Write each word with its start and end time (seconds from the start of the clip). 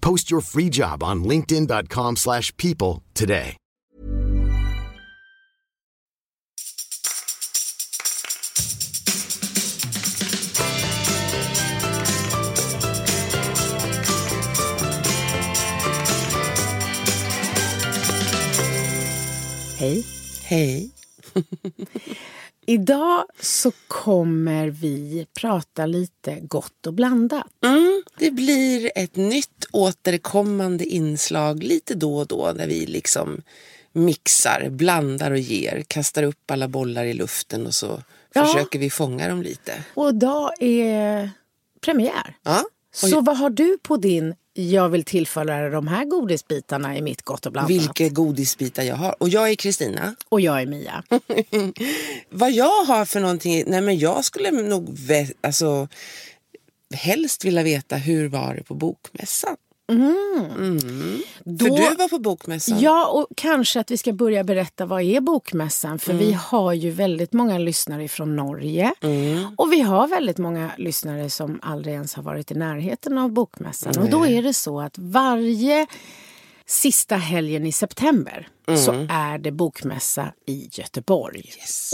Post 0.00 0.30
your 0.30 0.40
free 0.40 0.68
job 0.68 1.02
on 1.02 1.24
linkedin.com/people 1.24 2.16
slash 2.16 2.54
people 2.56 3.02
today. 3.14 3.56
Hej. 19.80 20.04
Hej. 20.44 20.90
Idag 22.70 23.24
så 23.40 23.72
kommer 23.88 24.68
vi 24.68 25.26
prata 25.40 25.86
lite 25.86 26.38
gott 26.40 26.86
och 26.86 26.94
blandat. 26.94 27.46
Mm, 27.64 28.02
det 28.18 28.30
blir 28.30 28.90
ett 28.94 29.16
nytt 29.16 29.66
återkommande 29.72 30.84
inslag 30.84 31.62
lite 31.62 31.94
då 31.94 32.16
och 32.18 32.26
då 32.26 32.52
där 32.52 32.66
vi 32.66 32.86
liksom 32.86 33.42
mixar, 33.92 34.68
blandar 34.70 35.30
och 35.30 35.38
ger, 35.38 35.84
kastar 35.88 36.22
upp 36.22 36.50
alla 36.50 36.68
bollar 36.68 37.04
i 37.04 37.14
luften 37.14 37.66
och 37.66 37.74
så 37.74 38.02
Ja. 38.32 38.46
försöker 38.46 38.78
vi 38.78 38.90
fånga 38.90 39.28
dem 39.28 39.42
lite. 39.42 39.84
Och 39.94 40.08
idag 40.08 40.52
är 40.62 41.30
premiär. 41.80 42.36
Ja. 42.42 42.64
Så 42.92 43.20
vad 43.20 43.36
har 43.36 43.50
du 43.50 43.78
på 43.82 43.96
din 43.96 44.34
jag 44.52 44.88
vill 44.88 45.04
tillföra 45.04 45.70
de 45.70 45.88
här 45.88 46.04
godisbitarna 46.04 46.96
i 46.96 47.02
mitt 47.02 47.22
gott 47.22 47.46
och 47.46 47.52
blandat? 47.52 47.70
Vilka 47.70 48.08
godisbitar 48.08 48.82
jag 48.82 48.96
har. 48.96 49.14
Och 49.22 49.28
jag 49.28 49.50
är 49.50 49.54
Kristina. 49.54 50.14
Och 50.28 50.40
jag 50.40 50.62
är 50.62 50.66
Mia. 50.66 51.04
Vad 52.30 52.52
jag 52.52 52.84
har 52.84 53.04
för 53.04 53.20
någonting, 53.20 53.64
nej 53.66 53.80
men 53.80 53.98
jag 53.98 54.24
skulle 54.24 54.50
nog 54.50 54.88
vä- 54.98 55.32
alltså, 55.40 55.88
helst 56.94 57.44
vilja 57.44 57.62
veta 57.62 57.96
hur 57.96 58.28
var 58.28 58.54
det 58.54 58.62
på 58.62 58.74
bokmässan? 58.74 59.56
Då, 61.44 61.64
För 61.64 61.90
du 61.90 61.96
var 61.96 62.08
på 62.08 62.18
bokmässan. 62.18 62.80
Ja, 62.80 63.06
och 63.08 63.26
kanske 63.36 63.80
att 63.80 63.90
vi 63.90 63.96
ska 63.98 64.12
börja 64.12 64.44
berätta 64.44 64.86
vad 64.86 65.02
är 65.02 65.20
bokmässan. 65.20 65.98
För 65.98 66.12
Mm. 66.12 66.26
vi 66.26 66.32
har 66.32 66.72
ju 66.72 66.90
väldigt 66.90 67.32
många 67.32 67.58
lyssnare 67.58 68.08
från 68.08 68.36
Norge. 68.36 68.92
Mm. 69.02 69.46
Och 69.56 69.72
vi 69.72 69.80
har 69.80 70.08
väldigt 70.08 70.38
många 70.38 70.70
lyssnare 70.78 71.30
som 71.30 71.58
aldrig 71.62 71.94
ens 71.94 72.14
har 72.14 72.22
varit 72.22 72.50
i 72.50 72.54
närheten 72.54 73.18
av 73.18 73.32
bokmässan. 73.32 73.98
Och 73.98 74.10
då 74.10 74.26
är 74.26 74.42
det 74.42 74.54
så 74.54 74.80
att 74.80 74.98
varje 74.98 75.86
sista 76.66 77.16
helgen 77.16 77.66
i 77.66 77.72
september 77.72 78.48
så 78.76 78.92
Mm. 78.92 79.08
är 79.10 79.38
det 79.38 79.50
bokmässa 79.50 80.32
i 80.46 80.68
Göteborg. 80.72 81.44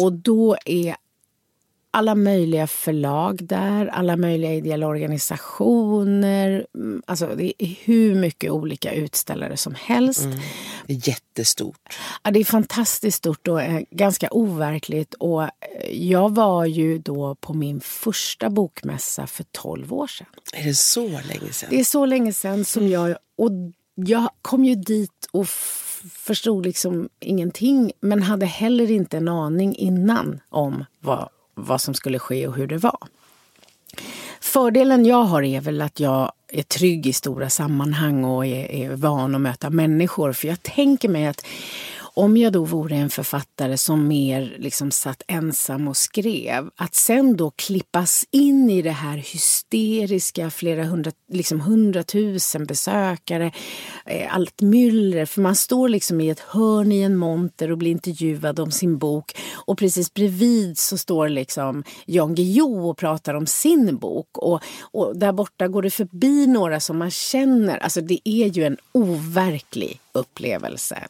Och 0.00 0.12
då 0.12 0.56
är 0.64 0.96
alla 1.96 2.14
möjliga 2.14 2.66
förlag 2.66 3.44
där, 3.44 3.86
alla 3.86 4.16
möjliga 4.16 4.54
ideella 4.54 4.86
organisationer. 4.86 6.66
mm, 6.74 7.02
Alltså 7.06 7.26
det 7.36 7.62
är 7.62 7.76
hur 7.84 8.14
mycket 8.14 8.50
olika 8.50 8.92
utställare 8.92 9.56
som 9.56 9.74
helst. 9.74 10.24
Är 10.86 11.08
jättestort. 11.08 11.98
Ja, 12.22 12.30
det 12.30 12.40
är 12.40 12.44
fantastiskt 12.44 13.18
stort 13.18 13.48
och 13.48 13.62
eh, 13.62 13.80
ganska 13.90 14.28
overkligt. 14.30 15.14
Och 15.14 15.42
eh, 15.42 15.48
jag 15.90 16.34
var 16.34 16.64
ju 16.64 16.98
då 16.98 17.34
på 17.34 17.54
min 17.54 17.80
första 17.80 18.50
bokmässa 18.50 19.26
för 19.26 19.44
12 19.52 19.92
år 19.92 20.06
sedan. 20.06 20.26
Är 20.52 20.64
det 20.64 20.74
så 20.74 21.08
länge 21.08 21.52
sedan? 21.52 21.68
Det 21.70 21.80
är 21.80 21.84
så 21.84 22.06
länge 22.06 22.32
sedan 22.32 22.64
som 22.64 22.88
jag... 22.88 23.16
Och 23.38 23.50
jag 23.94 24.28
kom 24.42 24.64
ju 24.64 24.74
dit 24.74 25.28
och 25.32 25.48
förstod 26.12 26.66
liksom 26.66 27.08
ingenting 27.20 27.92
men 28.00 28.22
hade 28.22 28.46
heller 28.46 28.90
inte 28.90 29.16
en 29.16 29.28
aning 29.28 29.76
innan 29.76 30.40
om 30.48 30.84
vad, 31.00 31.28
vad 31.56 31.80
som 31.80 31.94
skulle 31.94 32.18
ske 32.18 32.46
och 32.46 32.54
hur 32.54 32.66
det 32.66 32.78
var. 32.78 32.98
Fördelen 34.40 35.06
jag 35.06 35.22
har 35.22 35.42
är 35.42 35.60
väl 35.60 35.82
att 35.82 36.00
jag 36.00 36.32
är 36.48 36.62
trygg 36.62 37.06
i 37.06 37.12
stora 37.12 37.50
sammanhang 37.50 38.24
och 38.24 38.46
är, 38.46 38.70
är 38.70 38.96
van 38.96 39.34
att 39.34 39.40
möta 39.40 39.70
människor. 39.70 40.32
För 40.32 40.48
jag 40.48 40.62
tänker 40.62 41.08
mig 41.08 41.26
att 41.26 41.46
om 42.16 42.36
jag 42.36 42.52
då 42.52 42.64
vore 42.64 42.96
en 42.96 43.10
författare 43.10 43.78
som 43.78 44.08
mer 44.08 44.56
liksom 44.58 44.90
satt 44.90 45.22
ensam 45.26 45.88
och 45.88 45.96
skrev, 45.96 46.70
att 46.76 46.94
sen 46.94 47.36
då 47.36 47.50
klippas 47.50 48.24
in 48.30 48.70
i 48.70 48.82
det 48.82 48.90
här 48.90 49.16
hysteriska, 49.16 50.50
flera 50.50 50.84
hundra, 50.84 51.12
liksom 51.32 51.60
hundratusen 51.60 52.66
besökare, 52.66 53.52
eh, 54.06 54.34
allt 54.34 54.60
myller, 54.60 55.26
för 55.26 55.40
man 55.40 55.56
står 55.56 55.88
liksom 55.88 56.20
i 56.20 56.28
ett 56.28 56.40
hörn 56.40 56.92
i 56.92 57.00
en 57.00 57.16
monter 57.16 57.70
och 57.70 57.78
blir 57.78 57.90
intervjuad 57.90 58.60
om 58.60 58.70
sin 58.70 58.98
bok 58.98 59.36
och 59.54 59.78
precis 59.78 60.14
bredvid 60.14 60.78
så 60.78 60.98
står 60.98 61.28
liksom 61.28 61.84
Jan 62.06 62.34
Guillou 62.34 62.88
och 62.90 62.98
pratar 62.98 63.34
om 63.34 63.46
sin 63.46 63.96
bok 63.96 64.38
och, 64.38 64.62
och 64.80 65.16
där 65.16 65.32
borta 65.32 65.68
går 65.68 65.82
det 65.82 65.90
förbi 65.90 66.46
några 66.46 66.80
som 66.80 66.98
man 66.98 67.10
känner, 67.10 67.78
alltså 67.78 68.00
det 68.00 68.28
är 68.28 68.46
ju 68.46 68.64
en 68.64 68.76
overklig 68.92 70.00
upplevelse, 70.16 71.02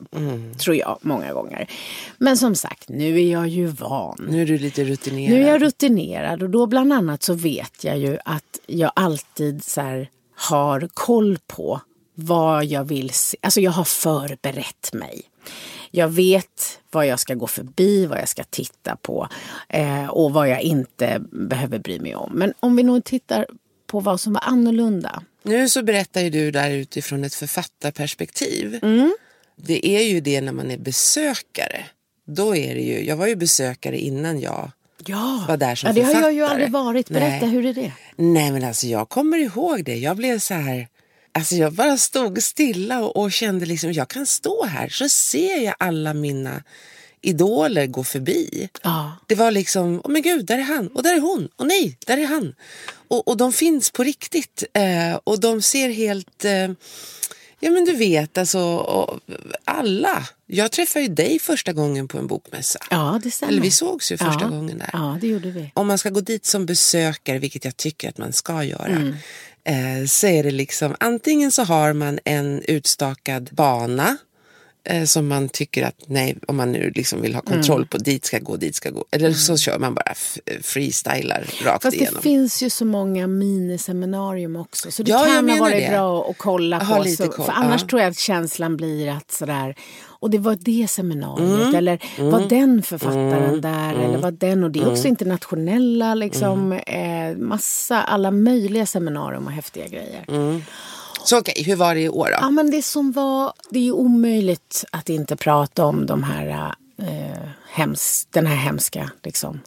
tror 0.58 0.76
jag 0.76 0.98
många 1.00 1.32
gånger. 1.32 1.70
Men 2.18 2.36
som 2.36 2.54
sagt, 2.54 2.88
nu 2.88 3.20
är 3.20 3.32
jag 3.32 3.48
ju 3.48 3.66
van. 3.66 4.26
Nu 4.30 4.42
är 4.42 4.46
du 4.46 4.58
lite 4.58 4.84
rutinerad. 4.84 5.30
Nu 5.30 5.44
är 5.44 5.48
jag 5.48 5.62
rutinerad 5.62 6.42
och 6.42 6.50
då 6.50 6.66
bland 6.66 6.92
annat 6.92 7.22
så 7.22 7.34
vet 7.34 7.84
jag 7.84 7.98
ju 7.98 8.18
att 8.24 8.58
jag 8.66 8.92
alltid 8.94 9.64
så 9.64 9.80
här 9.80 10.10
har 10.34 10.88
koll 10.94 11.38
på 11.46 11.80
vad 12.14 12.64
jag 12.64 12.84
vill 12.84 13.10
se. 13.10 13.36
Alltså 13.42 13.60
jag 13.60 13.70
har 13.70 13.84
förberett 13.84 14.92
mig. 14.92 15.22
Jag 15.90 16.08
vet 16.08 16.80
vad 16.90 17.06
jag 17.06 17.20
ska 17.20 17.34
gå 17.34 17.46
förbi, 17.46 18.06
vad 18.06 18.18
jag 18.18 18.28
ska 18.28 18.44
titta 18.44 18.96
på 18.96 19.28
eh, 19.68 20.06
och 20.06 20.32
vad 20.32 20.48
jag 20.48 20.60
inte 20.60 21.22
behöver 21.30 21.78
bry 21.78 22.00
mig 22.00 22.14
om. 22.14 22.32
Men 22.34 22.54
om 22.60 22.76
vi 22.76 22.82
nog 22.82 23.04
tittar 23.04 23.46
på 23.86 24.00
vad 24.00 24.20
som 24.20 24.32
var 24.32 24.42
annorlunda. 24.44 25.22
Nu 25.46 25.68
så 25.68 25.82
berättar 25.82 26.20
ju 26.20 26.30
du 26.30 26.50
där 26.50 26.70
utifrån 26.70 27.24
ett 27.24 27.34
författarperspektiv. 27.34 28.78
Mm. 28.82 29.16
Det 29.56 29.86
är 29.86 30.02
ju 30.02 30.20
det 30.20 30.40
när 30.40 30.52
man 30.52 30.70
är 30.70 30.78
besökare. 30.78 31.84
Då 32.26 32.56
är 32.56 32.74
det 32.74 32.80
ju, 32.80 33.04
jag 33.04 33.16
var 33.16 33.26
ju 33.26 33.36
besökare 33.36 33.98
innan 33.98 34.40
jag 34.40 34.70
Ja, 35.06 35.44
var 35.48 35.56
där 35.56 35.74
som 35.74 35.86
ja 35.88 35.92
det 35.92 36.02
har 36.02 36.12
jag 36.22 36.32
ju 36.32 36.38
författare. 36.40 36.54
aldrig 36.54 36.70
varit. 36.70 37.08
Berätta, 37.10 37.46
Nej. 37.46 37.54
hur 37.54 37.66
är 37.66 37.74
det? 37.74 37.92
Nej 38.16 38.50
men 38.50 38.64
alltså 38.64 38.86
jag 38.86 39.08
kommer 39.08 39.38
ihåg 39.38 39.84
det. 39.84 39.96
Jag 39.96 40.16
blev 40.16 40.38
så 40.38 40.54
här, 40.54 40.88
alltså 41.32 41.54
jag 41.54 41.72
bara 41.72 41.96
stod 41.96 42.42
stilla 42.42 43.00
och, 43.04 43.16
och 43.16 43.32
kände 43.32 43.66
liksom, 43.66 43.92
jag 43.92 44.08
kan 44.08 44.26
stå 44.26 44.64
här 44.64 44.88
så 44.88 45.08
ser 45.08 45.64
jag 45.64 45.74
alla 45.78 46.14
mina 46.14 46.62
idoler 47.26 47.86
gå 47.86 48.04
förbi. 48.04 48.68
Ja. 48.82 49.12
Det 49.26 49.34
var 49.34 49.50
liksom, 49.50 50.00
åh 50.04 50.10
men 50.10 50.22
gud, 50.22 50.46
där 50.46 50.58
är 50.58 50.62
han 50.62 50.88
och 50.88 51.02
där 51.02 51.14
är 51.16 51.20
hon 51.20 51.48
och 51.56 51.66
nej, 51.66 51.96
där 52.06 52.18
är 52.18 52.26
han. 52.26 52.54
Och, 53.08 53.28
och 53.28 53.36
de 53.36 53.52
finns 53.52 53.90
på 53.90 54.02
riktigt 54.04 54.64
eh, 54.72 55.18
och 55.24 55.40
de 55.40 55.62
ser 55.62 55.88
helt 55.88 56.44
eh, 56.44 56.68
Ja 57.60 57.70
men 57.70 57.84
du 57.84 57.92
vet 57.92 58.38
alltså, 58.38 58.86
alla. 59.64 60.28
Jag 60.46 60.72
träffade 60.72 61.04
ju 61.04 61.14
dig 61.14 61.38
första 61.38 61.72
gången 61.72 62.08
på 62.08 62.18
en 62.18 62.26
bokmässa. 62.26 62.78
Ja, 62.90 63.20
det 63.22 63.30
stämmer. 63.30 63.52
Eller 63.52 63.62
vi 63.62 63.70
sågs 63.70 64.12
ju 64.12 64.16
första 64.16 64.40
ja. 64.40 64.48
gången 64.48 64.78
där. 64.78 64.90
Ja, 64.92 65.18
det 65.20 65.26
gjorde 65.26 65.50
vi. 65.50 65.70
Om 65.74 65.86
man 65.86 65.98
ska 65.98 66.10
gå 66.10 66.20
dit 66.20 66.46
som 66.46 66.66
besökare, 66.66 67.38
vilket 67.38 67.64
jag 67.64 67.76
tycker 67.76 68.08
att 68.08 68.18
man 68.18 68.32
ska 68.32 68.64
göra, 68.64 68.86
Mm. 68.86 69.14
eh, 69.64 70.06
så 70.06 70.26
är 70.26 70.42
det 70.42 70.50
liksom 70.50 70.96
antingen 71.00 71.52
så 71.52 71.62
har 71.62 71.92
man 71.92 72.18
en 72.24 72.62
utstakad 72.62 73.48
bana 73.52 74.16
eh, 74.86 75.04
som 75.04 75.28
man 75.28 75.48
tycker 75.48 75.86
att 75.86 75.94
nej, 76.06 76.36
om 76.48 76.56
man 76.56 76.72
nu 76.72 76.90
liksom 76.94 77.22
vill 77.22 77.34
ha 77.34 77.42
kontroll 77.42 77.76
Mm. 77.80 77.88
på, 77.88 77.98
dit 77.98 78.24
ska 78.24 78.38
gå, 78.38 78.56
dit 78.56 78.74
ska 78.74 78.90
gå. 78.90 79.04
Eller 79.10 79.32
så 79.32 79.56
kör 79.56 79.78
man 79.78 79.94
bara 79.94 80.10
f- 80.12 80.38
freestylar 80.62 81.44
rakt 81.64 81.82
Fast 81.82 81.96
det 81.98 82.02
igenom. 82.02 82.22
finns 82.22 82.62
ju 82.62 82.70
så 82.70 82.84
många 82.84 83.26
miniseminarium 83.26 84.56
också. 84.56 84.90
Så 84.90 85.02
det 85.02 85.10
Ja, 85.10 85.24
kan 85.24 85.50
ha 85.50 85.56
varit 85.58 85.76
det. 85.76 85.88
bra 85.90 86.30
att 86.30 86.38
kolla 86.38 86.80
på. 86.80 87.02
lite 87.02 87.24
Så, 87.24 87.30
koll, 87.32 87.46
för 87.46 87.52
annars 87.52 87.82
ja. 87.82 87.88
tror 87.88 88.00
jag 88.02 88.10
att 88.10 88.18
känslan 88.18 88.76
blir 88.76 89.08
att 89.10 89.30
sådär, 89.32 89.74
och 90.20 90.30
det 90.30 90.38
var 90.38 90.58
det 90.60 90.86
seminariet, 90.90 91.62
Mm. 91.62 91.74
eller 91.74 91.98
var 92.30 92.48
den 92.48 92.82
författaren 92.82 93.60
där, 93.60 93.94
eller 93.94 94.18
var 94.18 94.30
den, 94.30 94.64
och 94.64 94.70
det 94.70 94.80
är 94.80 94.90
också 94.92 95.08
internationella, 95.08 96.14
liksom, 96.14 96.72
Mm. 96.72 97.32
eh, 97.32 97.36
massa, 97.38 98.02
alla 98.02 98.30
möjliga 98.30 98.86
seminarium 98.86 99.46
och 99.46 99.52
häftiga 99.52 99.88
grejer. 99.88 100.24
Mm. 101.26 101.28
Så 101.28 101.38
okej, 101.38 101.64
hur 101.64 101.76
var 101.76 101.94
det 101.94 102.00
i 102.00 102.08
år 102.08 102.26
då? 102.26 102.36
Ja, 102.40 102.50
men 102.50 102.70
det 102.70 102.82
som 102.82 103.12
var, 103.12 103.52
det 103.70 103.78
är 103.78 103.82
ju 103.82 103.92
omöjligt 103.92 104.84
att 104.92 105.08
inte 105.08 105.36
prata 105.36 105.84
om 105.84 106.06
de 106.06 106.22
här, 106.22 106.74
eh, 106.98 107.48
hems, 107.70 108.26
den 108.30 108.46
här 108.46 108.56
hemska 108.56 109.10
liksom, 109.22 109.60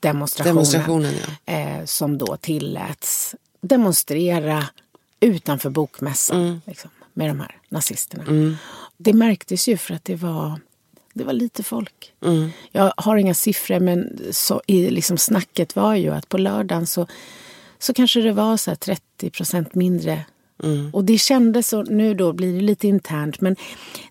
demonstrationen. 0.00 0.54
Demonstrationen, 0.54 1.14
ja. 1.44 1.52
eh, 1.52 1.84
som 1.84 2.18
då 2.18 2.36
tilläts 2.36 3.34
demonstrera 3.60 4.64
utanför 5.20 5.70
bokmässan 5.70 6.40
Mm. 6.40 6.60
liksom, 6.66 6.90
med 7.12 7.30
de 7.30 7.40
här 7.40 7.56
nazisterna. 7.68 8.56
Det 8.96 9.12
märktes 9.12 9.68
ju 9.68 9.76
för 9.76 9.94
att 9.94 10.04
det 10.04 10.14
var, 10.16 10.60
det 11.14 11.24
var 11.24 11.32
lite 11.32 11.62
folk. 11.62 12.12
Mm. 12.24 12.50
Jag 12.72 12.92
har 12.96 13.16
inga 13.16 13.34
siffror 13.34 13.80
men 13.80 14.20
så, 14.30 14.62
i 14.66 14.90
liksom 14.90 15.18
snacket 15.18 15.76
var 15.76 15.94
ju 15.94 16.10
att 16.10 16.28
på 16.28 16.38
lördagen 16.38 16.86
så, 16.86 17.06
så 17.78 17.94
kanske 17.94 18.20
det 18.20 18.32
var 18.32 18.56
så 18.56 18.70
här 18.70 18.76
30 18.76 19.30
procent 19.30 19.74
mindre. 19.74 20.24
Och 20.92 21.04
det 21.04 21.18
kändes 21.18 21.68
så, 21.68 21.82
nu 21.82 22.14
då 22.14 22.32
blir 22.32 22.54
det 22.54 22.60
lite 22.60 22.88
internt, 22.88 23.40
men 23.40 23.56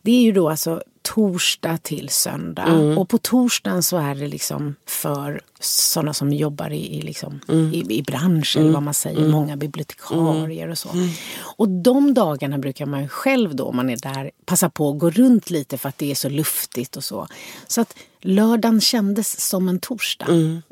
det 0.01 0.11
är 0.11 0.21
ju 0.21 0.31
då 0.31 0.49
alltså 0.49 0.83
torsdag 1.01 1.77
till 1.77 2.09
söndag. 2.09 2.63
Och 2.97 3.09
på 3.09 3.17
torsdagen 3.17 3.83
så 3.83 3.97
är 3.97 4.15
det 4.15 4.27
liksom 4.27 4.75
för 4.85 5.41
sådana 5.59 6.13
som 6.13 6.33
jobbar 6.33 6.69
i, 6.69 6.97
i, 6.97 7.01
liksom, 7.01 7.39
i, 7.73 7.97
i 7.97 8.01
branschen, 8.03 8.61
eller 8.61 8.73
vad 8.73 8.83
man 8.83 8.93
säger, 8.93 9.27
många 9.29 9.57
bibliotekarier 9.57 10.67
och 10.69 10.77
så. 10.77 10.89
Och 11.37 11.69
de 11.69 12.13
dagarna 12.13 12.57
brukar 12.57 12.85
man 12.85 13.09
själv 13.09 13.55
då, 13.55 13.65
om 13.65 13.75
man 13.75 13.89
är 13.89 13.97
där, 13.97 14.31
passa 14.45 14.69
på 14.69 14.89
att 14.89 14.99
gå 14.99 15.09
runt 15.09 15.49
lite 15.49 15.77
för 15.77 15.89
att 15.89 15.97
det 15.97 16.11
är 16.11 16.15
så 16.15 16.29
luftigt 16.29 16.95
och 16.97 17.03
så. 17.03 17.27
Så 17.67 17.81
att 17.81 17.95
lördagen 18.21 18.81
kändes 18.81 19.47
som 19.49 19.69
en 19.69 19.79
torsdag. 19.79 20.25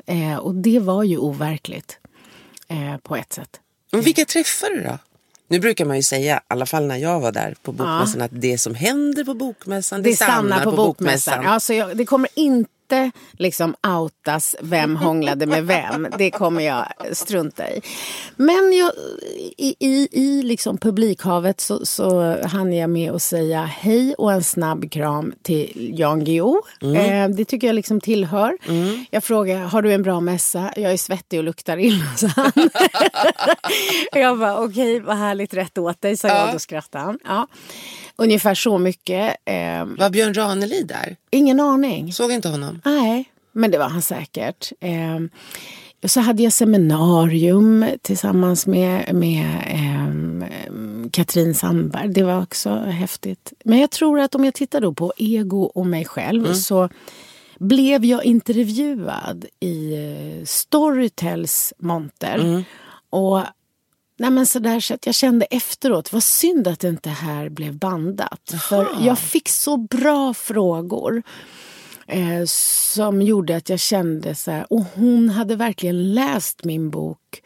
Eh, 0.06 0.36
och 0.36 0.54
det 0.54 0.78
var 0.78 1.02
ju 1.02 1.18
overkligt 1.18 1.98
eh, 2.68 2.96
på 3.02 3.16
ett 3.16 3.32
sätt. 3.32 3.60
Men 3.92 4.00
vilka 4.00 4.24
träffar 4.24 4.70
du 4.70 4.82
då? 4.82 4.98
Nu 5.48 5.60
brukar 5.60 5.84
man 5.84 5.96
ju 5.96 6.02
säga, 6.02 6.36
i 6.36 6.40
alla 6.48 6.66
fall 6.66 6.86
när 6.86 6.96
jag 6.96 7.20
var 7.20 7.32
där 7.32 7.54
på 7.62 7.72
bokmässan, 7.72 8.22
att 8.22 8.30
det 8.32 8.58
som 8.58 8.74
händer 8.74 9.24
på 9.24 9.34
bokmässan, 9.34 10.02
det, 10.02 10.10
Det 10.10 10.16
stannar 10.16 10.64
på, 10.64 10.72
bokmässan. 10.72 11.44
Ja, 11.44 11.60
så 11.60 11.72
jag, 11.72 11.96
det 11.96 12.06
kommer 12.06 12.30
inte 12.34 12.70
liksom 13.32 13.74
outas 13.86 14.56
vem 14.60 14.96
hånglade 14.96 15.46
med 15.46 15.66
vem. 15.66 16.08
Det 16.18 16.30
kommer 16.30 16.62
jag 16.62 16.86
strunta 17.12 17.70
i. 17.70 17.80
Men 18.36 18.72
jag, 18.72 18.92
i, 19.56 19.74
i, 19.78 20.08
i 20.12 20.42
liksom 20.42 20.78
publikhavet 20.78 21.60
så, 21.60 21.86
så 21.86 22.36
hann 22.46 22.72
jag 22.72 22.90
med 22.90 23.12
att 23.12 23.22
säga 23.22 23.62
hej 23.64 24.14
och 24.14 24.32
en 24.32 24.42
snabb 24.44 24.90
kram 24.90 25.32
till 25.42 25.92
Jan 25.98 26.24
Guillou. 26.24 26.60
Eh, 26.96 27.28
det 27.28 27.44
tycker 27.44 27.66
jag 27.66 27.74
liksom 27.74 28.00
tillhör. 28.00 28.58
Jag 29.10 29.24
frågar, 29.24 29.58
har 29.58 29.82
du 29.82 29.92
en 29.92 30.02
bra 30.02 30.20
mässa? 30.20 30.72
Jag 30.76 30.92
är 30.92 30.96
svettig 30.96 31.38
och 31.38 31.44
luktar 31.44 31.78
illa, 31.78 32.04
sa 32.16 32.26
han. 32.36 32.52
jag 34.12 34.38
bara, 34.38 34.58
okej, 34.64 35.00
vad 35.00 35.16
härligt, 35.16 35.54
rätt 35.54 35.78
åt 35.78 36.00
dig, 36.00 36.16
sa 36.16 36.28
jag. 36.28 36.52
Då 36.52 36.58
skrattade 36.58 37.04
han. 37.04 37.18
Ja. 37.24 37.46
Ungefär 38.16 38.54
så 38.54 38.78
mycket. 38.78 39.36
Eh, 39.44 39.84
Var 39.98 40.10
Björn 40.10 40.34
Ranelid 40.34 40.86
där? 40.86 41.16
ingen 41.30 41.60
aning. 41.60 42.12
Såg 42.12 42.32
inte 42.32 42.48
honom? 42.48 42.73
Nej, 42.84 43.30
men 43.52 43.70
det 43.70 43.78
var 43.78 43.88
han 43.88 44.02
säkert. 44.02 44.72
Eh, 44.80 45.20
så 46.04 46.20
hade 46.20 46.42
jag 46.42 46.52
seminarium 46.52 47.86
tillsammans 48.02 48.66
med, 48.66 49.14
med 49.14 49.46
eh, 49.66 51.10
Katrin 51.10 51.54
Sandberg. 51.54 52.08
Det 52.08 52.22
var 52.22 52.42
också 52.42 52.70
häftigt. 52.74 53.52
Men 53.64 53.78
jag 53.78 53.90
tror 53.90 54.20
att 54.20 54.34
om 54.34 54.44
jag 54.44 54.54
tittar 54.54 54.80
då 54.80 54.94
på 54.94 55.12
ego 55.16 55.62
och 55.62 55.86
mig 55.86 56.04
själv 56.04 56.54
så 56.54 56.88
blev 57.58 58.04
jag 58.04 58.24
intervjuad 58.24 59.46
i 59.60 59.94
eh, 59.94 60.44
Storytels 60.44 61.72
monter. 61.78 62.64
Och 63.10 63.40
Nej, 64.16 64.30
men 64.30 64.46
så, 64.46 64.58
där, 64.58 64.80
så 64.80 64.94
att 64.94 65.06
jag 65.06 65.14
kände 65.14 65.44
efteråt, 65.44 66.12
vad 66.12 66.22
synd 66.22 66.68
att 66.68 66.80
det 66.80 66.88
inte 66.88 67.10
här 67.10 67.48
blev 67.48 67.74
bandat. 67.74 68.54
För 68.68 68.88
jag 69.00 69.18
fick 69.18 69.48
så 69.48 69.76
bra 69.76 70.34
frågor. 70.34 71.22
Eh, 72.06 72.44
som 72.46 73.22
gjorde 73.22 73.56
att 73.56 73.68
jag 73.68 73.80
kände 73.80 74.34
så 74.34 74.50
här, 74.50 74.66
och 74.72 74.84
hon 74.94 75.28
hade 75.28 75.56
verkligen 75.56 76.14
läst 76.14 76.64
min 76.64 76.90
bok 76.90 77.42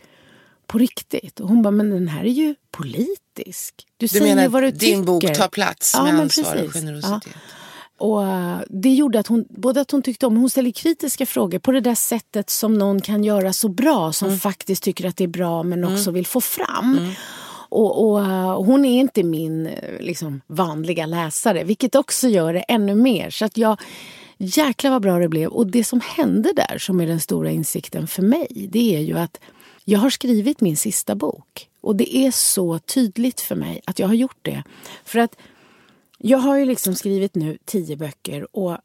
på 0.67 0.79
riktigt. 0.79 1.41
Och 1.41 1.49
hon 1.49 1.63
bara, 1.63 1.71
men 1.71 1.91
den 1.91 2.09
här 2.09 2.25
är 2.25 2.31
ju 2.31 2.55
politisk. 2.71 3.75
Du, 3.97 4.05
Du 4.05 4.09
säger 4.09 4.35
menar 4.35 4.49
vad 4.49 4.63
du 4.63 4.71
din 4.71 5.05
bok 5.05 5.21
tycker." 5.23 5.35
tar 5.35 5.49
plats 5.49 5.93
Ja, 5.97 6.05
med 6.05 6.13
men 6.15 6.23
ansvar 6.23 6.65
och 6.67 6.73
generositet? 6.73 7.23
Ja. 7.25 7.31
Och 8.01 8.25
eh, 8.27 8.59
det 8.69 8.95
gjorde 8.95 9.19
att 9.21 9.27
hon, 9.27 9.45
både 9.49 9.81
att 9.81 9.91
hon 9.91 10.03
tyckte 10.03 10.27
om, 10.27 10.37
hon 10.37 10.51
ställer 10.51 10.71
kritiska 10.71 11.27
frågor 11.27 11.59
på 11.59 11.73
det 11.73 11.81
där 11.81 11.95
sättet 11.95 12.51
som 12.51 12.75
någon 12.79 13.01
kan 13.01 13.25
göra 13.25 13.53
så 13.53 13.69
bra, 13.69 14.13
som 14.13 14.29
Mm. 14.29 14.41
faktiskt 14.41 14.83
tycker 14.83 15.09
att 15.09 15.17
det 15.17 15.25
är 15.25 15.29
bra 15.29 15.63
men 15.63 15.85
också 15.85 16.11
vill 16.11 16.27
få 16.27 16.41
fram. 16.41 17.13
Och, 17.71 18.09
och 18.11 18.21
eh, 18.21 18.63
hon 18.65 18.85
är 18.85 19.01
inte 19.01 19.23
min 19.23 19.69
liksom, 20.01 20.41
vanliga 20.47 21.07
läsare, 21.07 21.65
vilket 21.65 21.95
också 21.95 22.29
gör 22.29 22.53
det 22.53 22.61
ännu 22.61 22.95
mer. 22.95 23.31
Så 23.31 23.45
att 23.45 23.57
jag, 23.57 23.81
jäklar 24.39 24.91
vad 24.91 25.03
bra 25.03 25.19
det 25.19 25.29
blev. 25.29 25.49
Och 25.49 25.67
det 25.67 25.85
som 25.85 26.01
hände 26.01 26.53
där, 26.53 26.79
som 26.79 27.01
är 27.01 27.07
den 27.07 27.21
stora 27.21 27.51
insikten 27.51 28.07
för 28.07 28.23
mig, 28.23 28.69
det 28.71 28.97
är 28.97 29.01
ju 29.01 29.19
att 29.19 29.41
jag 29.85 29.99
har 29.99 30.11
skrivit 30.11 30.61
min 30.61 30.77
sista 30.77 31.15
bok. 31.15 31.69
Och 31.81 31.97
det 31.97 32.17
är 32.17 32.31
så 32.31 32.79
tydligt 32.79 33.41
för 33.41 33.55
mig 33.55 33.81
att 33.85 33.99
jag 33.99 34.07
har 34.07 34.15
gjort 34.15 34.39
det. 34.43 34.63
För 35.05 35.19
att 35.19 35.37
jag 36.19 36.39
har 36.39 36.57
ju 36.57 36.65
liksom 36.65 36.95
skrivit 36.95 37.35
nu 37.35 37.59
tio 37.65 37.97
böcker 37.97 38.57
och 38.57 38.79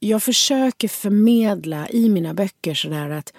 jag 0.00 0.22
försöker 0.22 0.88
förmedla 0.88 1.88
i 1.88 2.08
mina 2.08 2.34
böcker 2.34 2.74
sådär 2.74 3.10
att 3.10 3.32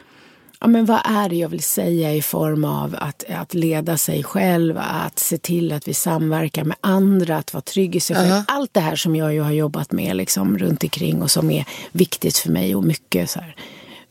ja, 0.59 0.67
men 0.67 0.85
vad 0.85 1.01
är 1.05 1.29
det 1.29 1.35
jag 1.35 1.49
vill 1.49 1.63
säga 1.63 2.13
i 2.13 2.21
form 2.21 2.63
av 2.63 2.95
att, 2.99 3.23
att 3.29 3.53
leda 3.53 3.97
sig 3.97 4.23
själv, 4.23 4.77
att 4.77 5.19
se 5.19 5.37
till 5.37 5.71
att 5.71 5.87
vi 5.87 5.93
samverkar 5.93 6.63
med 6.63 6.77
andra, 6.81 7.37
att 7.37 7.53
vara 7.53 7.61
trygg 7.61 7.95
i 7.95 7.99
sig 7.99 8.15
själv. 8.15 8.43
Allt 8.47 8.73
det 8.73 8.79
här 8.79 8.95
som 8.95 9.15
jag 9.15 9.33
ju 9.33 9.41
har 9.41 9.51
jobbat 9.51 9.91
med 9.91 10.15
liksom, 10.15 10.57
runt 10.57 10.83
omkring 10.83 11.21
och 11.21 11.31
som 11.31 11.51
är 11.51 11.65
viktigt 11.91 12.37
för 12.37 12.49
mig 12.49 12.75
och 12.75 12.83
mycket 12.83 13.29
så 13.29 13.39
här, 13.39 13.55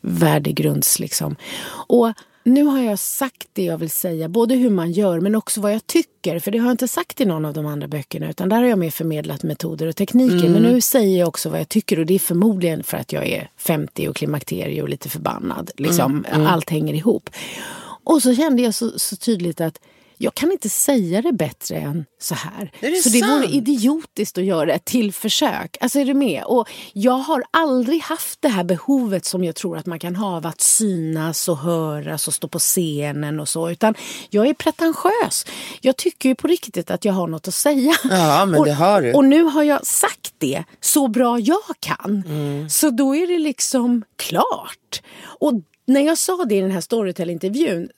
värdegrunds. 0.01 0.99
Liksom. 0.99 1.35
Och 1.87 2.13
nu 2.45 2.63
har 2.63 2.81
jag 2.81 2.99
sagt 2.99 3.47
det 3.53 3.63
jag 3.63 3.77
vill 3.77 3.89
säga, 3.89 4.29
både 4.29 4.55
hur 4.55 4.69
man 4.69 4.91
gör 4.91 5.19
men 5.19 5.35
också 5.35 5.61
vad 5.61 5.73
jag 5.73 5.87
tycker. 5.87 6.39
För 6.39 6.51
det 6.51 6.57
har 6.57 6.65
jag 6.65 6.73
inte 6.73 6.87
sagt 6.87 7.21
i 7.21 7.25
någon 7.25 7.45
av 7.45 7.53
de 7.53 7.65
andra 7.65 7.87
böckerna 7.87 8.29
utan 8.29 8.49
där 8.49 8.57
har 8.57 8.63
jag 8.63 8.79
mer 8.79 8.89
förmedlat 8.89 9.43
metoder 9.43 9.87
och 9.87 9.95
tekniker. 9.95 10.49
Men 10.49 10.61
nu 10.61 10.81
säger 10.81 11.19
jag 11.19 11.27
också 11.27 11.49
vad 11.49 11.59
jag 11.59 11.69
tycker 11.69 11.99
och 11.99 12.05
det 12.05 12.15
är 12.15 12.19
förmodligen 12.19 12.83
för 12.83 12.97
att 12.97 13.13
jag 13.13 13.27
är 13.27 13.49
50 13.57 14.07
och 14.07 14.15
klimakterie 14.15 14.81
och 14.81 14.89
lite 14.89 15.09
förbannad. 15.09 15.71
Liksom, 15.77 16.25
Allt 16.31 16.69
hänger 16.69 16.93
ihop. 16.93 17.29
Och 18.03 18.21
så 18.21 18.35
kände 18.35 18.61
jag 18.61 18.73
så, 18.73 18.99
så 18.99 19.15
tydligt 19.15 19.61
att 19.61 19.79
jag 20.17 20.33
kan 20.33 20.51
inte 20.51 20.69
säga 20.69 21.21
det 21.21 21.31
bättre 21.31 21.75
än 21.75 22.05
så 22.19 22.35
här. 22.35 22.71
Är 22.79 22.91
det 22.91 22.95
så 22.95 23.09
det 23.09 23.21
vore 23.21 23.45
idiotiskt 23.45 24.37
att 24.37 24.43
göra 24.43 24.73
ett 24.73 24.85
till 24.85 25.13
försök. 25.13 25.77
Alltså 25.81 25.99
är 25.99 26.05
du 26.05 26.13
med? 26.13 26.43
Och 26.43 26.69
jag 26.93 27.17
har 27.17 27.43
aldrig 27.51 28.01
haft 28.01 28.41
det 28.41 28.47
här 28.47 28.63
behovet 28.63 29.25
som 29.25 29.43
jag 29.43 29.55
tror 29.55 29.77
att 29.77 29.85
man 29.85 29.99
kan 29.99 30.15
ha 30.15 30.37
av 30.37 30.47
att 30.47 30.61
synas 30.61 31.49
och 31.49 31.57
höras 31.57 32.27
och 32.27 32.33
stå 32.33 32.47
på 32.47 32.59
scenen 32.59 33.39
och 33.39 33.49
så. 33.49 33.69
Utan 33.69 33.95
jag 34.29 34.47
är 34.47 34.53
pretentiös. 34.53 35.45
Jag 35.81 35.97
tycker 35.97 36.29
ju 36.29 36.35
på 36.35 36.47
riktigt 36.47 36.91
att 36.91 37.05
jag 37.05 37.13
har 37.13 37.27
något 37.27 37.47
att 37.47 37.53
säga. 37.53 37.93
Ja, 38.03 38.45
men 38.45 38.59
och, 38.59 38.65
det 38.65 38.73
har 38.73 39.01
du. 39.01 39.13
Och 39.13 39.25
nu 39.25 39.43
har 39.43 39.63
jag 39.63 39.85
sagt 39.85 40.33
det 40.37 40.63
så 40.81 41.07
bra 41.07 41.39
jag 41.39 41.75
kan. 41.79 42.23
Mm. 42.27 42.69
Så 42.69 42.89
då 42.89 43.15
är 43.15 43.27
det 43.27 43.39
liksom 43.39 44.03
klart. 44.15 45.01
Och 45.23 45.53
när 45.85 46.01
jag 46.01 46.17
sa 46.17 46.45
det 46.45 46.55
i 46.55 46.61
den 46.61 46.71
här 46.71 46.81
Storytel-intervjun 46.81 47.89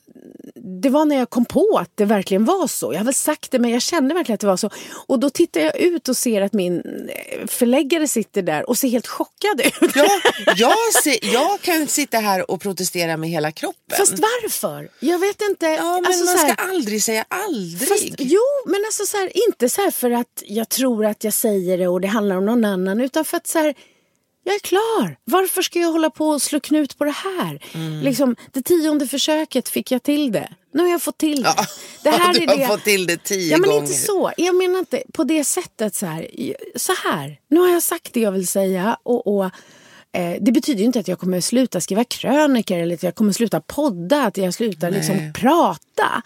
det 0.81 0.89
var 0.89 1.05
när 1.05 1.15
jag 1.17 1.29
kom 1.29 1.45
på 1.45 1.77
att 1.81 1.91
det 1.95 2.05
verkligen 2.05 2.45
var 2.45 2.67
så. 2.67 2.93
Jag 2.93 2.99
har 2.99 3.05
väl 3.05 3.13
sagt 3.13 3.51
det 3.51 3.59
men 3.59 3.71
jag 3.71 3.81
kände 3.81 4.13
verkligen 4.13 4.33
att 4.33 4.39
det 4.41 4.47
var 4.47 4.57
så. 4.57 4.69
Och 5.07 5.19
då 5.19 5.29
tittar 5.29 5.61
jag 5.61 5.79
ut 5.79 6.07
och 6.09 6.17
ser 6.17 6.41
att 6.41 6.53
min 6.53 6.75
eh, 7.09 7.47
förläggare 7.47 8.07
sitter 8.07 8.41
där 8.41 8.69
och 8.69 8.77
ser 8.77 8.87
helt 8.89 9.07
chockad 9.07 9.61
ut. 9.61 9.91
Ja, 9.95 10.19
jag, 10.55 11.03
ser, 11.03 11.33
jag 11.33 11.61
kan 11.61 11.87
sitta 11.87 12.17
här 12.17 12.51
och 12.51 12.61
protestera 12.61 13.17
med 13.17 13.29
hela 13.29 13.51
kroppen. 13.51 13.97
Fast 13.97 14.13
varför? 14.19 14.89
Jag 14.99 15.19
vet 15.19 15.41
inte. 15.41 15.65
Ja, 15.65 15.83
men 15.95 16.05
Alltså, 16.05 16.25
man 16.25 16.37
så 16.37 16.45
här- 16.45 16.53
ska 16.53 16.63
aldrig 16.63 17.03
säga 17.03 17.25
aldrig. 17.29 17.89
Fast, 17.89 18.03
jo, 18.17 18.41
men 18.65 18.83
alltså 18.85 19.05
så 19.05 19.17
här, 19.17 19.31
inte 19.47 19.69
så 19.69 19.91
för 19.91 20.11
att 20.11 20.43
jag 20.45 20.69
tror 20.69 21.05
att 21.05 21.23
jag 21.23 21.33
säger 21.33 21.77
det 21.77 21.87
och 21.87 22.01
det 22.01 22.07
handlar 22.07 22.35
om 22.37 22.45
någon 22.45 22.65
annan 22.65 23.01
utan 23.01 23.25
för 23.25 23.37
att 23.37 23.47
så 23.47 23.59
här, 23.59 23.73
jag 24.47 24.55
är 24.55 24.59
klar. 24.59 25.17
Varför 25.25 25.61
ska 25.61 25.79
jag 25.79 25.91
hålla 25.91 26.09
på 26.09 26.29
och 26.29 26.41
slå 26.41 26.59
knut 26.59 26.97
på 26.97 27.03
det 27.05 27.11
här? 27.11 27.59
Mm. 27.73 27.99
Liksom, 28.01 28.35
det 28.53 28.61
tionde 28.61 29.07
försöket 29.07 29.69
fick 29.69 29.91
jag 29.91 30.03
till 30.03 30.31
det. 30.31 30.49
Nu 30.73 30.83
har 30.83 30.89
jag 30.89 31.01
fått 31.01 31.17
till 31.17 31.43
det. 31.43 31.53
Ja, 31.57 31.65
det 32.03 32.09
här 32.09 32.33
du 32.39 32.43
är 32.43 32.47
har 32.47 32.57
det. 32.57 32.67
fått 32.67 32.83
till 32.83 33.07
det 33.07 33.17
tio 33.23 33.51
ja, 33.51 33.57
men 33.57 33.69
gånger. 33.69 33.81
inte 33.81 33.93
så. 33.93 34.31
Jag 34.37 34.55
menar 34.55 34.79
inte 34.79 35.03
på 35.13 35.23
det 35.23 35.43
sättet 35.43 35.95
så 35.95 36.05
här. 36.05 36.27
Så 36.75 36.93
här, 37.03 37.39
nu 37.49 37.59
har 37.59 37.69
jag 37.69 37.83
sagt 37.83 38.13
det 38.13 38.19
jag 38.19 38.31
vill 38.31 38.47
säga 38.47 38.97
och, 39.03 39.37
och 39.37 39.45
eh, 40.11 40.35
det 40.41 40.51
betyder 40.51 40.79
ju 40.79 40.85
inte 40.85 40.99
att 40.99 41.07
jag 41.07 41.19
kommer 41.19 41.41
sluta 41.41 41.81
skriva 41.81 42.03
krönikor 42.03 42.77
eller 42.77 42.95
att 42.95 43.03
jag 43.03 43.15
kommer 43.15 43.33
sluta 43.33 43.61
podda, 43.61 44.23
att 44.23 44.37
jag 44.37 44.53
slutar 44.53 44.91
liksom 44.91 45.33
prata. 45.33 46.21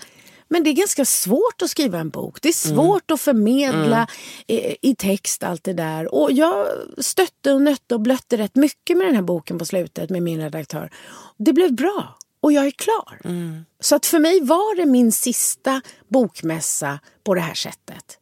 Men 0.54 0.64
det 0.64 0.70
är 0.70 0.74
ganska 0.74 1.06
svårt 1.06 1.62
att 1.62 1.70
skriva 1.70 2.00
en 2.00 2.10
bok. 2.10 2.42
Det 2.42 2.50
är 2.50 2.68
Mm. 2.70 2.78
svårt 2.78 3.12
att 3.12 3.22
förmedla 3.22 4.08
i, 4.48 4.78
i 4.90 4.96
text 4.96 5.44
allt 5.44 5.64
det 5.64 5.74
där. 5.74 6.14
Och 6.16 6.32
jag 6.32 6.68
stötte 6.98 7.52
och 7.54 7.62
nötte 7.62 7.96
och 7.96 8.02
blötte 8.02 8.38
rätt 8.38 8.56
mycket 8.56 8.98
med 8.98 9.08
den 9.08 9.16
här 9.16 9.22
boken 9.22 9.58
på 9.60 9.66
slutet 9.66 10.10
med 10.10 10.24
min 10.24 10.42
redaktör. 10.42 10.92
Det 11.38 11.54
blev 11.54 11.74
bra 11.74 12.18
och 12.42 12.52
jag 12.54 12.66
är 12.66 12.72
klar. 12.72 13.20
Mm. 13.24 13.66
Så 13.80 13.96
att 13.96 14.06
för 14.06 14.20
mig 14.20 14.40
var 14.42 14.76
det 14.76 14.86
min 14.86 15.12
sista 15.12 15.82
bokmässa 16.08 17.00
på 17.24 17.34
det 17.34 17.42
här 17.42 17.54
sättet. 17.54 18.18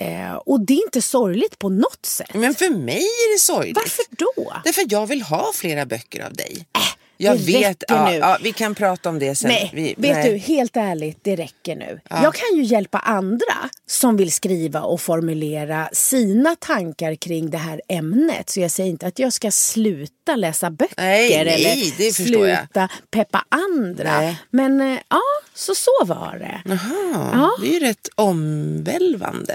Eh, 0.00 0.34
och 0.34 0.60
det 0.60 0.72
är 0.72 0.84
inte 0.84 1.02
sorgligt 1.02 1.58
på 1.58 1.68
något 1.68 2.06
sätt. 2.06 2.34
Men 2.34 2.54
för 2.54 2.70
mig 2.70 3.02
är 3.02 3.34
det 3.34 3.38
sorgligt. 3.40 3.76
Varför 3.76 4.04
då? 4.10 4.52
Därför 4.64 4.84
jag 4.88 5.06
vill 5.06 5.22
ha 5.22 5.50
flera 5.54 5.86
böcker 5.86 6.26
av 6.26 6.32
dig. 6.32 6.66
Äh, 6.74 6.80
jag 7.22 7.38
det 7.38 7.44
vet, 7.52 7.68
räcker 7.68 7.94
ja, 7.94 8.10
nu. 8.10 8.16
ja, 8.16 8.38
vi 8.42 8.52
kan 8.52 8.74
prata 8.74 9.08
om 9.08 9.18
det 9.18 9.34
sen. 9.34 9.48
Nej, 9.48 9.70
vi, 9.74 9.94
vet 9.98 10.16
nej. 10.16 10.30
du, 10.32 10.36
helt 10.38 10.76
ärligt, 10.76 11.18
det 11.22 11.36
räcker 11.36 11.76
nu. 11.76 12.00
Jag 12.10 12.34
kan 12.34 12.56
ju 12.56 12.62
hjälpa 12.62 12.98
andra 12.98 13.70
som 13.86 14.16
vill 14.16 14.32
skriva 14.32 14.80
och 14.82 15.00
formulera 15.00 15.88
sina 15.92 16.56
tankar 16.56 17.14
kring 17.14 17.50
det 17.50 17.58
här 17.58 17.80
ämnet. 17.88 18.50
Så 18.50 18.60
jag 18.60 18.70
säger 18.70 18.90
inte 18.90 19.06
att 19.06 19.18
jag 19.18 19.32
ska 19.32 19.50
sluta 19.50 20.36
läsa 20.36 20.70
böcker 20.70 20.94
Nej, 21.02 21.34
eller 21.34 22.12
förstår 22.12 22.48
jag. 22.48 22.58
sluta 22.58 22.88
peppa 23.10 23.44
andra. 23.48 24.36
Men 24.50 24.80
eh, 24.80 24.98
ja, 25.08 25.20
så 25.54 25.74
så 25.74 26.04
var 26.04 26.36
det. 26.38 26.62
Jaha, 26.64 27.30
Ja. 27.32 27.50
det 27.60 27.68
är 27.68 27.72
ju 27.72 27.80
rätt 27.80 28.08
omvälvande. 28.14 29.54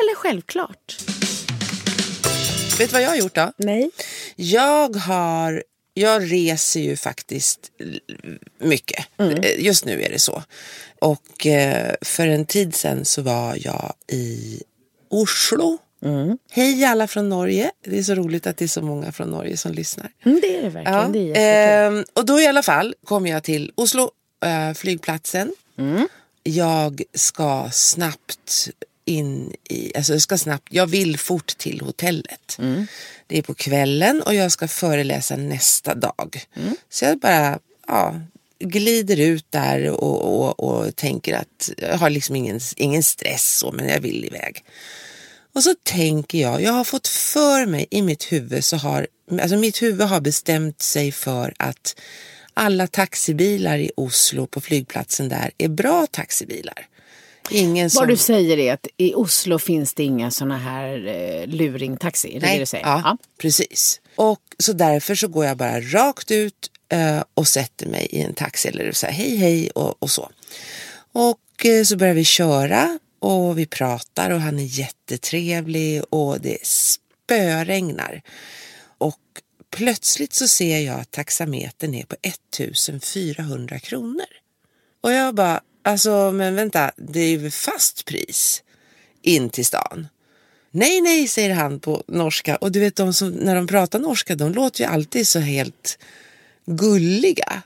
Eller 0.00 0.14
självklart. 0.14 0.96
Vet 2.78 2.88
du 2.90 2.92
vad 2.92 3.02
jag 3.02 3.08
har 3.08 3.16
gjort 3.16 3.34
då? 3.34 3.52
Nej. 3.56 3.90
Jag 4.36 4.96
har, 4.96 5.62
jag 5.94 6.32
reser 6.32 6.80
ju 6.80 6.96
faktiskt 6.96 7.58
mycket. 8.58 9.06
Eh, 9.18 9.60
Just 9.64 9.84
nu 9.84 10.02
är 10.02 10.10
det 10.10 10.18
så. 10.18 10.42
Och 10.98 11.46
eh, 11.46 11.94
för 12.02 12.26
en 12.28 12.46
tid 12.46 12.74
sedan 12.74 13.04
så 13.04 13.22
var 13.22 13.58
jag 13.60 13.92
i 14.12 14.62
Oslo. 15.08 15.78
Hej 16.50 16.84
alla 16.84 17.06
från 17.06 17.28
Norge. 17.28 17.70
Det 17.84 17.98
är 17.98 18.02
så 18.02 18.14
roligt 18.14 18.46
att 18.46 18.56
det 18.56 18.64
är 18.64 18.68
så 18.68 18.82
många 18.82 19.12
från 19.12 19.30
Norge 19.30 19.56
som 19.56 19.72
lyssnar. 19.72 20.10
Mm, 20.24 20.40
det 20.42 20.56
är 20.58 20.62
det 20.62 20.68
verkligen. 20.68 20.94
Ja, 20.98 21.08
Det 21.08 21.40
är 21.40 21.86
ehm, 21.88 22.04
och 22.12 22.26
då 22.26 22.40
i 22.40 22.46
alla 22.46 22.62
fall 22.62 22.94
kom 23.04 23.26
jag 23.26 23.42
till 23.42 23.72
Oslo 23.74 24.10
eh, 24.44 24.74
flygplatsen. 24.74 25.52
Jag 26.42 27.02
ska 27.14 27.68
snabbt 27.72 28.68
in 29.04 29.54
i, 29.68 29.96
alltså 29.96 30.12
jag 30.12 30.22
ska 30.22 30.38
snabbt, 30.38 30.68
jag 30.70 30.86
vill 30.86 31.18
fort 31.18 31.46
till 31.58 31.80
hotellet. 31.80 32.56
Det 33.26 33.38
är 33.38 33.42
på 33.42 33.54
kvällen 33.54 34.22
och 34.22 34.34
jag 34.34 34.52
ska 34.52 34.68
föreläsa 34.68 35.36
nästa 35.36 35.94
dag. 35.94 36.44
Så 36.90 37.04
jag 37.04 37.18
bara, 37.18 37.58
ja, 37.86 38.20
glider 38.58 39.20
ut 39.20 39.46
där 39.50 39.90
och, 39.90 40.22
och, 40.22 40.60
och 40.60 40.96
tänker 40.96 41.34
att 41.36 41.70
jag 41.76 41.98
har 41.98 42.10
liksom 42.10 42.36
ingen, 42.36 42.60
ingen 42.76 43.02
stress 43.02 43.58
så, 43.58 43.72
men 43.72 43.88
jag 43.88 44.00
vill 44.00 44.24
iväg. 44.24 44.64
Och 45.54 45.62
så 45.62 45.74
tänker 45.82 46.38
jag, 46.38 46.62
jag 46.62 46.72
har 46.72 46.84
fått 46.84 47.08
för 47.08 47.66
mig 47.66 47.86
i 47.90 48.02
mitt 48.02 48.32
huvud 48.32 48.64
så 48.64 48.76
har, 48.76 49.06
alltså 49.40 49.56
mitt 49.56 49.82
huvud 49.82 50.06
har 50.06 50.20
bestämt 50.20 50.82
sig 50.82 51.12
för 51.12 51.54
att 51.56 52.00
alla 52.54 52.86
taxibilar 52.86 53.78
i 53.78 53.90
Oslo 53.96 54.46
på 54.46 54.60
flygplatsen 54.60 55.28
där 55.28 55.50
är 55.58 55.68
bra 55.68 56.06
taxibilar. 56.06 56.86
Ingen 57.50 57.90
som... 57.90 58.00
Vad 58.00 58.08
du 58.08 58.16
säger 58.16 58.58
är 58.58 58.72
att 58.72 58.86
i 58.96 59.14
Oslo 59.14 59.58
finns 59.58 59.94
det 59.94 60.04
inga 60.04 60.30
såna 60.30 60.58
här 60.58 61.06
eh, 61.06 61.46
luringtaxi. 61.46 62.36
Är 62.36 62.40
det 62.40 62.58
det 62.58 62.66
säger? 62.66 62.84
Ja, 62.84 63.16
precis. 63.38 64.00
Och 64.16 64.40
så 64.58 64.72
därför 64.72 65.14
så 65.14 65.28
går 65.28 65.46
jag 65.46 65.56
bara 65.56 65.80
rakt 65.80 66.30
ut 66.30 66.70
eh, 66.88 67.22
och 67.34 67.48
sätter 67.48 67.86
mig 67.86 68.08
i 68.10 68.20
en 68.20 68.34
taxi 68.34 68.68
eller 68.68 68.92
så 68.92 69.06
här, 69.06 69.12
hej 69.12 69.36
hej 69.36 69.70
och, 69.70 70.02
och 70.02 70.10
så. 70.10 70.30
Och 71.12 71.66
eh, 71.66 71.84
så 71.84 71.96
börjar 71.96 72.14
vi 72.14 72.24
köra 72.24 72.98
och 73.18 73.58
vi 73.58 73.66
pratar 73.66 74.30
och 74.30 74.40
han 74.40 74.58
är 74.58 74.64
jättetrevlig 74.64 76.02
och 76.10 76.40
det 76.40 76.58
spöregnar. 76.66 78.22
Och 78.98 79.18
plötsligt 79.70 80.32
så 80.32 80.48
ser 80.48 80.78
jag 80.78 81.00
att 81.00 81.10
taxametern 81.10 81.94
är 81.94 82.04
på 82.04 82.16
1400 82.22 83.78
kronor. 83.78 84.26
Och 85.00 85.12
jag 85.12 85.34
bara, 85.34 85.60
alltså 85.82 86.30
men 86.30 86.54
vänta, 86.54 86.90
det 86.96 87.20
är 87.20 87.38
ju 87.38 87.50
fast 87.50 88.04
pris 88.04 88.62
in 89.22 89.50
till 89.50 89.66
stan. 89.66 90.08
Nej, 90.70 91.00
nej, 91.00 91.28
säger 91.28 91.54
han 91.54 91.80
på 91.80 92.02
norska. 92.08 92.56
Och 92.56 92.72
du 92.72 92.80
vet, 92.80 92.96
de 92.96 93.12
som, 93.12 93.30
när 93.30 93.54
de 93.54 93.66
pratar 93.66 93.98
norska, 93.98 94.34
de 94.34 94.52
låter 94.52 94.80
ju 94.80 94.90
alltid 94.90 95.28
så 95.28 95.38
helt 95.38 95.98
gulliga. 96.66 97.62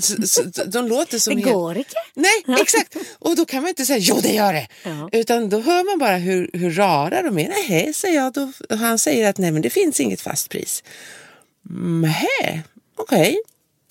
Så, 0.00 0.22
så, 0.26 0.42
de 0.66 0.88
låter 0.88 1.18
som 1.18 1.34
Det 1.34 1.40
helt... 1.40 1.54
går 1.54 1.76
inte. 1.78 1.94
Nej, 2.14 2.44
exakt. 2.60 2.96
Och 3.18 3.36
då 3.36 3.44
kan 3.44 3.62
man 3.62 3.68
inte 3.68 3.86
säga 3.86 3.98
jo 3.98 4.20
det 4.22 4.32
gör 4.32 4.52
det. 4.52 4.68
Ja. 4.82 5.08
Utan 5.12 5.48
då 5.48 5.60
hör 5.60 5.84
man 5.84 5.98
bara 5.98 6.16
hur, 6.16 6.50
hur 6.52 6.70
rara 6.70 7.22
de 7.22 7.38
är. 7.38 7.48
Nej, 7.48 7.92
säger 7.94 8.16
jag. 8.16 8.32
Då, 8.32 8.52
och 8.70 8.78
han 8.78 8.98
säger 8.98 9.30
att 9.30 9.38
nej 9.38 9.50
men 9.50 9.62
det 9.62 9.70
finns 9.70 10.00
inget 10.00 10.20
fast 10.20 10.48
pris. 10.48 10.82
Nej, 12.02 12.62
okej, 12.96 13.38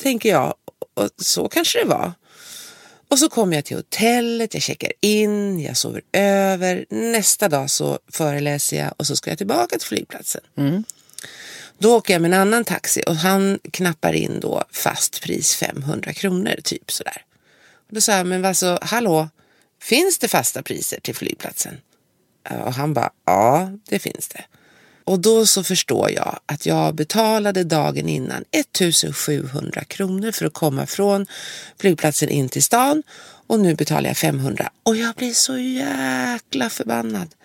tänker 0.01 0.29
jag. 0.29 0.53
Och 0.93 1.09
så 1.17 1.47
kanske 1.49 1.79
det 1.79 1.85
var. 1.85 2.11
Och 3.13 3.19
så 3.19 3.29
kommer 3.29 3.55
jag 3.55 3.65
till 3.65 3.77
hotellet, 3.77 4.53
jag 4.53 4.63
checkar 4.63 4.91
in, 5.01 5.59
jag 5.59 5.77
sover 5.77 6.01
över. 6.11 6.85
Nästa 6.89 7.49
dag 7.49 7.69
så 7.69 7.99
föreläser 8.11 8.77
jag 8.77 8.93
och 8.97 9.07
så 9.07 9.15
ska 9.15 9.31
jag 9.31 9.37
tillbaka 9.37 9.77
till 9.77 9.87
flygplatsen. 9.87 10.41
Då 11.77 11.95
åker 11.95 12.13
jag 12.13 12.21
med 12.21 12.33
en 12.33 12.39
annan 12.41 12.65
taxi 12.65 13.03
och 13.07 13.15
han 13.15 13.59
knappar 13.71 14.13
in 14.13 14.39
då 14.39 14.63
fast 14.71 15.21
pris 15.21 15.55
500 15.55 16.13
kronor 16.13 16.55
typ 16.63 16.91
sådär. 16.91 17.25
Och 17.87 17.95
då 17.95 18.01
sa 18.01 18.11
jag, 18.11 18.27
men 18.27 18.45
alltså 18.45 18.79
hallå, 18.81 19.29
finns 19.81 20.19
det 20.19 20.27
fasta 20.27 20.63
priser 20.63 20.99
till 20.99 21.15
flygplatsen? 21.15 21.81
Och 22.49 22.73
han 22.73 22.93
bara, 22.93 23.11
ja 23.25 23.71
det 23.89 23.99
finns 23.99 24.27
det. 24.27 24.43
Och 25.05 25.19
då 25.19 25.45
så 25.45 25.63
förstår 25.63 26.11
jag 26.11 26.39
att 26.45 26.65
jag 26.65 26.95
betalade 26.95 27.63
dagen 27.63 28.09
innan 28.09 28.43
1700 28.51 29.83
kronor 29.83 30.31
för 30.31 30.45
att 30.45 30.53
komma 30.53 30.85
från 30.85 31.25
flygplatsen 31.79 32.29
in 32.29 32.49
till 32.49 32.63
stan. 32.63 33.03
Och 33.47 33.59
nu 33.59 33.75
betalar 33.75 34.09
jag 34.09 34.17
500 34.17 34.69
och 34.83 34.95
jag 34.95 35.15
blir 35.15 35.33
så 35.33 35.57
jäkla 35.57 36.69
förbannad. 36.69 37.35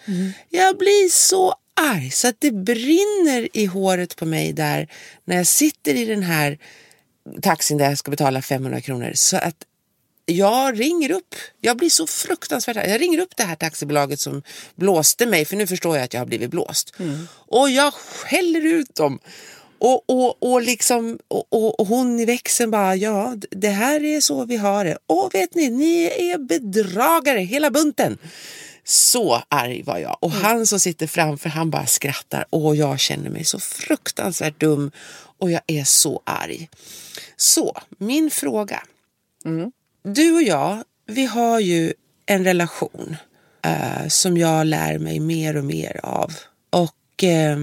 Jag 0.50 0.78
blir 0.78 1.08
så 1.08 1.54
arg. 1.78 2.10
Så 2.10 2.28
att 2.28 2.36
det 2.38 2.50
brinner 2.50 3.48
i 3.52 3.66
håret 3.66 4.16
på 4.16 4.26
mig 4.26 4.52
där 4.52 4.88
när 5.24 5.36
jag 5.36 5.46
sitter 5.46 5.94
i 5.94 6.04
den 6.04 6.22
här 6.22 6.58
taxin 7.42 7.78
där 7.78 7.88
jag 7.88 7.98
ska 7.98 8.10
betala 8.10 8.42
500 8.42 8.80
kronor. 8.80 9.12
Så 9.14 9.36
att 9.36 9.56
jag 10.30 10.80
ringer 10.80 11.10
upp, 11.10 11.34
jag 11.60 11.76
blir 11.76 11.90
så 11.90 12.06
fruktansvärt. 12.06 12.76
Jag 12.76 13.00
ringer 13.00 13.18
upp 13.18 13.36
det 13.36 13.42
här 13.42 13.56
taxibolaget 13.56 14.20
som 14.20 14.42
blåste 14.74 15.26
mig, 15.26 15.44
för 15.44 15.56
nu 15.56 15.66
förstår 15.66 15.96
jag 15.96 16.04
att 16.04 16.14
jag 16.14 16.20
har 16.20 16.26
blivit 16.26 16.50
blåst. 16.50 16.94
Och 17.30 17.70
jag 17.70 17.94
skäller 17.94 18.66
ut 18.66 18.94
dem. 18.94 19.18
Och, 19.78 20.10
och, 20.10 20.42
och, 20.42 20.62
liksom, 20.62 21.18
och, 21.28 21.80
och, 21.80 21.86
hon 21.86 22.20
i 22.20 22.24
växeln 22.24 22.70
bara, 22.70 22.96
ja 22.96 23.36
det 23.50 23.68
här 23.68 24.04
är 24.04 24.20
så 24.20 24.44
vi 24.44 24.56
har 24.56 24.84
det. 24.84 24.98
Och 25.06 25.34
vet 25.34 25.54
ni, 25.54 25.70
ni 25.70 26.04
är 26.04 26.38
bedragare 26.38 27.40
hela 27.40 27.70
bunten. 27.70 28.18
Så 28.84 29.42
arg 29.48 29.82
var 29.82 29.98
jag. 29.98 30.16
Och 30.20 30.32
han 30.32 30.66
som 30.66 30.80
sitter 30.80 31.06
framför, 31.06 31.48
han 31.48 31.70
bara 31.70 31.86
skrattar. 31.86 32.44
Och 32.50 32.76
jag 32.76 33.00
känner 33.00 33.30
mig 33.30 33.44
så 33.44 33.60
fruktansvärt 33.60 34.60
dum. 34.60 34.90
Och 35.38 35.50
jag 35.50 35.60
är 35.66 35.84
så 35.84 36.22
arg. 36.24 36.68
Så, 37.36 37.76
min 37.98 38.30
fråga. 38.30 38.82
Du 40.02 40.34
och 40.34 40.42
jag, 40.42 40.84
vi 41.06 41.26
har 41.26 41.60
ju 41.60 41.92
en 42.26 42.44
relation 42.44 43.16
eh, 43.64 44.08
som 44.08 44.36
jag 44.36 44.66
lär 44.66 44.98
mig 44.98 45.20
mer 45.20 45.56
och 45.56 45.64
mer 45.64 46.00
av. 46.02 46.32
Och 46.70 47.24
eh, 47.24 47.58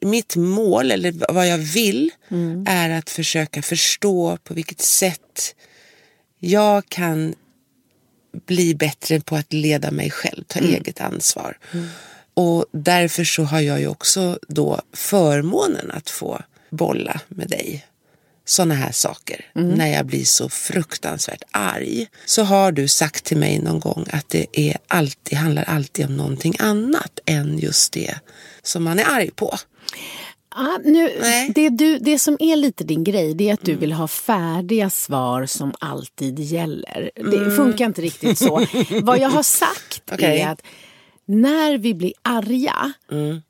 mitt 0.00 0.36
mål, 0.36 0.90
eller 0.90 1.32
vad 1.32 1.48
jag 1.48 1.58
vill, 1.58 2.10
är 2.66 2.90
att 2.90 3.10
försöka 3.10 3.62
förstå 3.62 4.38
på 4.44 4.54
vilket 4.54 4.80
sätt 4.80 5.54
jag 6.38 6.86
kan 6.88 7.34
bli 8.46 8.74
bättre 8.74 9.20
på 9.20 9.36
att 9.36 9.52
leda 9.52 9.90
mig 9.90 10.10
själv, 10.10 10.44
ta 10.44 10.60
eget 10.60 11.00
ansvar. 11.00 11.58
Och 12.34 12.66
därför 12.72 13.24
så 13.24 13.42
har 13.42 13.60
jag 13.60 13.80
ju 13.80 13.88
också 13.88 14.38
då 14.48 14.80
förmånen 14.92 15.90
att 15.90 16.10
få 16.10 16.40
bolla 16.70 17.20
med 17.28 17.48
dig 17.48 17.86
sådana 18.44 18.74
här 18.74 18.92
saker. 18.92 19.46
När 19.52 19.86
jag 19.86 20.06
blir 20.06 20.24
så 20.24 20.48
fruktansvärt 20.48 21.42
arg 21.50 22.06
så 22.26 22.42
har 22.42 22.72
du 22.72 22.88
sagt 22.88 23.24
till 23.24 23.36
mig 23.36 23.58
någon 23.58 23.80
gång 23.80 24.06
att 24.12 24.28
det 24.28 24.46
är 24.52 24.76
alltid, 24.88 25.38
handlar 25.38 25.62
alltid 25.62 26.06
om 26.06 26.16
någonting 26.16 26.54
annat 26.58 27.18
än 27.26 27.58
just 27.58 27.92
det 27.92 28.14
som 28.62 28.84
man 28.84 28.98
är 28.98 29.04
arg 29.04 29.30
på. 29.30 29.56
Ja, 30.56 30.80
nu, 30.84 31.10
Nej. 31.20 31.52
det, 31.54 31.68
du, 31.68 31.98
det 31.98 32.18
som 32.18 32.36
är 32.40 32.56
lite 32.56 32.84
din 32.84 33.04
grej 33.04 33.34
det 33.34 33.48
är 33.48 33.54
att 33.54 33.64
du 33.64 33.74
vill 33.74 33.92
ha 33.92 34.08
färdiga 34.08 34.90
svar 34.90 35.46
som 35.46 35.74
alltid 35.80 36.38
gäller. 36.38 37.10
Det 37.14 37.56
funkar 37.56 37.84
inte 37.86 38.02
riktigt 38.02 38.38
så. 38.38 38.66
Vad 39.02 39.18
jag 39.18 39.28
har 39.28 39.42
sagt 39.42 40.02
Okej. 40.12 40.40
är 40.40 40.48
att 40.48 40.62
när 41.26 41.78
vi 41.78 41.94
blir 41.94 42.12
arga 42.22 42.92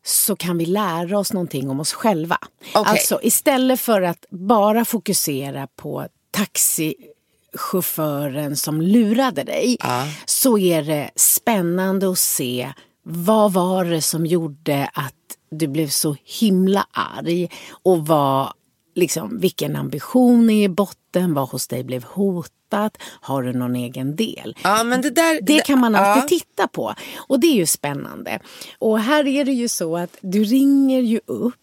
så 0.04 0.36
kan 0.36 0.58
vi 0.58 0.66
lära 0.66 1.18
oss 1.18 1.32
någonting 1.32 1.70
om 1.70 1.80
oss 1.80 1.92
själva. 1.92 2.38
Okej. 2.74 2.90
Alltså 2.90 3.20
istället 3.22 3.80
för 3.80 4.02
att 4.02 4.26
bara 4.30 4.84
fokusera 4.84 5.66
på 5.66 6.08
taxichauffören 6.30 8.56
som 8.56 8.80
lurade 8.80 9.44
dig 9.44 9.76
så 10.24 10.58
är 10.58 10.82
det 10.82 11.10
spännande 11.16 12.10
att 12.10 12.18
se 12.18 12.72
vad 13.02 13.52
var 13.52 13.84
det 13.84 14.02
som 14.02 14.26
gjorde 14.26 14.90
att 14.94 15.14
du 15.50 15.66
blev 15.66 15.88
så 15.88 16.16
himla 16.24 16.86
arg 16.92 17.50
och 17.82 18.06
vad, 18.06 18.52
liksom, 18.94 19.38
vilken 19.38 19.76
ambition 19.76 20.50
är 20.50 20.64
i 20.64 20.68
botten, 20.68 21.34
vad 21.34 21.48
hos 21.48 21.68
dig 21.68 21.84
blev 21.84 22.04
hotat, 22.04 22.98
har 23.02 23.42
du 23.42 23.52
någon 23.52 23.76
egen 23.76 24.16
del? 24.16 24.56
Ja, 24.62 24.84
men 24.84 25.02
det 25.02 25.10
där... 25.10 25.40
Det 25.42 25.64
kan 25.64 25.78
man 25.78 25.94
alltid 25.94 26.22
ja. 26.22 26.28
titta 26.28 26.68
på 26.68 26.94
och 27.16 27.40
det 27.40 27.46
är 27.46 27.54
ju 27.56 27.66
spännande. 27.66 28.38
Och 28.78 29.00
här 29.00 29.26
är 29.26 29.44
det 29.44 29.52
ju 29.52 29.68
så 29.68 29.96
att 29.96 30.16
du 30.20 30.44
ringer 30.44 31.00
ju 31.00 31.20
upp 31.26 31.54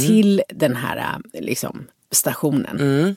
till 0.00 0.42
den 0.48 0.76
här 0.76 1.20
liksom, 1.32 1.86
stationen 2.10 3.16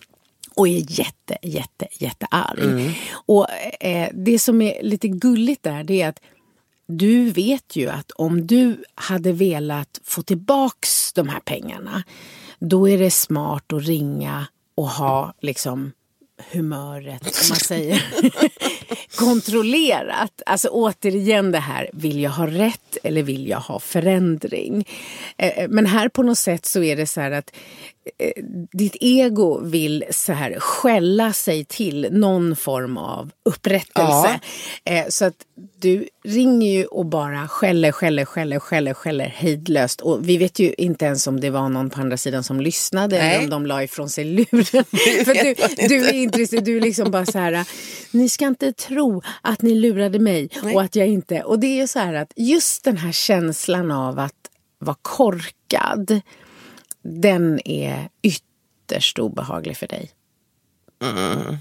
och 0.56 0.68
är 0.68 1.00
jätte, 1.00 1.38
jätte, 1.42 1.88
jättearg. 1.92 2.96
Och 3.12 3.48
eh, 3.80 4.10
det 4.14 4.40
som 4.40 4.62
är 4.62 4.84
lite 4.84 5.08
gulligt 5.08 5.64
där 5.64 5.84
det 5.84 6.02
är 6.02 6.10
att 6.10 6.20
du 6.88 7.32
vet 7.32 7.76
ju 7.76 7.90
att 7.90 8.12
om 8.12 8.48
du 8.48 8.84
hade 8.96 9.32
velat 9.32 10.00
få 10.04 10.22
tillbaks 10.22 11.14
de 11.14 11.30
här 11.30 11.40
pengarna 11.40 12.04
då 12.60 12.90
är 12.90 12.98
det 12.98 13.12
smart 13.12 13.74
att 13.74 13.84
ringa 13.84 14.48
och 14.76 14.90
ha 14.90 15.34
liksom 15.42 15.92
humöret, 16.52 17.22
om 17.22 17.50
man 17.50 17.60
säger, 17.60 18.06
kontrollerat. 19.18 20.42
Alltså 20.46 20.68
återigen 20.68 21.52
det 21.52 21.60
här, 21.60 21.90
vill 21.94 22.20
jag 22.20 22.32
ha 22.32 22.48
rätt 22.48 22.98
eller 23.04 23.24
vill 23.24 23.48
jag 23.48 23.60
ha 23.60 23.80
förändring? 23.80 24.88
Eh, 25.38 25.60
eh, 25.60 25.70
men 25.70 25.86
här 25.86 26.10
på 26.10 26.24
något 26.24 26.38
sätt 26.38 26.66
så 26.66 26.84
är 26.84 26.96
det 26.96 27.06
så 27.06 27.22
här 27.22 27.32
att 27.32 27.52
ditt 28.72 28.96
ego 29.00 29.60
vill 29.64 30.06
så 30.12 30.34
här 30.34 30.60
skälla 30.60 31.34
sig 31.34 31.66
till 31.66 32.08
någon 32.12 32.56
form 32.56 32.98
av 32.98 33.32
upprättelse. 33.46 34.40
Eh, 34.86 35.06
Så 35.10 35.26
att 35.26 35.36
du 35.82 36.08
ringer 36.24 36.72
ju 36.72 36.86
och 36.86 37.06
bara 37.06 37.48
skäller, 37.48 37.92
skäller, 37.92 38.26
skäller, 38.26 38.60
skäller, 38.60 38.94
skäller 38.94 39.26
hejdlöst. 39.26 40.02
Och 40.02 40.30
vi 40.30 40.38
vet 40.38 40.60
ju 40.60 40.74
inte 40.78 41.06
ens 41.06 41.28
om 41.28 41.40
det 41.40 41.50
var 41.50 41.70
någon 41.70 41.90
på 41.90 42.02
andra 42.02 42.18
sidan 42.18 42.44
som 42.44 42.62
lyssnade 42.62 43.18
Nej. 43.18 43.36
eller 43.36 43.44
om 43.44 43.50
de 43.50 43.66
la 43.66 43.84
ifrån 43.84 44.10
sig 44.10 44.24
luren. 44.26 44.84
För 45.26 45.44
du, 45.44 45.88
du 45.88 46.08
är 46.08 46.14
intresserad, 46.14 46.64
du 46.64 46.78
är 46.78 46.82
liksom 46.82 47.12
bara 47.12 47.26
så 47.26 47.40
här, 47.40 47.66
ni 48.12 48.30
ska 48.30 48.48
inte 48.48 48.74
tro 48.74 49.22
att 49.42 49.62
ni 49.62 49.76
lurade 49.76 50.20
mig 50.20 50.50
och 50.74 50.82
att 50.82 50.96
jag 50.96 51.08
inte... 51.08 51.42
Och 51.44 51.60
det 51.60 51.80
är 51.80 51.88
så 51.88 52.00
här 52.00 52.14
att 52.14 52.34
just 52.36 52.84
den 52.84 52.98
här 52.98 53.12
känslan 53.12 53.92
av 53.92 54.20
att 54.20 54.34
vara 54.80 54.98
korkad, 55.02 56.22
den 57.04 57.68
är 57.68 58.10
ytterst 58.22 59.20
obehaglig 59.20 59.78
för 59.78 59.88
dig. 59.88 60.12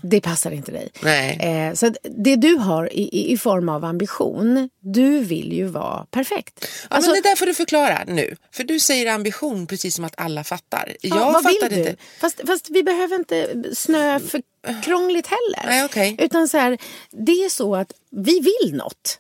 Det 0.03 0.21
passar 0.21 0.51
inte 0.51 0.73
dig. 0.73 0.89
Nej. 1.03 1.39
Eh, 1.41 1.75
så 1.75 1.93
det 2.03 2.37
du 2.37 2.55
har 2.57 2.93
i, 2.93 3.33
i, 3.33 3.37
form 3.39 3.69
av 3.69 3.85
ambition, 3.85 4.71
du 4.81 5.21
vill 5.21 5.53
ju 5.53 5.65
vara 5.65 6.07
perfekt. 6.11 6.69
Ja, 6.91 6.97
Alltså, 6.97 7.11
men 7.11 7.23
det 7.23 7.29
där 7.29 7.37
får 7.37 7.47
du 7.47 7.55
förklara 7.55 8.05
nu. 8.07 8.37
För 8.53 8.65
du 8.65 8.81
säger 8.81 9.13
ambition 9.15 9.67
precis 9.67 9.95
som 9.95 10.05
att 10.05 10.15
alla 10.17 10.45
fattar. 10.45 10.97
ja, 11.01 11.17
Jag 11.17 11.33
vad 11.33 11.43
fattar 11.43 11.69
vill 11.69 11.79
du? 11.83 11.91
inte. 11.91 12.03
Fast, 12.21 12.41
fast 12.47 12.71
vi 12.71 12.83
behöver 12.83 13.17
inte 13.17 13.65
snöa 13.75 14.21
för 14.21 14.43
krångligt 14.85 15.27
heller. 15.27 15.67
Nej, 15.67 15.85
okej. 15.85 16.17
Utan 16.19 16.49
så 16.49 16.59
här, 16.59 16.79
det 17.11 17.33
är 17.45 17.49
så 17.49 17.77
att 17.77 17.93
vi 18.11 18.41
vill 18.41 18.75
något. 18.75 19.19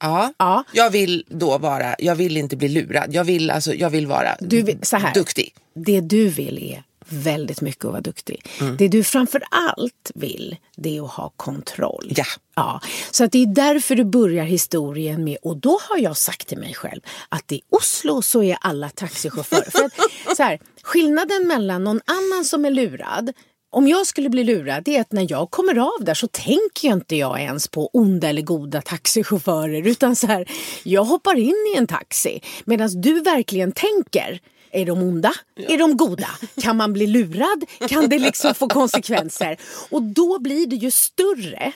Ja. 0.00 0.32
Ja. 0.38 0.64
Jag 0.72 0.90
vill 0.90 1.24
då 1.28 1.58
vara, 1.58 1.96
jag 1.98 2.14
vill 2.14 2.36
inte 2.36 2.56
bli 2.56 2.68
lurad. 2.68 3.14
Jag 3.14 3.24
vill, 3.24 3.50
alltså, 3.50 3.74
jag 3.74 3.90
vill 3.90 4.06
vara 4.06 4.36
Du 4.40 4.62
vill, 4.62 4.78
så 4.82 4.96
här, 4.96 5.14
duktig. 5.14 5.54
Det 5.74 6.00
du 6.00 6.28
vill 6.28 6.72
är 6.72 6.82
väldigt 7.08 7.60
mycket 7.60 7.84
att 7.84 7.90
vara 7.90 8.00
duktig. 8.00 8.46
Det 8.78 8.88
du 8.88 9.04
framför 9.04 9.42
allt 9.50 10.10
vill, 10.14 10.56
det 10.76 10.96
är 10.96 11.04
att 11.04 11.10
ha 11.10 11.32
kontroll. 11.36 12.12
Ja. 12.16 12.24
Ja, 12.54 12.80
så 13.10 13.24
att 13.24 13.32
det 13.32 13.42
är 13.42 13.46
därför 13.46 13.94
du 13.94 14.04
börjar 14.04 14.44
historien 14.44 15.24
med, 15.24 15.36
och 15.42 15.56
då 15.56 15.78
har 15.88 15.98
jag 15.98 16.16
sagt 16.16 16.48
till 16.48 16.58
mig 16.58 16.74
själv 16.74 17.00
att 17.28 17.52
i 17.52 17.60
Oslo 17.70 18.22
så 18.22 18.42
är 18.42 18.58
alla 18.60 18.90
taxichaufförer. 18.90 19.70
För 19.70 19.84
att, 19.84 20.36
så 20.36 20.42
här, 20.42 20.58
skillnaden 20.82 21.48
mellan 21.48 21.84
någon 21.84 22.00
annan 22.04 22.44
som 22.44 22.64
är 22.64 22.70
lurad 22.70 23.32
om 23.70 23.88
jag 23.88 24.06
skulle 24.06 24.28
bli 24.30 24.44
lurad, 24.44 24.84
det 24.84 24.96
är 24.96 25.00
att 25.00 25.12
när 25.12 25.26
jag 25.30 25.50
kommer 25.50 25.78
av 25.78 26.04
där 26.04 26.14
så 26.14 26.26
tänker 26.26 26.88
jag 26.88 26.92
inte 26.92 27.16
jag 27.16 27.40
ens 27.40 27.68
på 27.68 27.90
onda 27.92 28.28
eller 28.28 28.42
goda 28.42 28.82
taxichaufförer. 28.82 29.86
Utan 29.86 30.16
så 30.16 30.26
här, 30.26 30.50
jag 30.82 31.04
hoppar 31.04 31.38
in 31.38 31.72
i 31.74 31.78
en 31.78 31.86
taxi. 31.86 32.40
Medan 32.64 33.00
du 33.00 33.20
verkligen 33.20 33.72
tänker, 33.72 34.40
är 34.72 34.86
de 34.86 34.98
onda? 35.02 35.34
Är 35.56 35.78
de 35.78 35.96
goda? 35.96 36.28
Kan 36.62 36.76
man 36.76 36.92
bli 36.92 37.06
lurad? 37.06 37.64
Kan 37.88 38.08
det 38.08 38.18
liksom 38.18 38.54
få 38.54 38.68
konsekvenser? 38.68 39.56
Och 39.90 40.02
då 40.02 40.38
blir 40.38 40.66
det 40.66 40.76
ju 40.76 40.90
större 40.90 41.72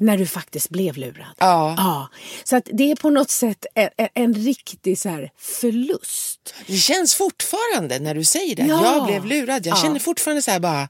när 0.00 0.16
du 0.16 0.26
faktiskt 0.26 0.70
blev 0.70 0.96
lurad. 0.96 1.34
Ja. 1.38 1.74
Ja, 1.76 2.08
så 2.44 2.56
att 2.56 2.68
det 2.72 2.90
är 2.90 2.96
på 2.96 3.10
något 3.10 3.30
sätt 3.30 3.66
en, 3.74 3.88
en, 4.14 4.34
riktig 4.34 4.98
så 4.98 5.08
här 5.08 5.30
förlust. 5.38 6.54
Det 6.66 6.76
känns 6.76 7.14
fortfarande 7.14 7.98
när 7.98 8.14
du 8.14 8.24
säger 8.24 8.56
det. 8.56 8.62
Ja. 8.62 8.96
Jag 8.96 9.06
blev 9.06 9.24
lurad. 9.24 9.66
Jag 9.66 9.76
Ja. 9.76 9.82
känner 9.82 9.98
fortfarande 10.00 10.42
så 10.42 10.50
här 10.50 10.60
bara, 10.60 10.88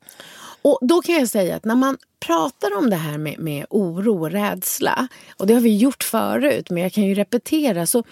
Och 0.64 0.78
då 0.82 1.02
kan 1.02 1.14
jag 1.14 1.28
säga 1.28 1.56
att 1.56 1.64
när 1.64 1.74
man 1.74 1.96
pratar 2.20 2.76
om 2.78 2.90
det 2.90 2.96
här 2.96 3.18
med, 3.18 3.38
med 3.38 3.66
oro 3.70 4.20
och 4.20 4.30
rädsla, 4.30 5.08
och 5.36 5.46
det 5.46 5.54
har 5.54 5.60
vi 5.60 5.76
gjort 5.76 6.04
förut, 6.04 6.70
men 6.70 6.82
jag 6.82 6.92
kan 6.92 7.04
ju 7.04 7.14
repetera, 7.14 7.86
så 7.86 8.04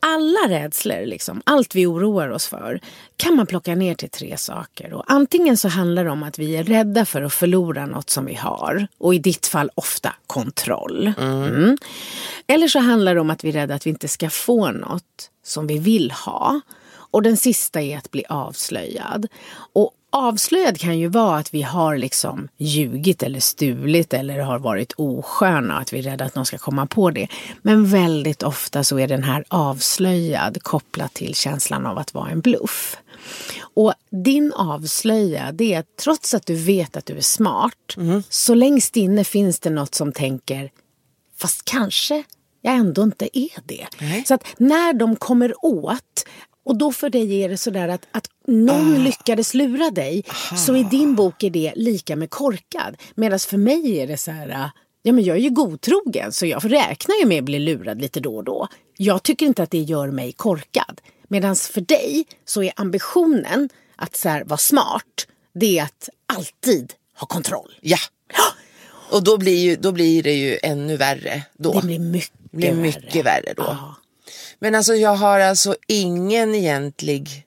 alla 0.00 0.38
rädslor, 0.48 1.06
liksom, 1.06 1.42
allt 1.46 1.74
vi 1.74 1.86
oroar 1.86 2.28
oss 2.28 2.46
för, 2.46 2.80
kan 3.16 3.36
man 3.36 3.46
plocka 3.46 3.74
ner 3.74 3.94
till 3.94 4.10
tre 4.10 4.36
saker. 4.36 4.92
Och 4.92 5.04
antingen 5.06 5.56
så 5.56 5.68
handlar 5.68 6.04
det 6.04 6.10
om 6.10 6.22
att 6.22 6.38
vi 6.38 6.56
är 6.56 6.64
rädda 6.64 7.04
för 7.04 7.22
att 7.22 7.32
förlora 7.32 7.86
något 7.86 8.10
som 8.10 8.24
vi 8.24 8.34
har, 8.34 8.88
och 8.98 9.14
i 9.14 9.18
ditt 9.18 9.46
fall 9.46 9.70
ofta 9.74 10.14
kontroll. 10.26 11.12
Mm. 11.18 11.76
Eller 12.46 12.68
så 12.68 12.78
handlar 12.78 13.14
det 13.14 13.20
om 13.20 13.30
att 13.30 13.44
vi 13.44 13.48
är 13.48 13.52
rädda 13.52 13.74
att 13.74 13.86
vi 13.86 13.90
inte 13.90 14.08
ska 14.08 14.30
få 14.30 14.70
något 14.70 15.30
som 15.44 15.66
vi 15.66 15.78
vill 15.78 16.10
ha. 16.10 16.60
Och 17.10 17.22
den 17.22 17.36
sista 17.36 17.80
är 17.80 17.98
att 17.98 18.10
bli 18.10 18.24
avslöjad. 18.28 19.26
Och 19.72 19.92
avslöjad 20.18 20.80
kan 20.80 20.98
ju 20.98 21.08
vara 21.08 21.38
att 21.38 21.54
vi 21.54 21.62
har 21.62 21.96
liksom 21.96 22.48
ljugit 22.56 23.22
eller 23.22 23.40
stulit 23.40 24.14
eller 24.14 24.38
har 24.38 24.58
varit 24.58 24.92
osköna 24.96 25.74
och 25.74 25.80
att 25.80 25.92
vi 25.92 25.98
är 25.98 26.02
rädda 26.02 26.24
att 26.24 26.34
någon 26.34 26.46
ska 26.46 26.58
komma 26.58 26.86
på 26.86 27.10
det. 27.10 27.28
Men 27.62 27.86
väldigt 27.86 28.42
ofta 28.42 28.84
så 28.84 28.98
är 28.98 29.08
den 29.08 29.22
här 29.22 29.44
avslöjad 29.48 30.62
kopplat 30.62 31.14
till 31.14 31.34
känslan 31.34 31.86
av 31.86 31.98
att 31.98 32.14
vara 32.14 32.30
en 32.30 32.40
bluff. 32.40 32.96
Och 33.60 33.94
din 34.10 34.52
avslöja, 34.52 35.52
det 35.52 35.74
är 35.74 35.78
att 35.78 35.96
trots 35.96 36.34
att 36.34 36.46
du 36.46 36.54
vet 36.54 36.96
att 36.96 37.06
du 37.06 37.16
är 37.16 37.20
smart, 37.20 37.96
så 38.28 38.54
längst 38.54 38.96
inne 38.96 39.24
finns 39.24 39.60
det 39.60 39.70
något 39.70 39.94
som 39.94 40.12
tänker, 40.12 40.70
fast 41.36 41.64
kanske 41.64 42.24
jag 42.62 42.74
ändå 42.74 43.02
inte 43.02 43.38
är 43.38 43.60
det. 43.64 43.86
Nej. 44.00 44.24
Så 44.26 44.34
att 44.34 44.44
när 44.56 44.92
de 44.92 45.16
kommer 45.16 45.64
åt 45.64 46.26
och 46.64 46.78
då 46.78 46.92
för 46.92 47.10
dig 47.10 47.42
är 47.42 47.48
det 47.48 47.56
sådär 47.56 47.88
att, 47.88 48.06
att 48.12 48.26
någon 48.46 49.04
lyckades 49.04 49.54
lura 49.54 49.90
dig 49.90 50.24
så 50.66 50.76
i 50.76 50.82
din 50.82 51.14
bok 51.14 51.42
är 51.42 51.50
det 51.50 51.72
lika 51.76 52.16
med 52.16 52.30
korkad. 52.30 52.96
Medan 53.14 53.38
för 53.38 53.56
mig 53.56 53.98
är 53.98 54.06
det 54.06 54.16
så 54.16 54.30
här, 54.30 54.70
ja 55.02 55.12
men 55.12 55.24
jag 55.24 55.36
är 55.36 55.40
ju 55.40 55.50
godtrogen 55.50 56.32
så 56.32 56.46
jag 56.46 56.72
räknar 56.72 57.16
ju 57.20 57.26
med 57.26 57.38
att 57.38 57.44
bli 57.44 57.58
lurad 57.58 58.00
lite 58.00 58.20
då 58.20 58.36
och 58.36 58.44
då. 58.44 58.68
Jag 58.96 59.22
tycker 59.22 59.46
inte 59.46 59.62
att 59.62 59.70
det 59.70 59.78
gör 59.78 60.10
mig 60.10 60.32
korkad. 60.32 61.00
Medan 61.28 61.56
för 61.56 61.80
dig 61.80 62.26
så 62.44 62.62
är 62.62 62.72
ambitionen 62.76 63.68
att 63.96 64.16
så 64.16 64.28
här, 64.28 64.44
vara 64.44 64.58
smart, 64.58 65.26
det 65.54 65.78
är 65.78 65.82
att 65.82 66.08
alltid 66.26 66.92
ha 67.18 67.26
kontroll. 67.26 67.74
ja. 67.80 67.98
Och 69.10 69.24
då 69.24 69.38
blir, 69.38 69.56
ju, 69.56 69.76
då 69.76 69.92
blir 69.92 70.22
det 70.22 70.32
ju 70.32 70.58
ännu 70.62 70.96
värre 70.96 71.42
då. 71.58 71.72
Det 71.72 71.86
blir 71.86 71.98
mycket, 71.98 72.32
Det 72.50 72.56
blir 72.56 72.74
mycket 72.74 73.26
värre 73.26 73.52
då. 73.56 73.62
Ja. 73.62 73.94
Men 74.58 74.74
alltså 74.74 74.94
jag 74.94 75.16
har 75.16 75.40
alltså 75.40 75.76
ingen 75.86 76.54
egentlig... 76.54 77.44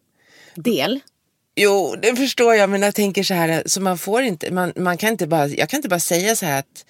Del. 0.55 0.99
Jo, 1.55 1.95
det 2.01 2.15
förstår 2.15 2.55
jag, 2.55 2.69
men 2.69 2.81
jag 2.81 2.95
tänker 2.95 3.23
så 3.23 3.33
här, 3.33 3.63
så 3.65 3.81
man 3.81 3.97
får 3.97 4.21
inte, 4.21 4.51
man, 4.51 4.73
man 4.75 4.97
kan 4.97 5.09
inte 5.09 5.27
bara, 5.27 5.47
jag 5.47 5.69
kan 5.69 5.77
inte 5.77 5.89
bara 5.89 5.99
säga 5.99 6.35
så 6.35 6.45
här 6.45 6.59
att 6.59 6.85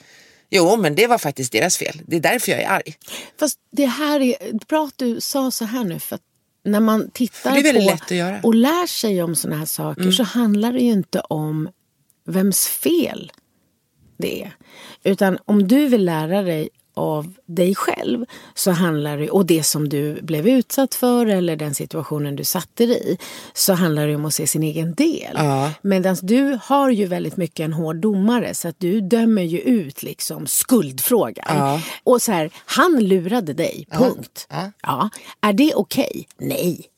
Jo, 0.53 0.77
men 0.77 0.95
det 0.95 1.07
var 1.07 1.17
faktiskt 1.17 1.51
deras 1.51 1.77
fel. 1.77 2.01
Det 2.07 2.15
är 2.15 2.19
därför 2.19 2.51
jag 2.51 2.61
är 2.61 2.69
arg. 2.69 2.95
Fast 3.39 3.59
det 3.71 3.85
här 3.85 4.19
är 4.19 4.65
bra 4.67 4.85
att 4.85 4.97
du 4.97 5.21
sa 5.21 5.51
så 5.51 5.65
här 5.65 5.83
nu. 5.83 5.99
För 5.99 6.15
att 6.15 6.21
när 6.63 6.79
man 6.79 7.09
tittar 7.11 7.51
på 8.41 8.47
och 8.47 8.55
lär 8.55 8.87
sig 8.87 9.23
om 9.23 9.35
såna 9.35 9.57
här 9.57 9.65
saker 9.65 10.11
så 10.11 10.23
handlar 10.23 10.73
det 10.73 10.79
ju 10.79 10.91
inte 10.91 11.19
om 11.19 11.69
vems 12.25 12.67
fel 12.67 13.31
det 14.17 14.43
är. 14.43 14.55
Utan 15.03 15.37
om 15.45 15.67
du 15.67 15.87
vill 15.87 16.05
lära 16.05 16.41
dig 16.41 16.69
av 16.93 17.33
dig 17.45 17.75
själv 17.75 18.25
så 18.53 18.71
handlar 18.71 19.17
det, 19.17 19.29
och 19.29 19.45
det 19.45 19.63
som 19.63 19.89
du 19.89 20.21
blev 20.21 20.47
utsatt 20.47 20.95
för 20.95 21.25
eller 21.25 21.55
den 21.55 21.75
situationen 21.75 22.35
du 22.35 22.43
satte 22.43 22.85
dig 22.85 23.13
i 23.13 23.17
så 23.53 23.73
handlar 23.73 24.07
det 24.07 24.15
om 24.15 24.25
att 24.25 24.33
se 24.33 24.47
sin 24.47 24.63
egen 24.63 24.93
del. 24.93 25.33
Ja. 25.35 25.71
Medan 25.81 26.17
du 26.21 26.59
har 26.63 26.89
ju 26.89 27.05
väldigt 27.05 27.37
mycket 27.37 27.63
en 27.63 27.73
hård 27.73 27.95
domare 27.95 28.53
så 28.53 28.67
att 28.67 28.79
du 28.79 29.01
dömer 29.01 29.41
ju 29.41 29.59
ut 29.59 30.03
liksom 30.03 30.47
skuldfrågan. 30.47 31.45
Ja. 31.47 31.81
Och 32.03 32.21
så 32.21 32.31
här, 32.31 32.49
han 32.65 32.99
lurade 32.99 33.53
dig, 33.53 33.87
punkt. 33.91 34.47
Ja. 34.49 34.71
Ja. 34.81 35.09
Är 35.41 35.53
det 35.53 35.73
okej? 35.75 36.27
Nej. 36.37 36.61
Nej. 36.61 36.90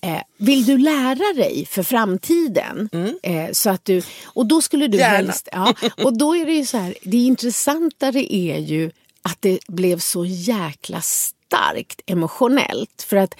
Eh, 0.00 0.22
vill 0.36 0.64
du 0.66 0.78
lära 0.78 1.34
dig 1.34 1.66
för 1.66 1.82
framtiden? 1.82 2.88
Eh, 3.22 3.52
så 3.52 3.70
att 3.70 3.84
du, 3.84 4.02
och 4.24 4.46
då 4.46 4.62
skulle 4.62 4.86
du 4.86 4.98
Gärna. 4.98 5.16
helst... 5.16 5.48
Ja, 5.52 5.74
och 6.04 6.18
då 6.18 6.36
är 6.36 6.46
det 6.46 6.52
ju 6.52 6.66
så 6.66 6.76
här, 6.76 6.94
det 7.02 7.16
intressantare 7.16 8.34
är 8.34 8.58
ju 8.58 8.90
att 9.22 9.36
det 9.40 9.58
blev 9.68 9.98
så 9.98 10.24
jäkla 10.24 11.00
starkt 11.00 12.00
emotionellt. 12.06 13.02
För 13.08 13.16
att 13.16 13.34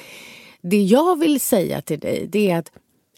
det 0.62 0.82
jag 0.82 1.18
vill 1.18 1.40
säga 1.40 1.80
till 1.80 2.00
dig 2.00 2.26
det 2.32 2.50
är 2.50 2.58
att 2.58 2.70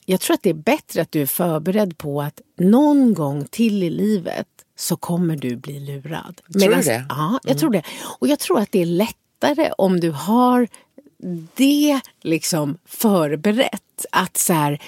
jag 0.04 0.20
tror 0.20 0.34
att 0.34 0.42
det 0.42 0.50
är 0.50 0.54
bättre 0.54 1.02
att 1.02 1.12
du 1.12 1.22
är 1.22 1.26
förberedd 1.26 1.98
på 1.98 2.22
att 2.22 2.40
någon 2.58 3.14
gång 3.14 3.44
till 3.44 3.82
i 3.82 3.90
livet 3.90 4.46
så 4.76 4.96
kommer 4.96 5.36
du 5.36 5.56
bli 5.56 5.80
lurad. 5.80 6.40
Tror 6.52 6.74
du 6.74 6.82
det? 6.82 7.06
Ja, 7.08 7.40
jag 7.44 7.58
tror 7.58 7.70
det. 7.70 7.82
Och 8.18 8.28
jag 8.28 8.38
tror 8.38 8.58
att 8.60 8.72
det 8.72 8.82
är 8.82 8.86
lättare 8.86 9.72
om 9.78 10.00
du 10.00 10.10
har 10.10 10.68
det 11.54 12.00
liksom 12.22 12.78
förberett. 12.84 14.06
Att 14.10 14.36
så 14.36 14.52
här, 14.52 14.82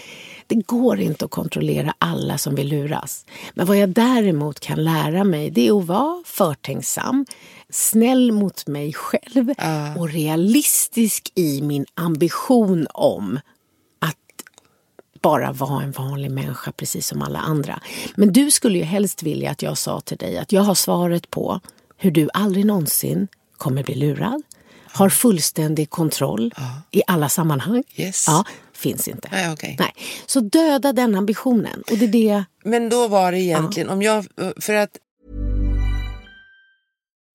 det 0.46 0.54
går 0.54 1.00
inte 1.00 1.24
att 1.24 1.30
kontrollera 1.30 1.94
alla 1.98 2.38
som 2.38 2.54
vill 2.54 2.68
luras. 2.68 3.26
Men 3.54 3.66
vad 3.66 3.76
jag 3.76 3.88
däremot 3.88 4.60
kan 4.60 4.84
lära 4.84 5.24
mig 5.24 5.50
det 5.50 5.68
är 5.68 5.78
att 5.78 5.86
vara 5.86 6.22
förtänksam, 6.26 7.26
snäll 7.70 8.32
mot 8.32 8.66
mig 8.66 8.92
själv 8.92 9.54
och 9.98 10.10
realistisk 10.10 11.32
i 11.34 11.62
min 11.62 11.86
ambition 11.94 12.86
om 12.94 13.40
att 13.98 14.16
bara 15.22 15.52
vara 15.52 15.82
en 15.82 15.92
vanlig 15.92 16.30
människa 16.30 16.72
precis 16.72 17.06
som 17.06 17.22
alla 17.22 17.38
andra. 17.38 17.80
Men 18.14 18.32
du 18.32 18.50
skulle 18.50 18.78
ju 18.78 18.84
helst 18.84 19.22
vilja 19.22 19.50
att 19.50 19.62
jag 19.62 19.78
sa 19.78 20.00
till 20.00 20.16
dig 20.16 20.38
att 20.38 20.52
jag 20.52 20.62
har 20.62 20.74
svaret 20.74 21.30
på 21.30 21.60
hur 21.96 22.10
du 22.10 22.28
aldrig 22.34 22.66
någonsin 22.66 23.28
kommer 23.56 23.82
bli 23.82 23.94
lurad. 23.94 24.42
Har 24.94 25.09
fullständig 25.09 25.90
kontroll 25.90 26.54
i 26.90 27.02
alla 27.07 27.28
sammanhang. 27.28 27.85
Yes. 27.96 28.24
Ja, 28.28 28.44
finns 28.72 29.09
inte. 29.09 29.28
Nej, 29.33 29.52
okej. 29.52 29.76
Nej. 29.78 29.92
Så 30.26 30.40
döda 30.40 30.92
den 30.92 31.14
ambitionen. 31.14 31.83
Och 31.90 31.98
det 31.98 32.04
är 32.04 32.09
det... 32.09 32.44
Men 32.64 32.88
då 32.88 33.09
var 33.09 33.33
det 33.33 33.40
egentligen, 33.40 33.90
om 33.90 34.02
jag, 34.02 34.26
för 34.61 34.74
att 34.74 34.90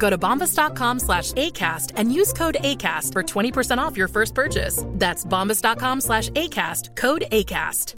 Go 0.00 0.10
to 0.10 0.18
bombas.com 0.18 0.98
slash 0.98 1.32
ACAST 1.32 1.92
and 1.94 2.12
use 2.12 2.32
code 2.32 2.56
ACAST 2.60 3.12
for 3.12 3.22
20% 3.22 3.78
off 3.78 3.96
your 3.96 4.08
first 4.08 4.34
purchase. 4.34 4.84
That's 4.86 5.24
bombas.com 5.24 6.00
slash 6.00 6.30
ACAST, 6.30 6.96
code 6.96 7.24
ACAST. 7.30 7.94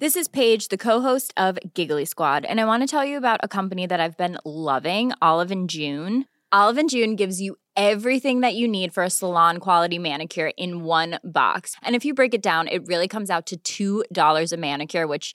This 0.00 0.16
is 0.16 0.28
Paige, 0.28 0.68
the 0.68 0.78
co-host 0.78 1.34
of 1.36 1.58
Giggly 1.74 2.06
Squad, 2.06 2.46
and 2.46 2.58
I 2.58 2.64
want 2.64 2.82
to 2.82 2.86
tell 2.86 3.04
you 3.04 3.18
about 3.18 3.40
a 3.42 3.48
company 3.48 3.86
that 3.86 4.00
I've 4.00 4.16
been 4.16 4.38
loving, 4.46 5.12
Olive 5.20 5.50
and 5.50 5.68
June. 5.68 6.24
Olive 6.52 6.78
and 6.78 6.88
June 6.88 7.16
gives 7.16 7.38
you 7.38 7.56
everything 7.76 8.40
that 8.40 8.54
you 8.54 8.66
need 8.66 8.94
for 8.94 9.02
a 9.02 9.10
salon 9.10 9.58
quality 9.58 9.98
manicure 9.98 10.52
in 10.56 10.84
one 10.84 11.18
box. 11.22 11.76
And 11.82 11.94
if 11.94 12.06
you 12.06 12.14
break 12.14 12.32
it 12.32 12.42
down, 12.42 12.66
it 12.66 12.86
really 12.86 13.08
comes 13.08 13.28
out 13.28 13.52
to 13.62 14.04
$2 14.10 14.52
a 14.52 14.56
manicure, 14.56 15.06
which 15.06 15.34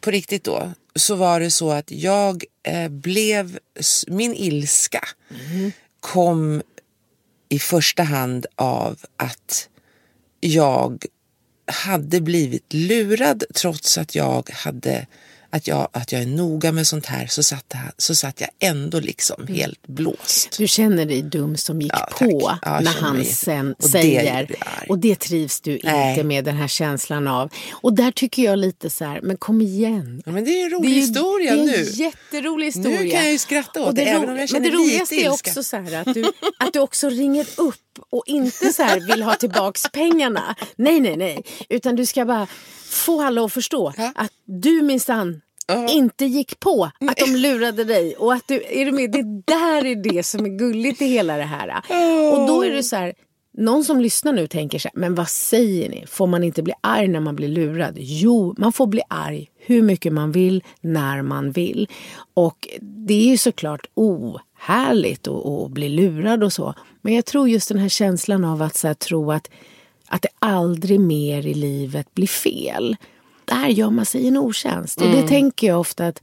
På 0.00 0.10
riktigt 0.10 0.44
då, 0.44 0.72
så 0.94 1.14
var 1.14 1.40
det 1.40 1.50
så 1.50 1.70
att 1.70 1.90
jag 1.90 2.44
eh, 2.62 2.88
blev, 2.88 3.58
min 4.06 4.34
ilska 4.34 5.08
kom 6.00 6.62
i 7.48 7.58
första 7.58 8.02
hand 8.02 8.46
av 8.56 8.98
att 9.16 9.68
jag 10.40 11.04
hade 11.66 12.20
blivit 12.20 12.72
lurad 12.72 13.44
trots 13.54 13.98
att 13.98 14.14
jag 14.14 14.50
hade 14.50 15.06
att 15.54 15.66
jag, 15.68 15.88
att 15.92 16.12
jag 16.12 16.22
är 16.22 16.26
noga 16.26 16.72
med 16.72 16.86
sånt 16.86 17.06
här 17.06 17.26
så 17.26 17.42
satt, 17.42 17.74
så 17.98 18.14
satt 18.14 18.40
jag 18.40 18.50
ändå 18.58 19.00
liksom 19.00 19.42
Mm. 19.42 19.54
helt 19.54 19.86
blåst. 19.86 20.56
Du 20.58 20.68
känner 20.68 21.06
dig 21.06 21.22
dum 21.22 21.56
som 21.56 21.80
gick 21.80 21.92
Ja, 21.92 22.08
på 22.18 22.58
Ja, 22.62 22.80
när 22.80 22.92
han 22.92 23.16
mig- 23.16 23.24
sen 23.26 23.70
och 23.72 23.82
det 23.82 23.88
säger. 23.88 24.34
arg. 24.34 24.54
Och 24.88 24.98
det 24.98 25.20
trivs 25.20 25.60
du 25.60 25.78
Nej. 25.84 26.10
inte 26.10 26.24
med, 26.24 26.44
den 26.44 26.56
här 26.56 26.68
känslan 26.68 27.28
av. 27.28 27.50
Och 27.72 27.92
där 27.94 28.10
tycker 28.10 28.42
jag 28.44 28.58
lite 28.58 28.90
så 28.90 29.04
här, 29.04 29.20
men 29.22 29.36
kom 29.36 29.60
igen. 29.60 30.22
Ja, 30.26 30.32
men 30.32 30.44
det 30.44 30.50
är 30.50 30.64
en 30.64 30.70
Det 30.70 30.76
rolig 30.76 30.90
är 30.90 30.94
ju- 30.94 31.00
historia 31.00 31.54
det 31.54 31.60
är 31.60 31.64
nu. 31.66 31.74
en 31.76 31.84
jätterolig 31.92 32.66
historia. 32.66 33.00
Nu 33.00 33.10
kan 33.10 33.22
jag 33.24 33.32
ju 33.32 33.38
skratta 33.38 33.80
åt 33.82 33.88
Och 33.88 33.94
det, 33.94 34.04
ro- 34.04 34.08
även 34.18 34.30
om 34.30 34.36
jag 34.36 34.48
känner 34.48 34.60
Men 34.60 34.70
det 34.70 34.76
roligaste 34.76 35.14
är 35.14 35.30
också 35.30 35.62
så 35.62 35.76
här 35.76 36.00
att 36.08 36.14
du, 36.14 36.24
att 36.58 36.72
du 36.72 36.78
också 36.78 37.08
ringer 37.08 37.46
upp 37.56 37.74
och 38.10 38.22
inte 38.26 38.72
så 38.72 38.82
här 38.82 39.00
vill 39.00 39.22
ha 39.22 39.34
tillbaks 39.34 39.82
pengarna. 39.92 40.54
Nej, 40.76 41.00
nej, 41.00 41.16
nej. 41.16 41.42
Utan 41.68 41.96
du 41.96 42.06
ska 42.06 42.24
bara 42.24 42.46
få 42.88 43.22
alla 43.22 43.44
att 43.44 43.52
förstå 43.52 43.92
att 44.14 44.30
du 44.46 44.82
minsann 44.82 45.40
inte 45.88 46.24
gick 46.24 46.60
på 46.60 46.84
att 46.84 47.16
de 47.16 47.36
lurade 47.36 47.84
dig. 47.84 48.16
Och 48.16 48.32
att 48.32 48.48
du, 48.48 48.62
är 48.68 48.84
du 48.84 48.92
med? 48.92 49.12
Det 49.12 49.42
där 49.44 49.84
är 49.86 50.12
det 50.12 50.22
som 50.22 50.44
är 50.44 50.58
gulligt 50.58 51.02
i 51.02 51.06
hela 51.06 51.36
det 51.36 51.42
här. 51.42 51.68
Och 52.32 52.46
då 52.46 52.64
är 52.64 52.70
det 52.70 52.82
så 52.82 52.96
här, 52.96 53.14
någon 53.56 53.84
som 53.84 54.00
lyssnar 54.00 54.32
nu 54.32 54.46
tänker 54.46 54.78
så 54.78 54.88
här, 54.88 55.00
men 55.00 55.14
vad 55.14 55.28
säger 55.28 55.88
ni? 55.88 56.04
Får 56.06 56.26
man 56.26 56.44
inte 56.44 56.62
bli 56.62 56.74
arg 56.80 57.08
när 57.08 57.20
man 57.20 57.36
blir 57.36 57.48
lurad? 57.48 57.94
Jo, 57.98 58.54
man 58.58 58.72
får 58.72 58.86
bli 58.86 59.02
arg 59.08 59.50
hur 59.58 59.82
mycket 59.82 60.12
man 60.12 60.32
vill, 60.32 60.64
när 60.80 61.22
man 61.22 61.50
vill. 61.50 61.88
Och 62.34 62.68
det 62.80 63.14
är 63.14 63.26
ju 63.26 63.36
såklart 63.36 63.86
ohärligt 63.94 65.28
att, 65.28 65.46
att 65.46 65.70
bli 65.70 65.88
lurad 65.88 66.44
och 66.44 66.52
så. 66.52 66.74
Men 67.02 67.14
jag 67.14 67.24
tror 67.24 67.48
just 67.48 67.68
den 67.68 67.78
här 67.78 67.88
känslan 67.88 68.44
av 68.44 68.62
att 68.62 68.76
så 68.76 68.86
här, 68.86 68.94
tro 68.94 69.32
att, 69.32 69.50
att 70.06 70.22
det 70.22 70.28
aldrig 70.38 71.00
mer 71.00 71.46
i 71.46 71.54
livet 71.54 72.14
blir 72.14 72.26
fel. 72.26 72.96
Där 73.44 73.68
gör 73.68 73.90
man 73.90 74.06
sig 74.06 74.28
en 74.28 74.36
otjänst. 74.36 75.00
Och 75.00 75.06
det 75.06 75.28
tänker 75.28 75.66
jag 75.66 75.80
ofta 75.80 76.06
att 76.06 76.22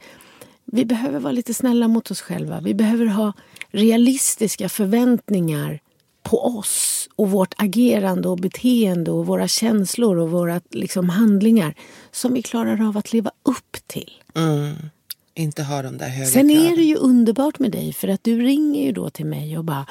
vi 0.65 0.86
behöver 0.86 1.19
vara 1.19 1.31
lite 1.31 1.53
snälla 1.53 1.88
mot 1.88 2.12
oss 2.12 2.21
själva. 2.21 2.62
Vi 2.62 2.73
behöver 2.73 3.05
ha 3.05 3.34
realistiska 3.71 4.69
förväntningar 4.69 5.79
på 6.23 6.45
oss 6.57 7.10
och 7.15 7.31
vårt 7.31 7.53
agerande 7.57 8.29
och 8.29 8.38
beteende 8.38 9.12
och 9.12 9.25
våra 9.25 9.47
känslor 9.47 10.17
och 10.17 10.31
våra 10.31 10.62
liksom, 10.69 11.10
handlingar 11.10 11.75
som 12.12 12.34
vi 12.34 12.41
klarar 12.41 12.88
av 12.88 12.97
att 12.97 13.13
leva 13.13 13.31
upp 13.43 13.77
till. 13.88 14.12
Inte 15.36 15.63
ha 15.63 15.82
de 15.82 15.98
där 15.98 16.08
höga 16.10 16.26
Sen 16.30 16.50
kraven. 16.50 16.72
är 16.72 16.76
det 16.76 16.84
ju 16.84 16.96
underbart 16.96 17.60
med 17.60 17.72
dig 17.72 17.94
för 17.94 18.08
att 18.08 18.24
du 18.24 18.41
ringer 18.41 18.84
ju 18.86 18.91
då 18.91 19.10
till 19.10 19.26
mig 19.26 19.58
och 19.58 19.63
bara 19.65 19.86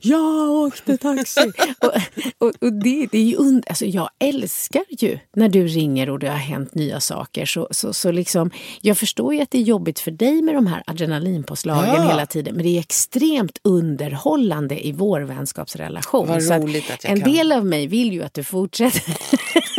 Jag 0.00 0.50
åkte 0.50 0.96
taxi. 0.96 1.40
och 1.80 1.92
och, 2.38 2.52
och 2.60 2.72
det, 2.72 3.06
det 3.12 3.18
är 3.18 3.22
ju 3.24 3.36
und- 3.36 3.62
alltså, 3.68 3.84
jag 3.86 4.08
älskar 4.18 4.84
ju 4.88 5.18
när 5.36 5.48
du 5.48 5.66
ringer 5.66 6.10
och 6.10 6.18
det 6.18 6.28
har 6.28 6.36
hänt 6.36 6.74
nya 6.74 7.00
saker. 7.00 7.46
Så, 7.46 7.68
så, 7.70 7.92
så 7.92 8.10
liksom, 8.12 8.50
jag 8.80 8.98
förstår 8.98 9.34
ju 9.34 9.40
att 9.40 9.50
det 9.50 9.58
är 9.58 9.62
jobbigt 9.62 10.00
för 10.00 10.10
dig 10.10 10.42
med 10.42 10.54
de 10.54 10.66
här 10.66 10.82
adrenalinpåslagen 10.86 11.94
Ja. 11.94 12.08
hela 12.08 12.26
tiden. 12.26 12.54
Men 12.54 12.64
det 12.64 12.76
är 12.76 12.80
extremt 12.80 13.58
underhållande 13.64 14.86
i 14.86 14.92
vår 14.92 15.20
vänskapsrelation. 15.20 16.28
Vad 16.28 16.42
Så 16.42 16.54
roligt 16.54 16.90
att 16.90 17.04
jag 17.04 17.12
en 17.12 17.20
kan. 17.20 17.32
del 17.32 17.52
av 17.52 17.66
mig 17.66 17.86
vill 17.86 18.12
ju 18.12 18.22
att 18.22 18.34
du 18.34 18.44
fortsätter. 18.44 19.16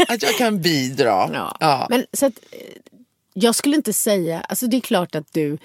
Att 0.07 0.21
jag 0.23 0.35
kan 0.37 0.61
bidra. 0.61 1.05
Ja. 1.33 1.57
Ja. 1.59 1.87
Men 1.89 2.05
så 2.13 2.25
att, 2.25 2.33
jag 3.37 3.55
skulle 3.55 3.75
inte 3.75 3.93
säga, 3.93 4.39
alltså 4.41 4.67
det 4.67 4.77
är 4.77 4.81
klart 4.81 5.15
att 5.15 5.33
du 5.33 5.57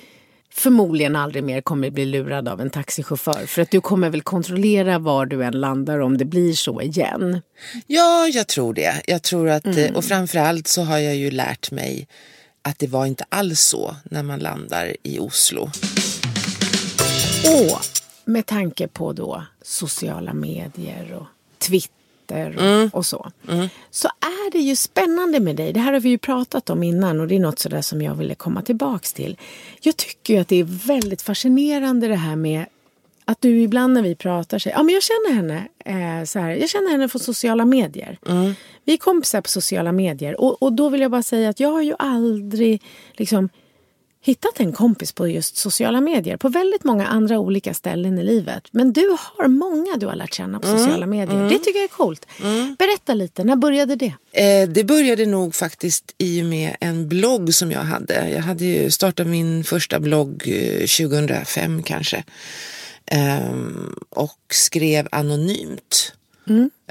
förmodligen 0.53 1.17
aldrig 1.17 1.45
mer 1.45 1.61
kommer 1.61 1.91
bli 1.91 2.05
lurad 2.07 2.49
av 2.49 2.61
en 2.61 2.71
taxichaufför. 2.71 3.47
För 3.47 3.63
att 3.63 3.71
du 3.71 3.81
kommer 3.81 4.11
väl 4.11 4.23
kontrollera 4.23 4.99
var 4.99 5.27
du 5.27 5.45
än 5.45 5.61
landar 5.61 5.99
om 5.99 6.19
det 6.19 6.25
blir 6.25 6.53
så 6.53 6.81
igen. 6.83 7.43
Ja, 7.87 8.29
jag 8.33 8.47
tror 8.47 8.75
det. 8.75 9.03
Jag 9.07 9.23
tror 9.23 9.49
att, 9.49 9.65
Mm. 9.65 9.79
eh, 9.79 9.93
och 9.97 10.05
framförallt 10.05 10.67
så 10.67 10.83
har 10.83 10.99
jag 10.99 11.17
ju 11.17 11.31
lärt 11.31 11.71
mig 11.71 12.09
att 12.63 12.79
det 12.79 12.87
var 12.87 13.07
inte 13.07 13.25
alls 13.29 13.61
så 13.61 13.97
när 14.05 14.23
man 14.23 14.39
landar 14.39 14.97
i 15.03 15.19
Oslo. 15.19 15.71
Och 17.45 17.79
med 18.25 18.47
tanke 18.47 18.89
på 18.89 19.13
då 19.13 19.45
sociala 19.63 20.33
medier 20.35 21.13
och 21.15 21.27
Twitter 21.59 22.00
och, 22.31 22.95
och 22.95 23.07
så. 23.07 23.31
Så 23.91 24.09
är 24.09 24.51
det 24.53 24.59
ju 24.59 24.77
spännande 24.77 25.41
med 25.41 25.57
dig. 25.57 25.73
Det 25.73 25.81
här 25.81 25.93
har 25.93 26.01
vi 26.01 26.09
ju 26.09 26.19
pratat 26.19 26.71
om 26.71 26.83
innan 26.83 27.21
och 27.21 27.29
det 27.29 27.37
är 27.37 27.41
något 27.41 27.59
sådär 27.59 27.83
som 27.83 28.03
jag 28.03 28.15
ville 28.15 28.35
komma 28.35 28.63
tillbaks 28.63 29.13
till. 29.13 29.37
Jag 29.81 29.97
tycker 29.97 30.35
ju 30.35 30.41
att 30.41 30.49
det 30.49 30.57
är 30.57 30.87
väldigt 30.87 31.23
fascinerande 31.23 32.09
det 32.09 32.17
här 32.17 32.37
med 32.37 32.65
att 33.25 33.41
du 33.41 33.61
ibland 33.63 33.95
när 33.95 34.03
vi 34.03 34.15
pratar 34.15 34.59
säger 34.59 34.77
ja 34.77 34.83
men 34.83 34.95
jag 34.95 35.03
känner 35.03 35.35
henne 35.35 35.69
eh, 35.85 36.25
så 36.25 36.39
här, 36.39 36.51
jag 36.51 36.69
känner 36.69 36.91
henne 36.91 37.09
från 37.09 37.21
sociala 37.21 37.65
medier. 37.65 38.19
Vi 38.85 38.93
är 38.93 38.97
kompisar 38.97 39.41
på 39.41 39.49
sociala 39.49 39.93
medier 39.93 40.41
och, 40.41 40.63
och 40.63 40.73
då 40.73 40.89
vill 40.89 41.01
jag 41.01 41.11
bara 41.11 41.23
säga 41.23 41.49
att 41.49 41.61
jag 41.61 41.73
har 41.73 41.83
ju 41.83 41.95
aldrig 41.99 42.83
liksom 43.13 43.49
hittat 44.23 44.61
en 44.61 44.73
kompis 44.73 45.13
på 45.13 45.29
just 45.29 45.57
sociala 45.57 46.01
medier 46.01 46.37
på 46.37 46.49
väldigt 46.49 46.85
många 46.85 47.07
andra 47.07 47.39
olika 47.39 47.75
ställen 47.75 48.19
i 48.19 48.23
livet. 48.23 48.69
Men 48.71 48.93
du 48.93 49.17
har 49.19 49.49
många 49.49 49.97
du 49.97 50.07
har 50.07 50.15
lärt 50.15 50.35
känna 50.35 50.61
på 50.61 50.67
sociala 50.67 51.07
medier. 51.07 51.49
Det 51.49 51.59
tycker 51.59 51.79
jag 51.79 51.85
är 51.85 51.89
coolt. 51.89 52.27
Berätta 52.79 53.15
lite, 53.15 53.45
när 53.45 53.57
började 53.57 53.97
det? 53.97 54.15
Eh, 54.33 54.69
det 54.69 54.85
började 54.85 55.27
nog 55.27 55.55
faktiskt 55.55 56.15
i 56.19 56.43
och 56.43 56.47
med 56.47 56.77
en 56.81 57.09
blogg 57.09 57.55
som 57.55 57.73
jag 57.73 57.81
hade. 57.81 58.31
Jag 58.31 58.43
hade 58.43 58.65
ju 58.65 58.91
startat 58.91 59.27
min 59.27 59.65
första 59.65 60.01
blogg 60.01 60.43
eh, 60.47 60.87
2005 60.87 61.83
kanske. 61.83 62.25
Ehm, 63.07 63.95
och 64.11 64.39
skrev 64.51 65.09
anonymt. 65.13 66.13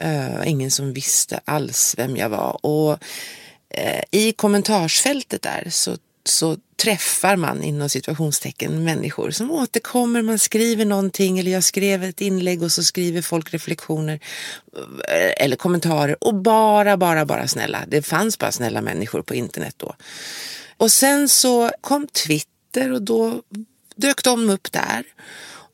Eh, 0.01 0.49
ingen 0.49 0.71
som 0.71 0.93
visste 0.93 1.39
alls 1.45 1.95
vem 1.97 2.17
jag 2.17 2.29
var. 2.29 2.65
Och 2.65 2.97
eh, 3.69 4.03
i 4.11 4.31
kommentarsfältet 4.31 5.41
där 5.41 5.67
så, 5.69 5.97
så 6.23 6.57
träffar 6.75 7.35
man 7.35 7.63
inom 7.63 7.89
situationstecken 7.89 8.83
människor 8.83 9.31
som 9.31 9.51
återkommer, 9.51 10.21
man 10.21 10.39
skriver 10.39 10.85
någonting 10.85 11.39
eller 11.39 11.51
jag 11.51 11.63
skrev 11.63 12.03
ett 12.03 12.21
inlägg 12.21 12.63
och 12.63 12.71
så 12.71 12.83
skriver 12.83 13.21
folk 13.21 13.53
reflektioner 13.53 14.19
eh, 15.07 15.43
eller 15.45 15.55
kommentarer 15.55 16.23
och 16.23 16.35
bara, 16.35 16.97
bara, 16.97 17.25
bara 17.25 17.47
snälla. 17.47 17.83
Det 17.87 18.01
fanns 18.01 18.39
bara 18.39 18.51
snälla 18.51 18.81
människor 18.81 19.21
på 19.21 19.35
internet 19.35 19.75
då. 19.77 19.95
Och 20.77 20.91
sen 20.91 21.29
så 21.29 21.71
kom 21.81 22.07
Twitter 22.07 22.91
och 22.91 23.01
då 23.01 23.41
dök 23.95 24.23
de 24.23 24.49
upp 24.49 24.71
där. 24.71 25.03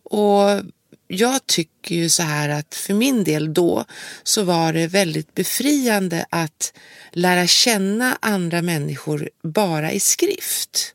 Och 0.04 0.62
jag 1.08 1.48
tycker 1.48 1.96
ju 1.96 2.10
så 2.10 2.24
här 2.24 2.50
att 2.50 2.76
för 2.76 2.94
min 2.94 3.24
del 3.24 3.54
då 3.54 3.86
så 4.24 4.44
var 4.44 4.74
det 4.74 4.88
väldigt 4.88 5.36
befriande 5.36 6.26
att 6.30 6.74
lära 7.12 7.48
känna 7.48 8.18
andra 8.20 8.62
människor 8.62 9.30
bara 9.44 9.92
i 9.92 10.00
skrift. 10.00 10.94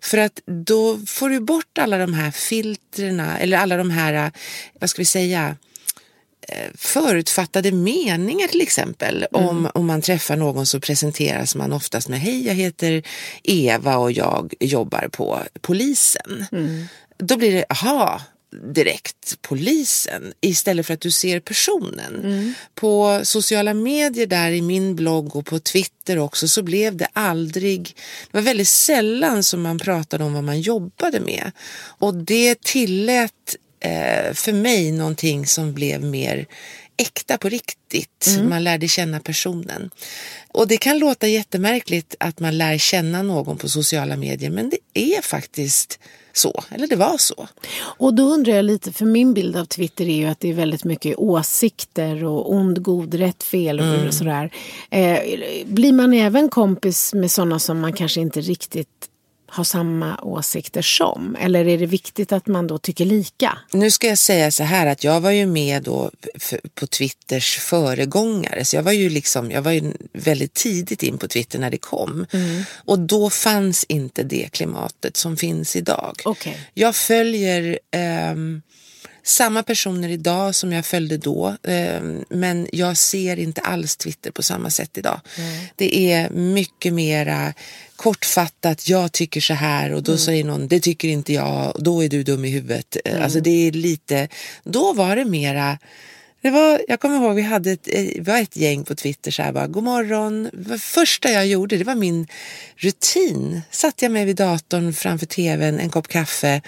För 0.00 0.18
att 0.18 0.40
då 0.46 0.98
får 1.06 1.28
du 1.28 1.40
bort 1.40 1.78
alla 1.78 1.98
de 1.98 2.14
här 2.14 2.30
filtrerna 2.30 3.38
eller 3.38 3.58
alla 3.58 3.76
de 3.76 3.90
här, 3.90 4.32
vad 4.80 4.90
ska 4.90 5.02
vi 5.02 5.06
säga, 5.06 5.56
eh, 6.48 6.70
förutfattade 6.74 7.72
meningar 7.72 8.48
till 8.48 8.60
exempel. 8.60 9.26
Om, 9.32 9.70
om 9.74 9.86
man 9.86 10.02
träffar 10.02 10.36
någon 10.36 10.66
så 10.66 10.80
presenteras 10.80 11.54
man 11.54 11.72
oftast 11.72 12.08
med 12.08 12.20
Hej, 12.20 12.46
jag 12.46 12.54
heter 12.54 13.02
Eva 13.42 13.96
och 13.96 14.12
jag 14.12 14.54
jobbar 14.60 15.08
på 15.08 15.42
polisen. 15.60 16.46
Då 17.18 17.36
blir 17.36 17.52
det, 17.52 17.64
aha, 17.68 18.20
direkt 18.74 19.38
polisen 19.42 20.32
istället 20.40 20.86
för 20.86 20.94
att 20.94 21.00
du 21.00 21.10
ser 21.10 21.40
personen. 21.40 22.54
På 22.74 23.20
sociala 23.24 23.74
medier 23.74 24.26
där 24.26 24.50
i 24.50 24.62
min 24.62 24.96
blogg 24.96 25.36
och 25.36 25.46
på 25.46 25.58
Twitter 25.58 26.18
också 26.18 26.48
så 26.48 26.62
blev 26.62 26.96
det 26.96 27.08
aldrig, 27.12 27.96
det 28.30 28.38
var 28.38 28.42
väldigt 28.42 28.68
sällan 28.68 29.42
som 29.42 29.62
man 29.62 29.78
pratade 29.78 30.24
om 30.24 30.34
vad 30.34 30.44
man 30.44 30.60
jobbade 30.60 31.20
med. 31.20 31.52
Och 31.76 32.14
det 32.14 32.60
tillät 32.60 33.56
eh, 33.80 34.34
för 34.34 34.52
mig 34.52 34.92
någonting 34.92 35.46
som 35.46 35.74
blev 35.74 36.02
mer 36.02 36.46
äkta 36.96 37.38
på 37.38 37.48
riktigt. 37.48 38.26
Man 38.48 38.64
lärde 38.64 38.88
känna 38.88 39.20
personen. 39.20 39.90
Och 40.48 40.68
det 40.68 40.76
kan 40.76 40.98
låta 40.98 41.28
jättemärkligt 41.28 42.14
att 42.20 42.40
man 42.40 42.58
lär 42.58 42.78
känna 42.78 43.22
någon 43.22 43.58
på 43.58 43.68
sociala 43.68 44.16
medier 44.16 44.50
men 44.50 44.70
det 44.70 44.78
är 45.16 45.22
faktiskt 45.22 45.98
så, 46.38 46.64
eller 46.70 46.86
det 46.86 46.96
var 46.96 47.16
så. 47.18 47.48
Och 47.78 48.14
då 48.14 48.22
undrar 48.22 48.52
jag 48.52 48.64
lite, 48.64 48.92
för 48.92 49.04
min 49.04 49.34
bild 49.34 49.56
av 49.56 49.64
Twitter 49.64 50.08
är 50.08 50.16
ju 50.16 50.24
att 50.24 50.40
det 50.40 50.50
är 50.50 50.54
väldigt 50.54 50.84
mycket 50.84 51.16
åsikter 51.16 52.24
och 52.24 52.52
ond, 52.52 52.82
god, 52.82 53.14
rätt, 53.14 53.42
fel 53.42 53.80
och 53.80 54.14
sådär. 54.14 54.50
Eh, 54.90 55.18
blir 55.66 55.92
man 55.92 56.12
även 56.12 56.48
kompis 56.48 57.14
med 57.14 57.30
sådana 57.30 57.58
som 57.58 57.80
man 57.80 57.92
kanske 57.92 58.20
inte 58.20 58.40
riktigt 58.40 59.08
har 59.48 59.64
samma 59.64 60.20
åsikter 60.22 60.82
som? 60.82 61.36
Eller 61.40 61.68
är 61.68 61.78
det 61.78 61.86
viktigt 61.86 62.32
att 62.32 62.46
man 62.46 62.66
då 62.66 62.78
tycker 62.78 63.04
lika? 63.04 63.58
Nu 63.72 63.90
ska 63.90 64.06
jag 64.06 64.18
säga 64.18 64.50
så 64.50 64.62
här 64.62 64.86
att 64.86 65.04
jag 65.04 65.20
var 65.20 65.30
ju 65.30 65.46
med 65.46 65.82
då 65.82 66.10
på 66.74 66.86
Twitters 66.86 67.58
föregångare. 67.58 68.64
Så 68.64 68.76
jag 68.76 68.82
var 68.82 68.92
ju 68.92 69.10
liksom, 69.10 69.50
jag 69.50 69.62
var 69.62 69.72
ju 69.72 69.92
väldigt 70.12 70.54
tidigt 70.54 71.02
in 71.02 71.18
på 71.18 71.28
Twitter 71.28 71.58
när 71.58 71.70
det 71.70 71.78
kom. 71.78 72.26
Och 72.74 72.98
då 72.98 73.30
fanns 73.30 73.84
inte 73.84 74.22
det 74.22 74.48
klimatet 74.52 75.16
som 75.16 75.36
finns 75.36 75.76
idag. 75.76 76.22
Okej. 76.24 76.58
Jag 76.74 76.96
följer 76.96 77.78
ehm, 77.90 78.62
samma 79.26 79.62
personer 79.62 80.08
idag 80.08 80.54
som 80.54 80.72
jag 80.72 80.86
följde 80.86 81.16
då. 81.16 81.56
Eh, 81.62 82.00
men 82.28 82.68
jag 82.72 82.96
ser 82.96 83.38
inte 83.38 83.60
alls 83.60 83.96
Twitter 83.96 84.30
på 84.30 84.42
samma 84.42 84.70
sätt 84.70 84.98
idag. 84.98 85.20
Det 85.76 86.12
är 86.12 86.30
mycket 86.30 86.92
mera 86.92 87.54
kortfattat, 87.96 88.88
jag 88.88 89.12
tycker 89.12 89.40
så 89.40 89.54
här 89.54 89.92
och 89.92 90.02
då 90.02 90.12
Mm. 90.12 90.18
säger 90.24 90.44
någon, 90.44 90.68
det 90.68 90.80
tycker 90.80 91.08
inte 91.08 91.32
jag, 91.32 91.76
och 91.76 91.82
då 91.82 92.04
är 92.04 92.08
du 92.08 92.22
dum 92.22 92.44
i 92.44 92.48
huvudet. 92.50 92.96
Eh, 93.04 93.12
Mm. 93.12 93.24
Alltså 93.24 93.40
det 93.40 93.50
är 93.68 93.72
lite, 93.72 94.28
då 94.64 94.92
var 94.92 95.16
det 95.16 95.24
mera 95.24 95.78
det 96.42 96.50
var, 96.50 96.80
jag 96.88 97.00
kommer 97.00 97.16
ihåg 97.16 97.34
vi 97.36 97.42
hade 97.42 97.70
ett, 97.72 97.88
eh, 97.92 98.00
vi 98.02 98.20
var 98.20 98.38
ett 98.38 98.56
gäng 98.56 98.84
på 98.84 98.94
Twitter 98.94 99.30
så 99.30 99.42
här 99.42 99.52
bara, 99.52 99.66
god 99.66 99.82
morgon. 99.84 100.50
Det 100.52 100.78
första 100.78 101.32
jag 101.32 101.46
gjorde, 101.46 101.76
det 101.76 101.84
var 101.84 101.94
min 101.94 102.26
rutin. 102.76 103.62
Satt 103.70 104.02
jag 104.02 104.12
mig 104.12 104.24
vid 104.24 104.36
datorn 104.36 104.92
framför 104.92 105.26
tvn, 105.26 105.80
en 105.80 105.90
kopp 105.90 106.08
kaffe, 106.08 106.62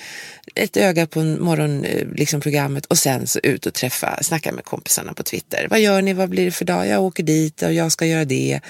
ett 0.54 0.76
öga 0.76 1.06
på 1.06 1.20
morgonprogrammet 1.20 2.18
liksom, 2.18 2.40
programmet 2.40 2.86
och 2.86 2.98
sen 2.98 3.26
så 3.26 3.38
ut 3.42 3.66
och 3.66 3.74
träffa, 3.74 4.22
snacka 4.22 4.52
med 4.52 4.64
kompisarna 4.64 5.14
på 5.14 5.22
Twitter. 5.22 5.66
Vad 5.70 5.80
gör 5.80 6.02
ni, 6.02 6.12
vad 6.12 6.28
blir 6.28 6.44
det 6.44 6.50
för 6.50 6.64
dag? 6.64 6.86
Jag 6.86 7.02
åker 7.02 7.22
dit 7.22 7.62
och 7.62 7.72
jag 7.72 7.92
ska 7.92 8.06
göra 8.06 8.24
det. 8.24 8.60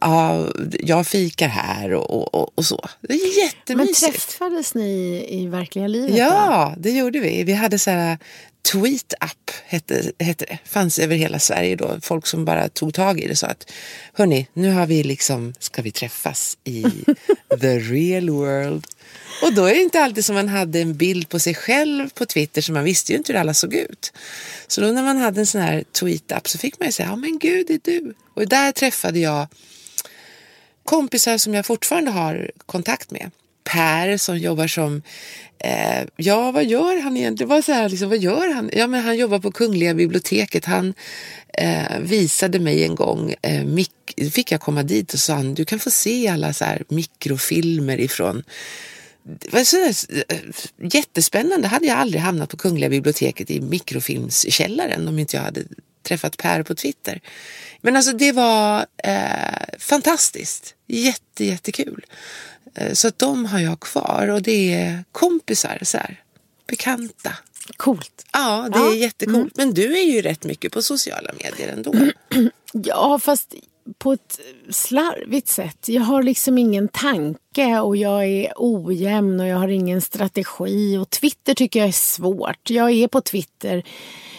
Ja, 0.00 0.48
jag 0.80 1.06
fikar 1.06 1.48
här 1.48 1.92
och, 1.92 2.34
och, 2.34 2.58
och, 2.58 2.64
så. 2.64 2.88
Det 3.00 3.14
är 3.14 3.18
Men 3.18 3.44
jättemysigt. 3.46 4.12
träffades 4.12 4.74
ni 4.74 5.26
i 5.28 5.46
verkliga 5.46 5.86
livet? 5.86 6.10
då? 6.10 6.16
Ja, 6.16 6.74
det 6.78 6.90
gjorde 6.90 7.20
vi. 7.20 7.44
Vi 7.44 7.52
hade 7.52 7.78
så 7.78 7.90
här 7.90 8.18
tweet-up, 8.72 9.50
hette, 9.66 10.12
hette 10.18 10.44
det. 10.44 10.58
Fanns 10.64 10.98
över 10.98 11.16
hela 11.16 11.38
Sverige 11.38 11.76
då. 11.76 11.98
Folk 12.02 12.26
som 12.26 12.44
bara 12.44 12.68
tog 12.68 12.94
tag 12.94 13.20
i 13.20 13.28
det 13.28 13.36
sa 13.36 13.46
att 13.46 13.70
hörni, 14.12 14.46
nu 14.52 14.70
har 14.70 14.86
vi 14.86 15.02
liksom, 15.02 15.54
ska 15.58 15.82
vi 15.82 15.90
träffas 15.90 16.58
i 16.64 16.82
the 17.60 17.78
real 17.78 18.30
world? 18.30 18.86
Och 19.42 19.52
då 19.54 19.64
är 19.64 19.74
det 19.74 19.80
inte 19.80 20.00
alltid 20.02 20.24
som 20.24 20.34
man 20.34 20.48
hade 20.48 20.80
en 20.80 20.96
bild 20.96 21.28
på 21.28 21.38
sig 21.38 21.54
själv 21.54 22.08
på 22.08 22.26
Twitter 22.26 22.62
så 22.62 22.72
man 22.72 22.84
visste 22.84 23.12
ju 23.12 23.18
inte 23.18 23.32
hur 23.32 23.40
alla 23.40 23.54
såg 23.54 23.74
ut. 23.74 24.12
Så 24.66 24.80
då 24.80 24.86
när 24.86 25.02
man 25.02 25.16
hade 25.16 25.40
en 25.40 25.46
sån 25.46 25.60
här 25.60 25.84
tweet-up 26.00 26.48
så 26.48 26.58
fick 26.58 26.78
man 26.80 26.88
ju 26.88 26.92
säga, 26.92 27.08
ja 27.08 27.16
men 27.16 27.38
gud 27.38 27.66
det 27.66 27.74
är 27.74 27.80
du. 27.84 28.14
Och 28.34 28.48
där 28.48 28.72
träffade 28.72 29.18
jag 29.18 29.46
kompisar 30.84 31.38
som 31.38 31.54
jag 31.54 31.66
fortfarande 31.66 32.10
har 32.10 32.50
kontakt 32.66 33.10
med. 33.10 33.30
Per 33.64 34.16
som 34.16 34.38
jobbar 34.38 34.66
som, 34.66 35.02
eh, 35.58 36.04
ja 36.16 36.50
vad 36.52 36.64
gör 36.64 37.00
han 37.00 37.16
egentligen? 37.16 37.48
Det 37.48 37.54
var 37.54 37.62
så 37.62 37.72
här, 37.72 37.88
liksom, 37.88 38.08
vad 38.08 38.18
gör 38.18 38.54
han? 38.54 38.70
Ja 38.72 38.86
men 38.86 39.02
han 39.04 39.16
jobbar 39.16 39.38
på 39.38 39.52
Kungliga 39.52 39.94
biblioteket. 39.94 40.64
Han 40.64 40.94
eh, 41.58 41.98
visade 42.00 42.58
mig 42.58 42.84
en 42.84 42.94
gång, 42.94 43.34
eh, 43.42 43.64
mik- 43.64 44.30
fick 44.32 44.52
jag 44.52 44.60
komma 44.60 44.82
dit 44.82 45.12
och 45.14 45.20
sa 45.20 45.34
han, 45.34 45.54
du 45.54 45.64
kan 45.64 45.78
få 45.78 45.90
se 45.90 46.28
alla 46.28 46.52
så 46.52 46.64
här 46.64 46.84
mikrofilmer 46.88 48.00
ifrån 48.00 48.42
jättespännande. 50.92 51.68
Hade 51.68 51.86
jag 51.86 51.98
aldrig 51.98 52.22
hamnat 52.22 52.50
på 52.50 52.56
Kungliga 52.56 52.90
biblioteket 52.90 53.50
i 53.50 53.60
mikrofilmskällaren 53.60 55.08
om 55.08 55.18
inte 55.18 55.36
jag 55.36 55.44
hade 55.44 55.64
träffat 56.02 56.36
Per 56.36 56.62
på 56.62 56.74
Twitter. 56.74 57.20
Men 57.80 57.96
alltså 57.96 58.12
det 58.12 58.32
var 58.32 58.86
eh, 59.04 59.78
fantastiskt. 59.78 60.74
Jätte, 60.86 61.44
jättekul. 61.44 62.06
Eh, 62.74 62.92
så 62.92 63.08
att 63.08 63.18
de 63.18 63.44
har 63.46 63.60
jag 63.60 63.80
kvar 63.80 64.28
och 64.28 64.42
det 64.42 64.74
är 64.74 65.04
kompisar, 65.12 65.78
så 65.82 65.98
här, 65.98 66.22
bekanta. 66.66 67.32
Coolt. 67.76 68.26
Ja, 68.32 68.68
det 68.72 68.78
Ja, 68.78 68.92
är 68.92 68.96
jättekult. 68.96 69.56
Men 69.56 69.74
du 69.74 69.98
är 69.98 70.04
ju 70.04 70.22
rätt 70.22 70.44
mycket 70.44 70.72
på 70.72 70.82
sociala 70.82 71.30
medier 71.32 71.72
ändå. 71.72 71.94
Ja, 72.76 73.18
fast 73.18 73.54
på 73.98 74.12
ett 74.12 74.40
slarvigt 74.70 75.48
sätt. 75.48 75.88
Jag 75.88 76.02
har 76.02 76.22
liksom 76.22 76.58
ingen 76.58 76.88
tanke 76.88 77.80
och 77.80 77.96
jag 77.96 78.26
är 78.26 78.52
ojämn 78.56 79.40
och 79.40 79.46
jag 79.46 79.56
har 79.56 79.68
ingen 79.68 80.00
strategi. 80.00 80.98
Och 80.98 81.10
Twitter 81.10 81.54
tycker 81.54 81.80
jag 81.80 81.88
är 81.88 81.92
svårt. 81.92 82.70
Jag 82.70 82.90
är 82.90 83.08
på 83.08 83.20
Twitter 83.20 83.82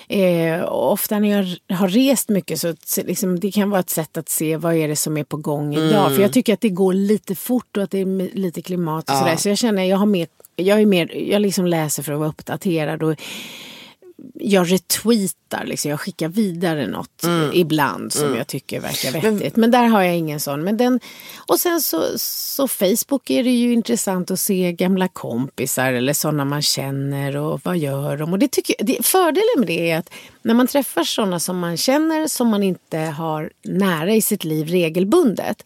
eh, 0.08 0.60
och 0.62 0.92
ofta 0.92 1.20
när 1.20 1.30
jag 1.30 1.76
har 1.78 1.88
rest 1.88 2.30
mycket 2.30 2.62
så 2.62 2.74
liksom, 2.98 3.40
det 3.40 3.52
kan 3.52 3.70
vara 3.70 3.80
ett 3.80 3.90
sätt 3.90 4.18
att 4.18 4.30
se 4.30 4.58
vad 4.58 4.76
är 4.76 4.88
det 4.88 4.96
som 4.96 5.18
är 5.18 5.24
på 5.24 5.38
gång 5.38 5.76
idag. 5.76 6.16
För 6.16 6.22
jag 6.22 6.34
tycker 6.34 6.54
att 6.54 6.62
det 6.62 6.70
går 6.70 6.94
lite 6.94 7.36
fort 7.36 7.78
och 7.78 7.84
att 7.84 7.92
det 7.92 8.00
är 8.00 8.36
lite 8.36 8.62
klimat 8.62 9.10
och 9.10 9.16
sådär. 9.16 9.36
Så 9.36 9.50
jag 9.50 9.58
känner 9.58 9.84
jag 9.84 9.98
har 9.98 10.06
mer, 10.06 10.28
jag 10.56 10.82
är 10.82 10.86
mer, 10.86 11.16
jag 11.32 11.42
liksom 11.42 11.66
läser 11.66 12.04
för 12.04 12.14
att 12.14 12.20
vara 12.20 12.30
uppdaterad. 12.30 13.04
Och, 13.04 13.16
jag 14.34 14.72
retweetar, 14.72 15.66
liksom, 15.66 15.92
jag 15.92 16.00
skickar 16.00 16.28
vidare 16.28 16.88
något 16.88 17.24
ibland 17.54 18.14
som 18.14 18.36
jag 18.36 18.48
tycker 18.48 18.80
verkar 18.80 19.12
vettigt. 19.12 19.56
Men, 19.56 19.72
där 19.72 19.84
har 19.86 20.04
jag 20.04 20.16
ingen 20.18 20.40
sån. 20.40 20.64
Men 20.64 20.78
den, 20.78 21.00
och 21.48 21.60
sen 21.60 21.82
så, 21.82 22.04
så 22.20 22.68
Facebook 22.68 23.30
är 23.30 23.44
det 23.44 23.50
ju 23.52 23.74
intressant 23.74 24.32
att 24.32 24.40
se 24.40 24.72
gamla 24.72 25.08
kompisar 25.08 25.94
eller 25.94 26.14
sådana 26.14 26.46
man 26.46 26.62
känner 26.62 27.38
och 27.38 27.62
vad 27.64 27.78
gör 27.78 28.18
de. 28.18 28.34
Och 28.34 28.40
det 28.40 28.52
tycker, 28.52 28.76
jag- 28.78 28.88
det, 28.88 29.06
fördelen 29.06 29.46
med 29.58 29.68
det 29.68 29.92
är 29.92 29.98
att 29.98 30.10
när 30.42 30.54
man 30.54 30.68
träffar 30.68 31.04
sådana 31.04 31.40
som 31.40 31.60
man 31.60 31.78
känner 31.78 32.28
som 32.28 32.48
man 32.48 32.64
inte 32.64 32.98
har 32.98 33.50
nära 33.64 34.14
i 34.14 34.22
sitt 34.22 34.44
liv 34.44 34.68
regelbundet. 34.68 35.64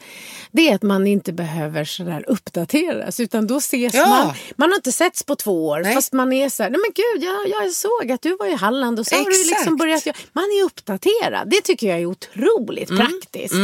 Det 0.51 0.69
är 0.69 0.75
att 0.75 0.83
man 0.83 1.07
inte 1.07 1.33
behöver 1.33 1.83
sådär 1.85 2.23
uppdateras 2.27 3.19
utan 3.19 3.47
då 3.47 3.57
ses 3.57 3.93
Ja. 3.93 4.07
man. 4.09 4.33
Man 4.55 4.69
har 4.69 4.75
inte 4.75 4.91
setts 4.91 5.23
på 5.23 5.35
två 5.35 5.67
år 5.67 5.79
Nej. 5.79 5.95
fast 5.95 6.13
man 6.13 6.33
är 6.33 6.49
så 6.49 6.63
här, 6.63 6.69
nej 6.69 6.79
men 6.85 6.91
gud 6.95 7.23
jag, 7.29 7.49
jag 7.65 7.71
såg 7.71 8.11
att 8.11 8.21
du 8.21 8.35
var 8.39 8.47
i 8.47 8.53
Halland 8.55 8.99
och 8.99 9.07
så 9.07 9.15
har 9.15 9.23
du 9.25 9.29
liksom 9.31 9.51
Exakt. 9.73 9.77
börjat. 9.77 10.05
Man 10.33 10.43
är 10.43 10.63
uppdaterad. 10.65 11.49
Det 11.49 11.61
tycker 11.61 11.87
jag 11.87 11.99
är 11.99 12.05
otroligt 12.05 12.89
Mm. 12.89 13.05
praktiskt. 13.07 13.55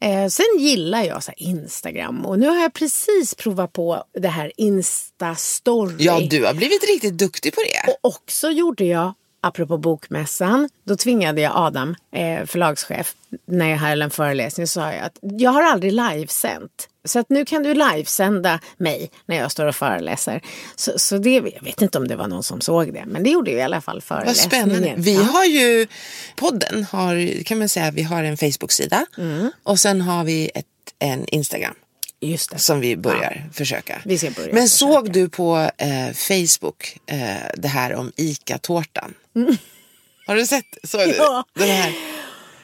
Eh, 0.00 0.26
sen 0.28 0.44
gillar 0.58 1.02
jag 1.04 1.24
så 1.24 1.32
Instagram 1.36 2.26
och 2.26 2.38
nu 2.38 2.48
har 2.48 2.56
jag 2.56 2.72
precis 2.72 3.34
provat 3.34 3.72
på 3.72 4.04
det 4.20 4.28
här 4.28 4.52
Insta-story. 4.56 5.96
Ja, 5.98 6.20
du 6.30 6.44
har 6.44 6.54
blivit 6.54 6.84
riktigt 6.88 7.18
duktig 7.18 7.54
på 7.54 7.60
det. 7.60 7.92
Och 7.92 8.10
också 8.14 8.50
gjorde 8.50 8.84
jag, 8.84 9.12
apropå 9.42 9.78
bokmässan, 9.78 10.68
då 10.84 10.96
tvingade 10.96 11.40
jag 11.40 11.52
Adam, 11.54 11.94
eh, 12.14 12.46
förlagschef, 12.46 13.14
när 13.46 13.70
jag 13.70 13.78
höll 13.78 14.02
en 14.02 14.10
föreläsning 14.10 14.66
så 14.66 14.72
sa 14.80 14.92
jag 14.92 15.04
att 15.04 15.18
jag 15.20 15.50
har 15.50 15.62
aldrig 15.62 15.92
livesänt. 15.92 16.88
Så 17.04 17.18
att 17.18 17.30
nu 17.30 17.44
kan 17.44 17.62
du 17.62 17.74
livesända 17.74 18.60
mig 18.76 19.10
när 19.26 19.36
jag 19.36 19.52
står 19.52 19.66
och 19.66 19.76
föreläser. 19.76 20.40
Så, 20.76 20.92
så 20.98 21.18
det, 21.18 21.30
jag 21.34 21.62
vet 21.64 21.82
inte 21.82 21.98
om 21.98 22.08
det 22.08 22.16
var 22.16 22.28
någon 22.28 22.42
som 22.42 22.60
såg 22.60 22.92
det, 22.94 23.04
men 23.06 23.22
det 23.22 23.30
gjorde 23.30 23.50
ju 23.50 23.56
i 23.56 23.62
alla 23.62 23.80
fall 23.80 23.96
Vad 23.96 24.02
föreläsningen. 24.04 24.50
spännande. 24.70 24.94
Vi 24.96 25.14
Ja. 25.14 25.22
har 25.22 25.44
ju, 25.44 25.86
podden 26.36 26.84
har, 26.90 27.42
kan 27.44 27.58
man 27.58 27.68
säga, 27.68 27.90
vi 27.90 28.02
har 28.02 28.24
en 28.24 28.36
Facebook-sida 28.36 29.06
Mm. 29.18 29.50
och 29.62 29.78
sen 29.80 30.00
har 30.00 30.24
vi 30.24 30.50
ett, 30.54 30.66
en 30.98 31.24
Instagram 31.28 31.74
Just 32.22 32.50
det. 32.50 32.58
som 32.58 32.80
vi 32.80 32.96
börjar 32.96 33.50
försöka. 33.52 34.02
Vi 34.04 34.18
ska 34.18 34.30
börja 34.30 34.52
Men 34.52 34.62
försöka. 34.68 34.92
såg 34.92 35.12
du 35.12 35.28
på 35.28 35.70
eh, 35.78 36.12
Facebook 36.12 36.98
eh, 37.06 37.16
det 37.56 37.68
här 37.68 37.94
om 37.94 38.12
ICA-tårtan? 38.16 39.14
Har 40.26 40.36
du 40.36 40.46
sett? 40.46 40.64
Såg 40.84 41.00
du? 41.00 41.04
Mm. 41.04 41.16
Ja. 41.18 41.44
Den 41.54 41.68
här 41.68 41.92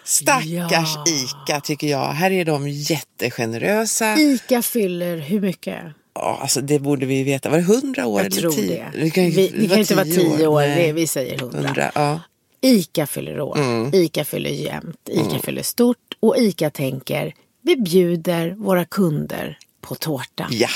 stackars 0.04 0.96
Ja. 0.96 1.04
ICA 1.08 1.60
tycker 1.60 1.86
jag. 1.86 2.06
Här 2.12 2.30
är 2.30 2.44
de 2.44 2.68
jättegenerösa. 2.68 4.16
Ica 4.18 4.62
fyller 4.62 5.16
hur 5.18 5.40
mycket? 5.40 5.78
Ja, 6.14 6.38
alltså 6.42 6.60
det 6.60 6.78
borde 6.78 7.06
vi 7.06 7.22
veta. 7.22 7.48
Var 7.50 7.58
det 7.58 7.64
hundra 7.64 8.06
år 8.06 8.22
Jag 8.22 8.32
tror 8.32 8.50
tio? 8.52 8.86
det. 8.94 9.10
kan, 9.10 9.24
vi, 9.30 9.48
det 9.48 9.68
kan 9.68 9.78
inte 9.78 9.94
vara 9.94 10.04
tio 10.04 10.46
år, 10.46 10.60
Nej. 10.60 10.86
det, 10.86 10.92
vi 10.92 11.06
säger 11.06 11.38
hundra. 11.38 11.58
Hundra, 11.68 11.90
ja. 11.94 12.20
Ica 12.60 13.06
fyller 13.06 13.40
år, 13.40 13.58
Ica 13.94 14.24
fyller 14.24 14.50
jämnt, 14.50 15.08
Ica 15.10 15.38
fyller 15.44 15.62
stort 15.62 15.96
och 16.20 16.36
Ica 16.38 16.70
tänker 16.70 17.34
vi 17.62 17.76
bjuder 17.76 18.50
våra 18.50 18.84
kunder 18.84 19.58
på 19.80 19.94
tårta. 19.94 20.48
ja. 20.50 20.68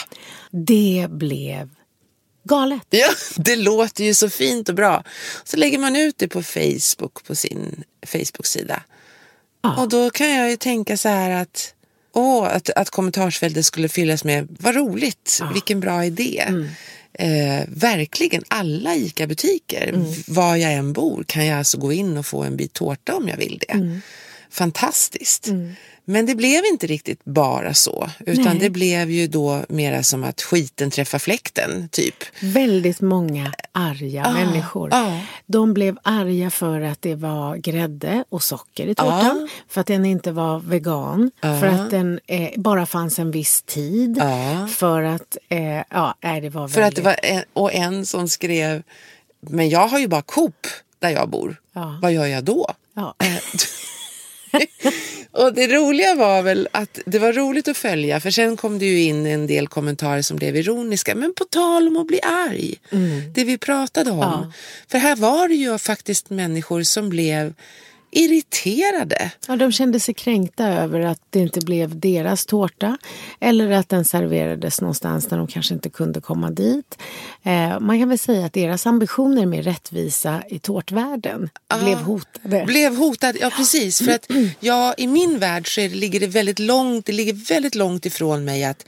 Det 0.51 1.07
blev 1.11 1.71
galet. 2.45 2.87
Ja, 2.91 3.09
det 3.37 3.57
låter 3.57 4.05
ju 4.05 4.15
så 4.15 4.31
fint 4.31 4.69
och 4.69 4.75
bra. 4.75 5.05
Så 5.45 5.57
lägger 5.57 5.79
man 5.79 5.97
ut 5.97 6.19
det 6.19 6.29
på 6.29 6.43
Facebook, 6.43 7.25
på 7.27 7.35
sin 7.35 7.85
Facebook-sida. 8.07 8.83
Och 9.79 9.89
då 9.89 10.11
kan 10.11 10.31
jag 10.31 10.51
ju 10.51 10.57
tänka 10.57 10.97
så 10.97 11.09
här 11.09 11.31
att, 11.31 11.75
åh, 12.13 12.45
att, 12.45 12.71
att 12.71 12.91
kommentarsfältet 12.91 13.67
skulle 13.67 13.89
fyllas 13.89 14.25
med, 14.25 14.57
vad 14.61 14.75
roligt, 14.75 15.41
vilken 15.53 15.81
bra 15.81 16.05
idé. 16.05 16.45
Eh, 17.15 17.65
verkligen, 17.69 18.43
alla 18.49 18.95
ICA-butiker, 18.95 19.95
var 20.27 20.57
jag 20.57 20.73
än 20.73 20.93
bor, 20.93 21.25
kan 21.29 21.47
jag 21.47 21.59
alltså 21.59 21.79
gå 21.79 21.93
in 21.93 22.17
och 22.17 22.27
få 22.27 22.43
en 22.43 22.57
bit 22.57 22.73
tårta 22.73 23.15
om 23.17 23.29
jag 23.29 23.37
vill 23.37 23.61
det. 23.69 24.01
Fantastiskt. 24.51 25.49
Men 26.05 26.27
det 26.27 26.35
blev 26.35 26.65
inte 26.73 26.87
riktigt 26.87 27.25
bara 27.25 27.75
så, 27.75 28.11
utan 28.27 28.45
Nej. 28.45 28.59
det 28.59 28.71
blev 28.71 29.11
ju 29.11 29.27
då 29.27 29.65
mera 29.69 30.03
som 30.03 30.25
att 30.25 30.43
skiten 30.43 30.91
träffar 30.91 31.19
fläkten, 31.19 31.89
typ. 31.89 32.15
Väldigt 32.41 33.01
många 33.01 33.53
arga 33.73 34.33
människor. 34.33 34.89
ja. 34.93 35.21
De 35.47 35.75
blev 35.75 35.99
arga 36.03 36.51
för 36.51 36.81
att 36.81 37.03
det 37.03 37.15
var 37.15 37.57
grädde 37.57 38.25
och 38.29 38.43
socker 38.43 38.87
i 38.87 38.95
tårtan. 38.95 39.49
För 39.69 39.81
att 39.81 39.87
den 39.87 40.05
inte 40.05 40.33
var 40.33 40.61
vegan. 40.61 41.31
För 41.41 41.67
att 41.67 41.91
den 41.91 42.21
eh, 42.27 42.51
bara 42.57 42.87
fanns 42.87 43.19
en 43.19 43.31
viss 43.31 43.63
tid. 43.63 44.17
Ja. 44.21 44.69
För 44.71 45.03
att, 45.03 45.37
eh, 45.49 45.83
ja, 45.91 46.15
det 46.21 46.49
var 46.49 46.69
För 46.69 46.83
att 46.83 46.97
det 46.97 47.03
väldigt... 47.03 47.25
var 47.25 47.37
en, 47.37 47.43
och 47.53 47.75
en 47.75 48.07
som 48.07 48.29
skrev, 48.29 48.83
men 49.41 49.69
jag 49.69 49.89
har 49.89 49.99
ju 49.99 50.09
bara 50.09 50.23
Coop 50.23 50.67
där 50.99 51.11
jag 51.11 51.29
bor. 51.29 51.57
Vad 52.03 52.13
gör 52.13 52.27
jag 52.27 52.45
då? 52.45 52.71
Och 55.31 55.55
det 55.55 55.67
roliga 55.67 56.15
var 56.15 56.43
väl 56.43 56.69
att 56.73 56.99
det 57.07 57.19
var 57.19 57.33
roligt 57.33 57.69
att 57.69 57.77
följa 57.77 58.21
för 58.21 58.31
sen 58.31 58.57
kom 58.57 58.79
det 58.79 58.87
ju 58.87 59.03
in 59.03 59.27
en 59.27 59.47
del 59.47 59.69
kommentarer 59.69 60.23
som 60.23 60.37
blev 60.37 60.57
ironiska. 60.57 61.15
Men 61.15 61.35
på 61.35 61.45
tal 61.45 61.89
om 61.89 61.97
att 61.97 62.07
bli 62.07 62.21
arg, 62.23 62.75
det 63.35 63.45
vi 63.45 63.59
pratade 63.59 64.11
om. 64.11 64.19
Ja. 64.19 64.53
För 64.89 64.99
här 64.99 65.17
var 65.17 65.49
det 65.49 65.55
ju 65.55 65.79
faktiskt 65.79 66.31
människor 66.31 66.83
som 66.83 67.09
blev 67.09 67.55
irriterade. 68.13 69.33
Ja, 69.49 69.57
de 69.57 69.73
kände 69.73 70.01
sig 70.01 70.15
kränkta 70.15 70.69
över 70.69 71.01
att 71.01 71.21
det 71.31 71.39
inte 71.39 71.61
blev 71.61 72.01
deras 72.01 72.47
tårta 72.47 72.99
eller 73.41 73.71
att 73.71 73.89
den 73.89 74.05
serverades 74.05 74.81
någonstans 74.81 75.27
där 75.27 75.37
de 75.37 75.47
kanske 75.47 75.75
inte 75.75 75.91
kunde 75.91 76.21
komma 76.21 76.51
dit. 76.51 76.99
Eh, 77.43 77.81
man 77.81 77.99
kan 77.99 78.09
väl 78.09 78.19
säga 78.19 78.47
att 78.47 78.53
deras 78.53 78.87
ambitioner 78.87 79.47
med 79.47 79.65
rättvisa 79.65 80.43
i 80.49 80.59
tårtvärlden 80.59 81.51
blev 81.83 81.99
hotade. 81.99 82.65
Blev 82.67 82.97
hotad, 82.97 83.37
ja 83.41 83.51
precis. 83.57 83.99
För 83.99 84.13
att 84.13 84.31
ja, 84.61 84.95
i 84.99 85.07
min 85.07 85.39
värld 85.39 85.75
så 85.75 85.81
det, 85.81 85.89
ligger 85.89 86.21
det 86.21 86.27
väldigt 86.27 86.59
långt, 86.59 87.07
det 87.07 87.13
ligger 87.13 87.33
väldigt 87.33 87.75
långt 87.75 88.07
ifrån 88.07 88.45
mig 88.45 88.65
att, 88.65 88.87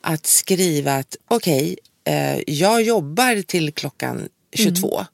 att 0.00 0.26
skriva 0.26 0.94
att 0.94 1.16
okej, 1.28 1.78
eh, 2.04 2.40
jag 2.46 2.82
jobbar 2.82 3.42
till 3.42 3.72
klockan 3.72 4.28
22. 4.52 5.04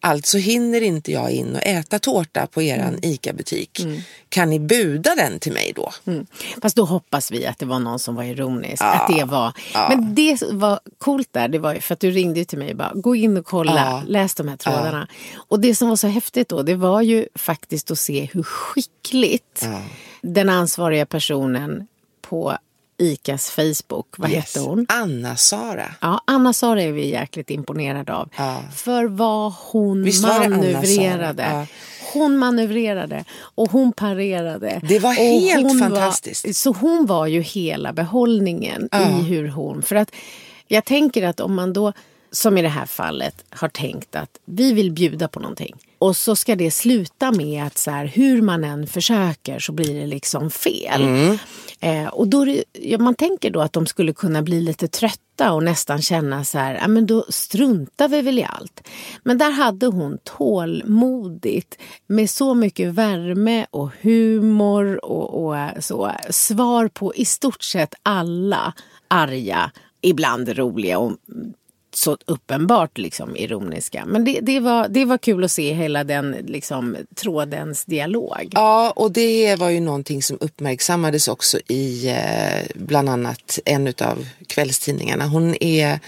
Alltså 0.00 0.38
hinner 0.38 0.80
inte 0.80 1.12
jag 1.12 1.30
in 1.30 1.56
och 1.56 1.62
äta 1.66 1.98
tårta 1.98 2.46
på 2.46 2.62
eran 2.62 2.98
ICA-butik. 3.02 3.86
Kan 4.28 4.50
ni 4.50 4.60
buda 4.60 5.14
den 5.14 5.38
till 5.38 5.52
mig 5.52 5.72
då? 5.76 5.92
Mm. 6.04 6.26
Fast 6.62 6.76
då 6.76 6.84
hoppas 6.84 7.30
vi 7.30 7.46
att 7.46 7.58
det 7.58 7.66
var 7.66 7.78
någon 7.78 7.98
som 7.98 8.14
var 8.14 8.22
ironisk. 8.24 8.82
Att 8.82 9.16
det 9.16 9.24
var... 9.24 9.52
Men 9.88 10.14
det 10.14 10.42
var 10.50 10.80
coolt 10.98 11.28
där, 11.32 11.48
det 11.48 11.58
var 11.58 11.74
för 11.74 11.94
att 11.94 12.00
du 12.00 12.10
ringde 12.10 12.44
till 12.44 12.58
mig 12.58 12.70
och 12.70 12.76
bara 12.76 12.92
gå 12.94 13.16
in 13.16 13.36
och 13.36 13.46
kolla, 13.46 13.74
Ja. 13.74 14.02
läs 14.06 14.34
de 14.34 14.48
här 14.48 14.56
trådarna. 14.56 15.08
Och 15.36 15.60
det 15.60 15.74
som 15.74 15.88
var 15.88 15.96
så 15.96 16.06
häftigt 16.06 16.48
då, 16.48 16.62
det 16.62 16.74
var 16.74 17.02
ju 17.02 17.26
faktiskt 17.34 17.90
att 17.90 17.98
se 17.98 18.28
hur 18.32 18.42
skickligt 18.42 19.66
den 20.22 20.48
ansvariga 20.48 21.06
personen 21.06 21.86
på 22.22 22.56
ICAs 22.98 23.50
Facebook, 23.50 24.06
vad 24.18 24.30
hette 24.30 24.60
hon? 24.60 24.86
Anna-Sara. 24.88 25.94
Ja, 26.00 26.20
Anna-Sara 26.24 26.82
är 26.82 26.92
vi 26.92 27.10
jäkligt 27.10 27.50
imponerade 27.50 28.14
av. 28.14 28.28
Ja. 28.36 28.62
För 28.74 29.04
vad 29.04 29.52
hon 29.52 30.02
Visst 30.02 30.22
manövrerade. 30.22 31.42
Ja. 31.42 31.66
Hon 32.12 32.38
manövrerade 32.38 33.24
och 33.38 33.70
hon 33.70 33.92
parerade. 33.92 34.80
Det 34.88 34.98
var 34.98 35.12
helt 35.12 35.80
fantastiskt. 35.80 36.44
Var, 36.44 36.52
så 36.52 36.72
hon 36.72 37.06
var 37.06 37.26
ju 37.26 37.40
hela 37.40 37.92
behållningen 37.92 38.88
i 38.92 39.22
hur 39.22 39.48
hon... 39.48 39.82
För 39.82 39.96
att 39.96 40.10
jag 40.68 40.84
tänker 40.84 41.26
att 41.26 41.40
om 41.40 41.54
man 41.54 41.72
då, 41.72 41.92
som 42.30 42.58
i 42.58 42.62
det 42.62 42.68
här 42.68 42.86
fallet, 42.86 43.44
har 43.50 43.68
tänkt 43.68 44.16
att 44.16 44.38
vi 44.44 44.72
vill 44.72 44.92
bjuda 44.92 45.28
på 45.28 45.40
någonting. 45.40 45.76
Och 45.98 46.16
så 46.16 46.36
ska 46.36 46.56
det 46.56 46.70
sluta 46.70 47.32
med 47.32 47.66
att 47.66 47.78
så 47.78 47.90
här, 47.90 48.06
hur 48.06 48.42
man 48.42 48.64
än 48.64 48.86
försöker 48.86 49.58
så 49.58 49.72
blir 49.72 50.00
det 50.00 50.06
liksom 50.06 50.50
fel. 50.50 51.02
Mm. 51.02 51.38
Eh, 51.80 52.06
och 52.06 52.28
då, 52.28 52.46
ja, 52.72 52.98
man 52.98 53.14
tänker 53.14 53.50
då 53.50 53.60
att 53.60 53.72
de 53.72 53.86
skulle 53.86 54.12
kunna 54.12 54.42
bli 54.42 54.60
lite 54.60 54.88
trötta 54.88 55.52
och 55.52 55.62
nästan 55.62 56.02
känna 56.02 56.44
så 56.44 56.58
här, 56.58 56.74
ja 56.74 56.88
men 56.88 57.06
då 57.06 57.24
struntar 57.28 58.08
vi 58.08 58.22
väl 58.22 58.38
i 58.38 58.44
allt. 58.44 58.88
Men 59.22 59.38
där 59.38 59.50
hade 59.50 59.86
hon 59.86 60.18
tålmodigt 60.24 61.78
med 62.06 62.30
så 62.30 62.54
mycket 62.54 62.88
värme 62.88 63.66
och 63.70 63.90
humor 64.00 65.04
och, 65.04 65.44
och 65.44 65.58
eh, 65.58 65.80
så 65.80 66.12
svar 66.30 66.88
på 66.88 67.14
i 67.14 67.24
stort 67.24 67.62
sett 67.62 67.94
alla 68.02 68.72
arga, 69.08 69.70
ibland 70.00 70.58
roliga 70.58 70.98
och 70.98 71.12
så 71.96 72.16
uppenbart 72.26 72.98
liksom 72.98 73.36
ironiska. 73.36 74.04
Men 74.06 74.24
det, 74.24 74.40
det, 74.40 74.60
var, 74.60 74.88
det 74.88 75.04
var 75.04 75.18
kul 75.18 75.44
att 75.44 75.52
se 75.52 75.72
hela 75.72 76.04
den 76.04 76.30
liksom, 76.30 76.96
trådens 77.14 77.84
dialog. 77.84 78.48
Ja, 78.50 78.92
och 78.96 79.12
det 79.12 79.56
var 79.56 79.70
ju 79.70 79.80
någonting 79.80 80.22
som 80.22 80.38
uppmärksammades 80.40 81.28
också 81.28 81.58
i 81.68 82.08
eh, 82.08 82.66
bland 82.74 83.08
annat 83.08 83.58
en 83.64 83.86
av 83.86 84.28
kvällstidningarna. 84.46 85.26
Hon 85.26 85.62
är 85.62 86.00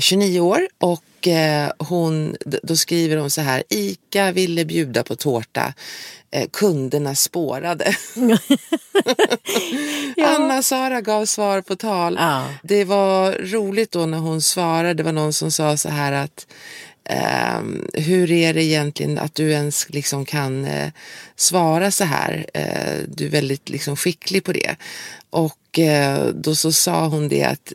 29 0.00 0.40
år 0.40 0.68
och 0.78 1.28
eh, 1.28 1.70
hon, 1.78 2.36
då 2.62 2.76
skriver 2.76 3.16
hon 3.16 3.30
så 3.30 3.40
här, 3.40 3.62
ICA 3.68 4.32
ville 4.32 4.64
bjuda 4.64 5.02
på 5.04 5.16
tårta, 5.16 5.74
eh, 6.30 6.48
kunderna 6.52 7.14
spårade. 7.14 7.94
Anna-Sara 10.26 11.00
gav 11.00 11.26
svar 11.26 11.60
på 11.60 11.76
tal. 11.76 12.16
Ja. 12.20 12.46
Det 12.62 12.84
var 12.84 13.32
roligt 13.32 13.90
då 13.90 14.06
när 14.06 14.18
hon 14.18 14.42
svarade, 14.42 14.94
det 14.94 15.02
var 15.02 15.12
någon 15.12 15.32
som 15.32 15.50
sa 15.50 15.76
så 15.76 15.88
här 15.88 16.12
att 16.12 16.46
ehm, 17.12 17.88
hur 17.94 18.30
är 18.30 18.54
det 18.54 18.64
egentligen 18.64 19.18
att 19.18 19.34
du 19.34 19.50
ens 19.50 19.90
liksom 19.90 20.24
kan 20.24 20.64
eh, 20.64 20.92
svara 21.36 21.90
så 21.90 22.04
här? 22.04 22.46
Eh, 22.54 23.04
du 23.08 23.26
är 23.26 23.30
väldigt 23.30 23.68
liksom 23.68 23.96
skicklig 23.96 24.44
på 24.44 24.52
det. 24.52 24.76
Och 25.30 25.78
eh, 25.78 26.26
då 26.26 26.54
så 26.54 26.72
sa 26.72 27.06
hon 27.06 27.28
det 27.28 27.44
att 27.44 27.72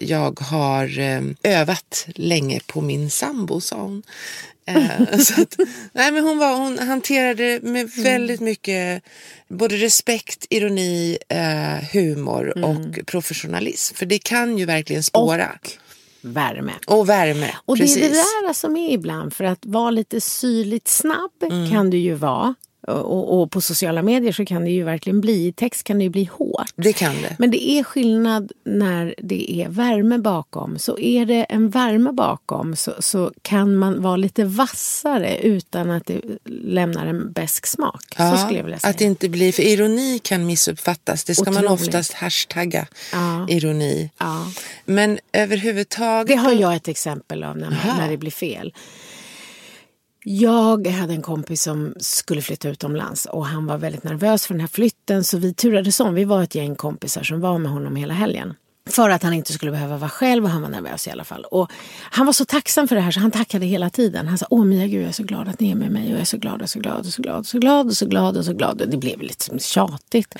jag 0.00 0.40
har 0.40 0.98
eh, 0.98 1.22
övat 1.42 2.06
länge 2.14 2.60
på 2.66 2.80
min 2.80 3.10
sambo, 3.10 3.60
sa 3.60 3.76
hon. 3.76 4.02
Så 5.24 5.42
att, 5.42 5.56
nej, 5.92 6.12
men 6.12 6.24
hon, 6.24 6.38
var, 6.38 6.56
hon 6.56 6.78
hanterade 6.78 7.60
med 7.62 7.90
väldigt 7.90 8.40
mycket 8.40 9.02
både 9.48 9.76
respekt, 9.76 10.46
ironi, 10.50 11.18
humor 11.92 12.64
och 12.64 13.06
professionalism. 13.06 13.94
För 13.94 14.06
det 14.06 14.18
kan 14.18 14.58
ju 14.58 14.64
verkligen 14.64 15.02
spåra. 15.02 15.58
Och 15.62 15.89
värme. 16.22 16.72
Och 16.86 17.08
värme. 17.08 17.54
Och 17.64 17.76
precis. 17.76 17.96
det 17.96 18.04
är 18.04 18.08
det 18.42 18.46
där 18.48 18.52
som 18.52 18.76
är 18.76 18.90
ibland, 18.92 19.32
för 19.32 19.44
att 19.44 19.66
vara 19.66 19.90
lite 19.90 20.20
syrligt 20.20 20.88
snabb 20.88 21.30
Mm. 21.42 21.70
kan 21.70 21.90
du 21.90 21.98
ju 21.98 22.14
vara. 22.14 22.54
Och, 22.88 23.40
och 23.40 23.50
på 23.50 23.60
sociala 23.60 24.02
medier 24.02 24.32
så 24.32 24.44
kan 24.44 24.64
det 24.64 24.70
ju 24.70 24.82
verkligen 24.84 25.20
bli, 25.20 25.46
i 25.46 25.52
text 25.52 25.84
kan 25.84 25.98
det 25.98 26.04
ju 26.04 26.10
bli 26.10 26.24
hårt. 26.32 26.72
Det 26.76 26.92
kan 26.92 27.14
det. 27.22 27.36
Men 27.38 27.50
det 27.50 27.70
är 27.70 27.82
skillnad 27.84 28.52
när 28.64 29.14
det 29.18 29.52
är 29.62 29.68
värme 29.68 30.18
bakom. 30.18 30.78
Så 30.78 30.98
är 30.98 31.26
det 31.26 31.44
en 31.44 31.70
värme 31.70 32.12
bakom 32.12 32.76
så, 32.76 32.92
så 32.98 33.32
kan 33.42 33.76
man 33.76 34.02
vara 34.02 34.16
lite 34.16 34.44
vassare 34.44 35.38
utan 35.38 35.90
att 35.90 36.06
det 36.06 36.20
lämnar 36.44 37.06
en 37.06 37.32
besk 37.32 37.66
smak. 37.66 38.14
så 38.16 38.36
skulle 38.36 38.58
jag 38.58 38.64
vilja 38.64 38.78
säga. 38.78 38.90
att 38.90 39.00
inte 39.00 39.28
blir, 39.28 39.52
för 39.52 39.62
ironi 39.62 40.18
kan 40.22 40.46
missuppfattas. 40.46 41.24
Det 41.24 41.34
ska 41.34 41.50
man 41.50 41.64
Otroligt. 41.64 41.82
oftast 41.88 42.12
hashtagga 42.12 42.86
Ja. 43.12 43.46
ironi. 43.48 44.10
Ja. 44.18 44.46
Men 44.84 45.18
överhuvudtaget. 45.32 46.28
Det 46.36 46.42
har 46.42 46.52
jag 46.52 46.74
ett 46.74 46.88
exempel 46.88 47.44
av 47.44 47.56
när, 47.58 47.70
när 47.98 48.10
det 48.10 48.16
blir 48.16 48.30
fel. 48.30 48.74
Jag 50.24 50.86
hade 50.86 51.12
en 51.12 51.22
kompis 51.22 51.62
som 51.62 51.94
skulle 51.98 52.42
flytta 52.42 52.68
utomlands 52.68 53.26
och 53.26 53.46
han 53.46 53.66
var 53.66 53.78
väldigt 53.78 54.04
nervös 54.04 54.46
för 54.46 54.54
den 54.54 54.60
här 54.60 54.68
flytten 54.68 55.24
så 55.24 55.38
vi 55.38 55.54
turades 55.54 56.00
om. 56.00 56.14
Vi 56.14 56.24
var 56.24 56.42
ett 56.42 56.54
gäng 56.54 56.76
kompisar 56.76 57.22
som 57.22 57.40
var 57.40 57.58
med 57.58 57.72
honom 57.72 57.96
hela 57.96 58.14
helgen. 58.14 58.54
För 58.88 59.10
att 59.10 59.22
han 59.22 59.32
inte 59.32 59.52
skulle 59.52 59.72
behöva 59.72 59.96
vara 59.96 60.10
själv 60.10 60.44
och 60.44 60.50
han 60.50 60.62
var 60.62 60.68
nervös 60.68 61.06
i 61.06 61.10
alla 61.10 61.24
fall. 61.24 61.44
Och 61.44 61.70
han 62.10 62.26
var 62.26 62.32
så 62.32 62.44
tacksam 62.44 62.88
för 62.88 62.96
det 62.96 63.02
här 63.02 63.10
så 63.10 63.20
han 63.20 63.30
tackade 63.30 63.66
hela 63.66 63.90
tiden. 63.90 64.28
Han 64.28 64.38
sa, 64.38 64.46
åh 64.50 64.64
Mia 64.64 64.86
gud 64.86 65.02
jag 65.02 65.08
är 65.08 65.12
så 65.12 65.22
glad 65.22 65.48
att 65.48 65.60
ni 65.60 65.70
är 65.70 65.74
med 65.74 65.90
mig 65.90 66.04
och 66.04 66.12
jag 66.12 66.20
är 66.20 66.24
så 66.24 66.36
glad 66.36 66.62
och 66.62 66.70
så 66.70 66.78
glad 66.80 66.98
och 66.98 67.06
så 67.06 67.22
glad 67.22 67.38
och 67.38 67.46
så 67.46 67.58
glad 67.58 67.86
och 67.86 67.96
så 67.96 68.06
glad 68.06 68.36
och 68.36 68.44
så 68.44 68.52
glad. 68.52 68.80
Och 68.80 68.88
det 68.88 68.96
blev 68.96 69.20
lite 69.20 69.58
tjatigt. 69.58 70.34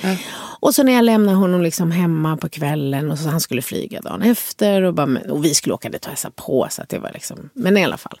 Och 0.59 0.75
så 0.75 0.83
när 0.83 0.93
jag 0.93 1.03
lämnade 1.03 1.37
honom 1.37 1.61
liksom 1.61 1.91
hemma 1.91 2.37
på 2.37 2.49
kvällen 2.49 3.11
och 3.11 3.19
så 3.19 3.29
han 3.29 3.41
skulle 3.41 3.61
flyga 3.61 4.01
dagen 4.01 4.21
efter 4.21 4.81
och, 4.81 4.93
bara, 4.93 5.19
och 5.29 5.45
vi 5.45 5.53
skulle 5.53 5.73
åka 5.73 5.89
dit 5.89 6.05
och 6.05 6.09
hälsa 6.09 6.31
på. 6.35 6.67
Så 6.69 6.83
det 6.89 6.99
var 6.99 7.11
liksom, 7.13 7.49
men 7.53 7.77
i 7.77 7.85
alla 7.85 7.97
fall. 7.97 8.19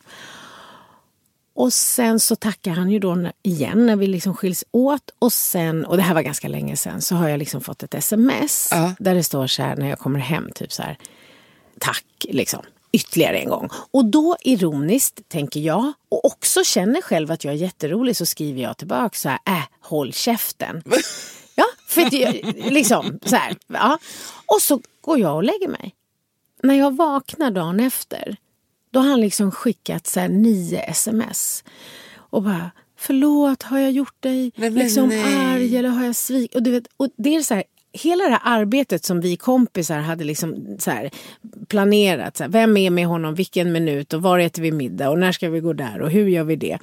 Och 1.61 1.73
sen 1.73 2.19
så 2.19 2.35
tackar 2.35 2.71
han 2.71 2.89
ju 2.89 2.99
då 2.99 3.31
igen 3.43 3.85
när 3.85 3.95
vi 3.95 4.07
liksom 4.07 4.35
skiljs 4.35 4.63
åt. 4.71 5.11
Och 5.19 5.33
sen, 5.33 5.85
och 5.85 5.97
det 5.97 6.03
här 6.03 6.13
var 6.13 6.21
ganska 6.21 6.47
länge 6.47 6.77
sen, 6.77 7.01
så 7.01 7.15
har 7.15 7.29
jag 7.29 7.39
liksom 7.39 7.61
fått 7.61 7.83
ett 7.83 7.93
sms 7.93 8.67
Ja. 8.71 8.93
där 8.99 9.15
det 9.15 9.23
står 9.23 9.47
så 9.47 9.61
här 9.61 9.75
när 9.75 9.89
jag 9.89 9.99
kommer 9.99 10.19
hem, 10.19 10.49
typ 10.55 10.71
så 10.71 10.81
här. 10.81 10.97
Tack, 11.79 12.05
liksom. 12.19 12.61
Ytterligare 12.91 13.37
en 13.37 13.49
gång. 13.49 13.69
Och 13.91 14.05
då 14.05 14.37
ironiskt, 14.41 15.29
tänker 15.29 15.59
jag, 15.59 15.93
och 16.09 16.25
också 16.25 16.63
känner 16.63 17.01
själv 17.01 17.31
att 17.31 17.43
jag 17.43 17.53
är 17.53 17.57
jätterolig, 17.57 18.15
så 18.17 18.25
skriver 18.25 18.61
jag 18.61 18.77
tillbaka 18.77 19.17
så 19.17 19.29
här, 19.29 19.39
äh, 19.45 19.63
håll 19.81 20.13
käften. 20.13 20.83
ja, 21.55 21.65
för 21.87 22.15
jag, 22.15 22.55
liksom 22.71 23.19
så 23.25 23.35
här, 23.35 23.55
ja. 23.67 23.97
Och 24.45 24.61
så 24.61 24.81
går 25.01 25.19
jag 25.19 25.35
och 25.35 25.43
lägger 25.43 25.67
mig. 25.67 25.95
När 26.63 26.75
jag 26.75 26.95
vaknar 26.95 27.51
dagen 27.51 27.79
efter, 27.79 28.37
då 28.91 28.99
har 28.99 29.09
han 29.09 29.21
liksom 29.21 29.51
skickat 29.51 30.07
så 30.07 30.27
nio 30.27 30.79
sms. 30.79 31.63
Och 32.15 32.43
bara, 32.43 32.71
förlåt, 32.97 33.63
har 33.63 33.79
jag 33.79 33.91
gjort 33.91 34.21
dig 34.21 34.51
Nej, 34.55 34.69
liksom 34.69 35.09
nej. 35.09 35.35
arg 35.35 35.77
eller 35.77 35.89
har 35.89 36.05
jag 36.05 36.15
svikit? 36.15 36.55
Och, 36.55 36.63
du 36.63 36.71
vet, 36.71 36.87
och 36.97 37.07
det 37.17 37.35
är 37.35 37.41
så 37.41 37.53
här, 37.53 37.63
hela 37.93 38.23
det 38.23 38.29
här 38.29 38.41
arbetet 38.43 39.05
som 39.05 39.21
vi 39.21 39.35
kompisar 39.35 39.99
hade 39.99 40.23
liksom 40.23 40.77
så 40.79 40.91
här 40.91 41.09
planerat. 41.67 42.37
Så 42.37 42.43
här, 42.43 42.49
vem 42.49 42.77
är 42.77 42.89
med 42.89 43.07
honom, 43.07 43.35
vilken 43.35 43.71
minut 43.71 44.13
och 44.13 44.21
var 44.21 44.39
äter 44.39 44.61
vi 44.61 44.71
middag 44.71 45.09
och 45.09 45.19
när 45.19 45.31
ska 45.31 45.49
vi 45.49 45.59
gå 45.59 45.73
där 45.73 46.01
och 46.01 46.11
hur 46.11 46.27
gör 46.27 46.43
vi 46.43 46.55
det? 46.55 46.77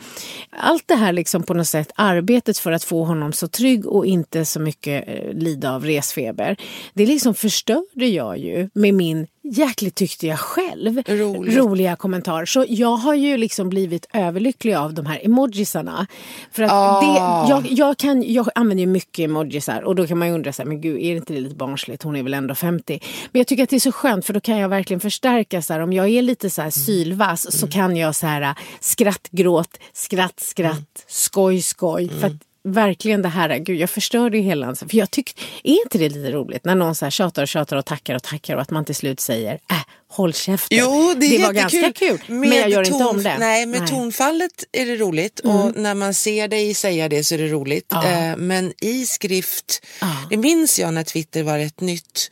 Allt 0.51 0.85
det 0.87 0.95
här 0.95 1.13
liksom 1.13 1.43
på 1.43 1.55
något 1.55 1.69
sätt, 1.69 1.93
arbetet 1.95 2.59
för 2.59 2.73
att 2.73 2.85
få 2.85 3.05
honom 3.05 3.33
så 3.33 3.49
trygg 3.49 3.87
och 3.87 4.07
inte 4.07 4.45
så 4.45 4.61
mycket 4.61 5.09
eh, 5.09 5.33
lida 5.33 5.73
av 5.75 5.85
resfeber. 5.85 6.57
Det 6.95 7.07
liksom 7.07 7.35
förstörde 7.35 8.07
jag 8.07 8.39
ju 8.39 8.71
med 8.75 8.95
min 8.95 9.27
jäkligt 9.51 9.95
tyckte 9.95 10.27
jag 10.27 10.39
själv. 10.39 11.03
Roligt. 11.07 11.57
Roliga 11.57 11.97
kommentarer. 11.97 12.47
Så 12.47 12.65
jag 12.69 12.97
har 12.97 13.15
ju 13.15 13.37
liksom 13.37 13.69
blivit 13.69 14.07
överlycklig 14.15 14.75
av 14.75 14.95
de 14.95 15.07
här 15.07 15.21
emojisarna. 15.25 16.07
För 16.53 16.63
att 16.63 16.71
Ah. 16.73 17.01
det, 17.01 17.51
jag, 17.51 17.67
jag, 17.71 17.97
kan, 17.99 18.33
jag 18.33 18.49
använder 18.55 18.83
ju 18.85 18.87
mycket 18.87 19.25
emojisar 19.25 19.83
och 19.83 19.95
då 19.95 20.07
kan 20.07 20.19
man 20.19 20.29
ju 20.29 20.35
undra 20.35 20.53
så 20.53 20.63
här, 20.63 20.69
men 20.69 20.81
gud 20.81 20.97
är 21.01 21.11
det 21.11 21.17
inte 21.17 21.33
det 21.33 21.41
lite 21.41 21.57
barnsligt? 21.57 22.03
Hon 22.03 22.17
är 22.17 22.23
väl 22.23 22.35
ändå 22.35 22.55
50. 22.55 23.01
Men 23.33 23.41
jag 23.41 23.47
tycker 23.47 23.63
att 23.63 23.71
det 23.71 23.77
är 23.77 23.81
så 23.81 23.93
skönt 23.93 24.27
för 24.27 24.33
då 24.35 24.41
kan 24.41 24.59
jag 24.59 24.69
verkligen 24.69 25.01
förstärka 25.01 25.63
så 25.63 25.73
här, 25.73 25.81
om 25.81 25.93
jag 25.93 26.09
är 26.09 26.23
lite 26.23 26.51
så 26.51 26.63
här 26.63 26.71
sylvass 26.71 27.59
så 27.59 27.69
kan 27.69 27.97
jag 27.97 28.15
så 28.15 28.27
här 28.27 28.55
skratt, 28.81 29.29
gråt, 29.31 29.79
skratt, 29.93 30.41
skratt, 30.41 31.05
skoj, 31.07 31.63
skoj. 31.63 32.09
För 32.21 32.27
att 32.27 32.33
verkligen 32.65 33.23
det 33.23 33.29
här, 33.29 33.59
gud 33.59 33.77
jag 33.81 33.91
förstörde 33.91 34.37
ju 34.37 34.43
hela 34.43 34.67
hans... 34.67 34.79
För 34.81 34.97
jag 34.97 35.11
tycker, 35.11 35.35
är 35.65 35.83
inte 35.85 35.99
det 35.99 36.09
lite 36.09 36.31
roligt 36.31 36.65
när 36.65 36.75
någon 36.75 36.95
så 36.95 37.05
här 37.05 37.11
tjatar 37.11 37.43
och 37.43 37.49
tjatar 37.49 37.77
och 37.77 37.85
tackar 37.85 38.15
och 38.15 38.23
tackar 38.23 38.55
och 38.57 38.63
att 38.63 38.71
man 38.71 38.85
till 38.85 38.95
slut 38.95 39.21
säger 39.21 39.53
äh, 39.71 39.77
håll 40.09 40.33
käften. 40.35 40.79
Jo, 40.79 41.15
det 41.17 41.27
är 41.37 41.43
var 41.47 41.53
jättekul. 41.53 41.81
ganska 41.83 41.93
kul. 42.07 42.21
Men 42.27 42.41
Med 42.41 42.59
jag 42.59 42.71
gör 42.71 42.81
inte 42.87 42.99
ton- 42.99 43.07
om 43.07 43.23
det. 43.23 43.37
Nej, 43.39 43.67
med 43.67 43.81
Nej. 43.81 43.89
tonfallet 43.91 44.65
är 44.73 44.87
det 44.87 44.97
roligt 44.97 45.41
och 45.41 45.77
när 45.77 45.95
man 45.95 46.15
ser 46.15 46.49
dig 46.49 46.75
säga 46.75 47.09
det 47.09 47.25
så 47.25 47.35
är 47.35 47.39
det 47.39 47.49
roligt. 47.49 47.87
Ja. 47.91 48.07
Eh, 48.07 48.37
men 48.37 48.73
i 48.81 49.07
skrift, 49.07 49.85
Ja. 50.01 50.17
det 50.31 50.37
minns 50.37 50.79
jag 50.79 50.95
när 50.95 51.05
Twitter 51.05 51.43
var 51.43 51.59
rätt 51.59 51.81
nytt 51.81 52.31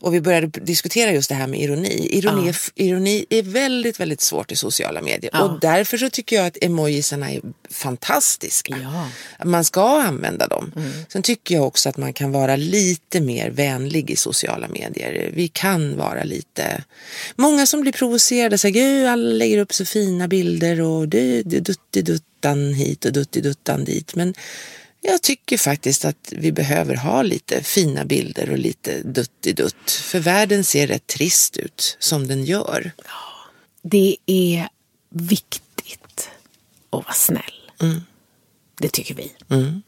och 0.00 0.14
vi 0.14 0.20
började 0.20 0.46
diskutera 0.46 1.12
just 1.12 1.28
det 1.28 1.34
här 1.34 1.46
med 1.46 1.60
ironi. 1.60 2.08
Ironi, 2.10 2.46
Ja. 2.46 2.84
ironi 2.84 3.26
är 3.30 3.42
väldigt, 3.42 4.00
väldigt 4.00 4.20
svårt 4.20 4.52
i 4.52 4.56
sociala 4.56 5.02
medier 5.02 5.30
Ja. 5.32 5.42
och 5.42 5.60
därför 5.60 5.98
så 5.98 6.10
tycker 6.10 6.36
jag 6.36 6.46
att 6.46 6.56
emojisarna 6.60 7.30
är 7.32 7.40
fantastiska. 7.70 8.76
Ja. 8.82 9.08
Man 9.44 9.64
ska 9.64 10.02
använda 10.02 10.46
dem. 10.46 10.72
Mm. 10.76 10.90
Sen 11.08 11.22
tycker 11.22 11.54
jag 11.54 11.66
också 11.66 11.88
att 11.88 11.96
man 11.96 12.12
kan 12.12 12.32
vara 12.32 12.56
lite 12.56 13.20
mer 13.20 13.50
vänlig 13.50 14.10
i 14.10 14.16
sociala 14.16 14.68
medier. 14.68 15.30
Vi 15.34 15.48
kan 15.48 15.96
vara 15.96 16.24
lite... 16.24 16.84
Många 17.36 17.66
som 17.66 17.80
blir 17.80 17.92
provocerade 17.92 18.58
säger 18.58 18.74
gud 18.74 19.06
alla 19.06 19.32
lägger 19.32 19.58
upp 19.58 19.74
så 19.74 19.84
fina 19.84 20.28
bilder 20.28 20.80
och 20.80 21.08
det 21.08 21.18
är 21.38 21.42
duttiduttan 21.42 22.74
hit 22.74 23.04
och 23.04 23.12
duttiduttan 23.12 23.84
dit. 23.84 24.14
Men 24.14 24.34
jag 25.06 25.22
tycker 25.22 25.58
faktiskt 25.58 26.04
att 26.04 26.32
vi 26.36 26.52
behöver 26.52 26.96
ha 26.96 27.22
lite 27.22 27.62
fina 27.62 28.04
bilder 28.04 28.50
och 28.50 28.58
lite 28.58 29.02
duttidutt. 29.02 29.90
För 29.90 30.18
världen 30.18 30.64
ser 30.64 30.86
rätt 30.86 31.06
trist 31.06 31.56
ut 31.56 31.96
som 32.00 32.26
den 32.26 32.44
gör. 32.44 32.92
Det 33.82 34.16
är 34.26 34.68
viktigt 35.10 36.30
att 36.90 37.04
vara 37.04 37.12
snäll. 37.12 37.70
Mm. 37.82 38.00
Det 38.80 38.88
tycker 38.88 39.14
vi. 39.14 39.32
Mm. 39.50 39.82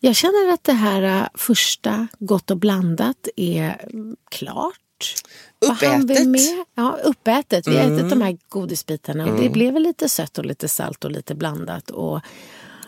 Jag 0.00 0.16
känner 0.16 0.52
att 0.52 0.64
det 0.64 0.72
här 0.72 1.02
äh, 1.02 1.26
första 1.34 2.06
Gott 2.18 2.50
och 2.50 2.56
blandat 2.56 3.28
är 3.36 3.86
mm, 3.92 4.16
klart. 4.30 5.14
Uppätet. 5.60 6.26
med? 6.26 6.64
Ja, 6.74 6.98
uppätet. 7.04 7.66
Vi 7.68 7.76
har 7.76 7.84
Mm. 7.84 7.98
ätit 7.98 8.10
de 8.10 8.22
här 8.22 8.38
godisbitarna 8.48 9.26
och 9.26 9.40
det 9.40 9.48
blev 9.48 9.72
väl 9.72 9.82
lite 9.82 10.08
sött 10.08 10.38
och 10.38 10.44
lite 10.44 10.68
salt 10.68 11.04
och 11.04 11.10
lite 11.10 11.34
blandat 11.34 11.90
och, 11.90 12.20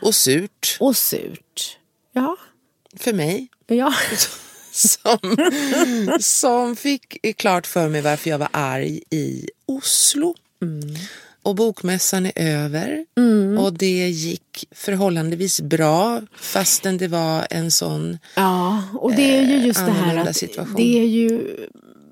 Och 0.05 0.14
surt 0.14 0.76
och 0.80 0.96
surt. 0.96 1.78
Ja, 2.12 2.36
för 2.96 3.12
mig. 3.12 3.48
ja. 3.66 3.94
som, 4.72 5.36
som 6.20 6.76
fick 6.76 7.36
klart 7.36 7.66
för 7.66 7.88
mig 7.88 8.00
varför 8.00 8.30
jag 8.30 8.38
var 8.38 8.48
arg 8.50 9.00
i 9.11 9.48
Oslo. 9.66 10.34
Och 11.42 11.55
bokmässan 11.55 12.26
är 12.26 12.32
över 12.36 13.07
och 13.59 13.72
det 13.72 14.09
gick 14.09 14.68
förhållandevis 14.70 15.61
bra 15.61 16.22
fastän 16.36 16.98
det 16.98 17.09
var 17.09 17.46
en 17.50 17.70
sån... 17.70 18.18
Ja, 18.36 18.82
och 18.94 19.12
det 19.14 19.36
är 19.36 19.42
ju 19.42 19.66
just 19.66 19.86
det 19.86 19.92
här 19.92 20.16
att 20.16 20.36
situation. 20.36 20.76
det 20.76 20.98
är 20.98 21.07
ju, 21.07 21.57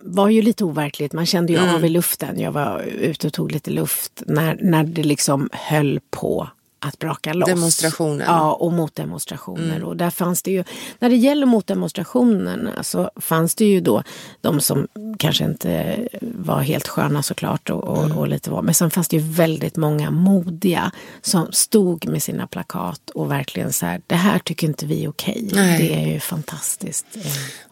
var 0.02 0.28
ju 0.28 0.42
lite 0.42 0.64
overkligt. 0.64 1.12
Man 1.12 1.26
kände 1.26 1.52
ju 1.52 1.58
av 1.58 1.84
i 1.84 1.88
luften. 1.88 2.40
Jag 2.40 2.52
var 2.52 2.80
ute 2.82 3.26
och 3.26 3.32
tog 3.32 3.52
lite 3.52 3.70
luft 3.70 4.22
när, 4.26 4.58
när 4.60 4.84
det 4.84 5.02
liksom 5.02 5.48
höll 5.52 6.00
på 6.10 6.48
att 6.82 6.98
braka 6.98 7.32
loss. 7.32 7.48
Demonstrationen. 7.48 8.26
Ja, 8.26 8.52
och 8.52 8.72
motdemonstrationer. 8.72 9.82
Och 9.84 9.96
där 9.96 10.10
fanns 10.10 10.42
det 10.42 10.50
ju, 10.50 10.64
när 10.98 11.08
det 11.08 11.16
gäller 11.16 11.46
motdemonstrationerna 11.46 12.82
så 12.82 13.10
fanns 13.16 13.54
det 13.54 13.64
ju 13.64 13.80
då 13.80 14.02
de 14.40 14.60
som 14.60 14.88
kanske 15.18 15.44
inte 15.44 15.98
var 16.20 16.60
helt 16.60 16.88
sköna 16.88 17.22
såklart 17.22 17.70
och, 17.70 17.84
och, 17.84 18.10
och 18.16 18.28
lite 18.28 18.50
var. 18.50 18.62
Men 18.62 18.74
sen 18.74 18.90
fanns 18.90 19.08
det 19.08 19.16
ju 19.16 19.22
väldigt 19.22 19.76
många 19.76 20.10
modiga 20.10 20.90
som 21.22 21.52
stod 21.52 22.06
med 22.06 22.22
sina 22.22 22.46
plakat 22.46 23.10
och 23.10 23.30
verkligen 23.30 23.72
så 23.72 23.86
här, 23.86 24.00
det 24.06 24.14
här 24.14 24.38
tycker 24.38 24.66
inte 24.66 24.86
vi 24.86 25.04
är 25.04 25.08
okej. 25.08 25.48
Nej. 25.52 25.78
Det 25.88 25.94
är 25.94 26.06
ju 26.12 26.20
fantastiskt. 26.20 27.06
Eh, 27.16 27.22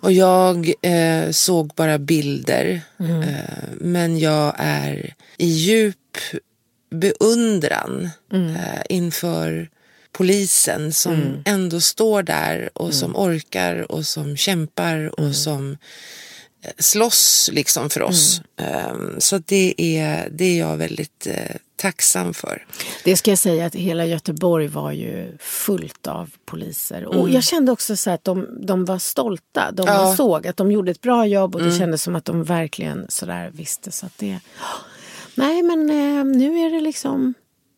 Och 0.00 0.12
jag 0.12 0.72
eh, 0.82 1.30
såg 1.30 1.72
bara 1.76 1.98
bilder 1.98 2.80
Mm. 2.98 3.22
eh, 3.22 3.28
men 3.80 4.18
jag 4.18 4.54
är 4.58 5.14
i 5.36 5.46
djup 5.46 5.96
beundran 6.90 8.10
Mm. 8.32 8.56
eh, 8.56 8.82
inför 8.88 9.70
polisen 10.12 10.92
som 10.92 11.42
ändå 11.46 11.80
står 11.80 12.22
där 12.22 12.70
och 12.74 12.94
som 12.94 13.10
Mm. 13.10 13.22
orkar 13.22 13.92
och 13.92 14.06
som 14.06 14.36
kämpar 14.36 15.20
och 15.20 15.34
som 15.36 15.76
eh, 16.62 16.70
slåss 16.78 17.50
liksom 17.52 17.90
för 17.90 18.02
oss. 18.02 18.40
Mm. 18.56 18.74
Eh, 19.12 19.18
så 19.18 19.38
det 19.38 19.74
är, 19.78 20.28
det 20.30 20.44
är 20.44 20.58
jag 20.58 20.76
väldigt 20.76 21.26
eh, 21.26 21.56
tacksam 21.76 22.34
för. 22.34 22.66
Det 23.04 23.16
ska 23.16 23.30
jag 23.30 23.38
säga 23.38 23.66
att 23.66 23.74
hela 23.74 24.06
Göteborg 24.06 24.66
var 24.68 24.92
ju 24.92 25.36
fullt 25.38 26.06
av 26.06 26.30
poliser. 26.44 27.04
Och 27.04 27.14
Mm. 27.14 27.32
jag 27.32 27.44
kände 27.44 27.72
också 27.72 27.96
så 27.96 28.10
att 28.10 28.24
de, 28.24 28.48
de 28.66 28.84
var 28.84 28.98
stolta. 28.98 29.70
De 29.72 29.86
Ja. 29.86 30.04
Mm. 30.04 30.16
såg 30.16 30.46
att 30.46 30.56
de 30.56 30.72
gjorde 30.72 30.90
ett 30.90 31.00
bra 31.00 31.26
jobb 31.26 31.54
och 31.54 31.62
det 31.62 31.78
kändes 31.78 32.02
som 32.02 32.16
att 32.16 32.24
de 32.24 32.44
verkligen 32.44 33.06
sådär 33.08 33.50
visste. 33.54 33.90
Så 33.92 34.06
att 34.06 34.18
det... 34.18 34.38
Nej 35.40 35.62
men 35.62 35.90
eh, 35.90 36.24
nu 36.38 36.58
är 36.66 36.70
det 36.70 36.80
liksom, 36.80 37.34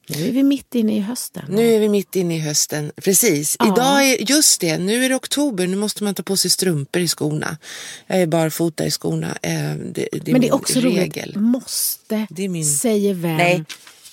nu 0.09 0.29
är 0.29 0.33
vi 0.33 0.43
mitt 0.43 0.75
inne 0.75 0.97
i 0.97 1.01
hösten. 1.01 1.45
Nu 1.49 1.75
är 1.75 1.81
vi 1.81 1.89
mitt 1.89 2.17
inne 2.17 2.37
i 2.37 2.39
hösten. 2.39 2.93
Precis. 3.03 3.57
Ja. 3.59 3.67
Idag 3.73 4.05
är, 4.11 4.31
just 4.31 4.61
det, 4.61 4.79
nu 4.79 5.05
är 5.05 5.09
det 5.09 5.15
oktober. 5.15 5.67
Nu 5.67 5.77
måste 5.77 6.05
man 6.05 6.15
ta 6.15 6.23
på 6.23 6.37
sig 6.37 6.51
strumpor 6.51 7.03
i 7.03 7.09
skorna. 7.09 7.57
Jag 8.07 8.21
är 8.23 8.27
barfota 8.27 8.87
i 8.87 8.91
skorna. 8.91 9.39
Eh, 9.43 9.53
Det, 9.93 10.09
det 10.25 10.33
men 10.33 10.41
det 10.41 10.49
är 10.49 10.55
också 10.55 10.81
regel. 10.81 11.25
roligt. 11.33 11.37
Måste, 11.37 12.27
Det 12.31 12.45
är 12.45 12.49
min- 12.49 12.65
säger 12.67 13.15
vem? 13.15 13.37
Nej, 13.37 13.65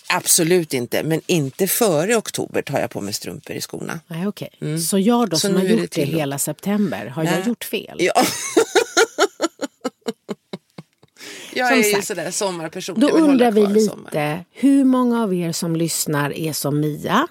absolut 0.10 0.74
inte. 0.74 1.04
Men 1.04 1.22
inte 1.26 1.68
före 1.68 2.16
oktober 2.16 2.62
tar 2.62 2.80
jag 2.80 2.90
på 2.90 3.02
mig 3.02 3.14
strumpor 3.14 3.56
i 3.56 3.62
skorna. 3.62 4.00
Nej, 4.08 4.28
okej. 4.28 4.50
Så 4.90 5.00
jag 5.00 5.30
då 5.30 5.38
Så 5.38 5.48
som 5.48 5.56
har 5.56 5.64
gjort 5.64 5.82
det 5.82 5.88
till- 5.88 6.14
hela 6.14 6.40
september, 6.40 7.06
har 7.06 7.24
Nej. 7.24 7.34
jag 7.38 7.48
gjort 7.48 7.64
fel? 7.64 7.98
Ja. 8.00 8.14
jag 11.54 11.68
Som 11.68 11.78
är 11.78 11.84
ju 11.84 11.92
sagt. 11.94 12.08
sådär 12.08 12.32
sommarperson. 12.32 13.00
Då 13.00 13.10
undrar 13.10 13.52
vi 13.52 13.68
lite, 13.68 13.80
sommaren. 13.80 14.44
hur 14.52 14.84
många 14.84 15.24
av 15.24 15.34
er 15.34 15.52
som 15.52 15.76
lyssnar 15.76 16.34
är 16.38 16.54
som 16.54 16.80
Mia? 16.80 17.28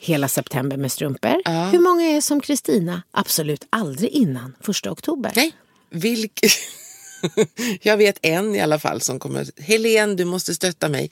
Hela 0.00 0.28
september 0.28 0.76
med 0.76 0.92
strumpor. 0.92 1.70
Hur 1.72 1.78
många 1.78 2.04
är 2.04 2.20
som 2.20 2.40
Kristina? 2.40 3.02
Absolut 3.10 3.66
aldrig 3.70 4.10
innan 4.10 4.54
första 4.60 4.90
oktober. 4.90 5.32
Nej, 5.36 5.52
vilk... 5.90 6.40
jag 7.82 7.96
vet 7.96 8.18
en 8.22 8.54
i 8.54 8.60
alla 8.60 8.78
fall 8.78 9.00
som 9.00 9.18
kommer... 9.18 9.46
Helen, 9.62 10.16
du 10.16 10.24
måste 10.24 10.54
stötta 10.54 10.88
mig. 10.88 11.10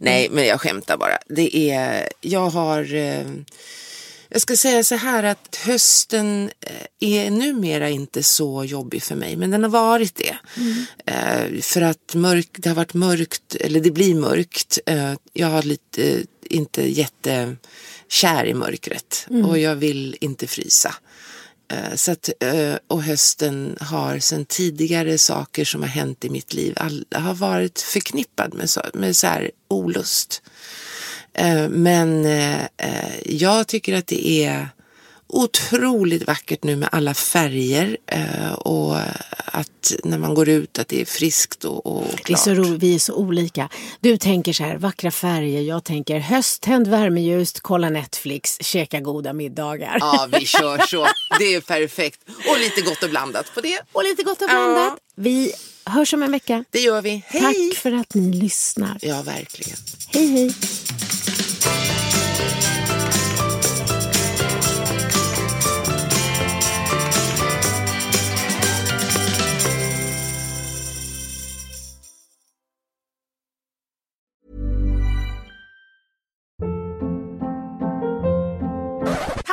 Nej, 0.00 0.28
men 0.30 0.46
jag 0.46 0.60
skämtar 0.60 0.96
bara. 0.96 1.18
Det 1.28 1.56
är... 1.70 2.08
Jag 2.20 2.50
har... 2.50 2.94
Eh... 2.94 3.24
Jag 4.34 4.40
ska 4.40 4.56
säga 4.56 4.84
så 4.84 4.94
här 4.94 5.22
att 5.22 5.56
hösten 5.56 6.50
eh, 6.60 6.86
är 7.00 7.30
numera 7.30 7.90
inte 7.90 8.22
så 8.22 8.64
jobbig 8.64 9.02
för 9.02 9.14
mig, 9.14 9.36
men 9.36 9.50
den 9.50 9.62
har 9.62 9.70
varit 9.70 10.14
det. 10.14 10.36
Eh, 11.06 11.60
för 11.60 11.82
att 11.82 12.14
mörk, 12.14 12.48
det 12.52 12.68
har 12.68 12.76
varit 12.76 12.94
mörkt, 12.94 13.54
eller 13.54 13.80
det 13.80 13.90
blir 13.90 14.14
mörkt. 14.14 14.78
Eh, 14.86 15.14
jag 15.32 15.46
har 15.46 15.62
lite, 15.62 16.22
inte 16.42 16.82
jättekär 16.82 18.46
i 18.46 18.54
mörkret 18.54 19.26
och 19.46 19.58
jag 19.58 19.76
vill 19.76 20.16
inte 20.20 20.46
frysa. 20.46 20.94
Så 21.94 22.12
att, 22.12 22.30
och 22.86 23.02
hösten 23.02 23.76
har 23.80 24.18
sen 24.18 24.44
tidigare 24.44 25.18
saker 25.18 25.64
som 25.64 25.82
har 25.82 25.88
hänt 25.88 26.24
i 26.24 26.30
mitt 26.30 26.54
liv 26.54 26.74
all, 26.76 27.04
har 27.14 27.34
varit 27.34 27.80
förknippad 27.80 28.54
med 28.54 28.70
så, 28.70 28.80
med 28.94 29.16
så 29.16 29.26
här 29.26 29.50
olust. 29.68 30.42
Eh, 31.34 31.68
Men 31.68 32.24
eh, 32.24 32.60
jag 33.24 33.66
tycker 33.66 33.94
att 33.96 34.06
det 34.06 34.28
är 34.44 34.68
otroligt 35.26 36.26
vackert 36.26 36.64
nu 36.64 36.76
med 36.76 36.88
alla 36.92 37.14
färger 37.14 37.96
eh, 38.06 38.52
och 38.52 38.96
att 39.46 39.92
när 40.04 40.18
man 40.18 40.34
går 40.34 40.48
ut 40.48 40.78
att 40.78 40.88
det 40.88 41.00
är 41.00 41.04
friskt 41.04 41.64
och, 41.64 41.86
och 41.86 42.08
klart. 42.10 42.26
Det 42.26 42.32
är 42.32 42.36
så 42.36 42.54
roligt, 42.54 42.82
vi 42.82 42.94
är 42.94 42.98
så 42.98 43.14
olika. 43.14 43.68
Du 44.00 44.16
tänker 44.16 44.52
så 44.52 44.64
här, 44.64 44.76
vackra 44.76 45.10
färger. 45.10 45.60
Jag 45.62 45.84
tänker 45.84 46.18
höst, 46.18 46.62
tänd 46.62 46.86
värmeljus, 46.86 47.52
kolla 47.60 47.90
Netflix, 47.90 48.58
käka 48.60 49.00
goda 49.00 49.32
middagar. 49.32 49.96
Ja, 50.00 50.28
vi 50.38 50.46
kör 50.46 50.78
så. 50.86 51.06
Det 51.38 51.54
är 51.54 51.60
perfekt. 51.60 52.20
Och 52.50 52.58
lite 52.58 52.80
gott 52.80 53.02
och 53.02 53.10
blandat 53.10 53.54
på 53.54 53.60
det. 53.60 53.80
Och 53.92 54.04
lite 54.04 54.22
gott 54.22 54.42
och 54.42 54.48
Ja. 54.50 54.54
blandat. 54.54 54.98
Vi 55.16 55.52
hörs 55.86 56.14
om 56.14 56.22
en 56.22 56.32
vecka. 56.32 56.64
Det 56.70 56.80
gör 56.80 57.02
vi. 57.02 57.24
Hej! 57.26 57.70
Tack 57.70 57.78
för 57.78 57.92
att 57.92 58.14
ni 58.14 58.32
lyssnar. 58.32 58.98
Ja, 59.02 59.22
verkligen. 59.22 59.78
Hej, 60.08 60.26
hej. 60.26 60.54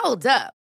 Hold 0.04 0.26
up. 0.26 0.61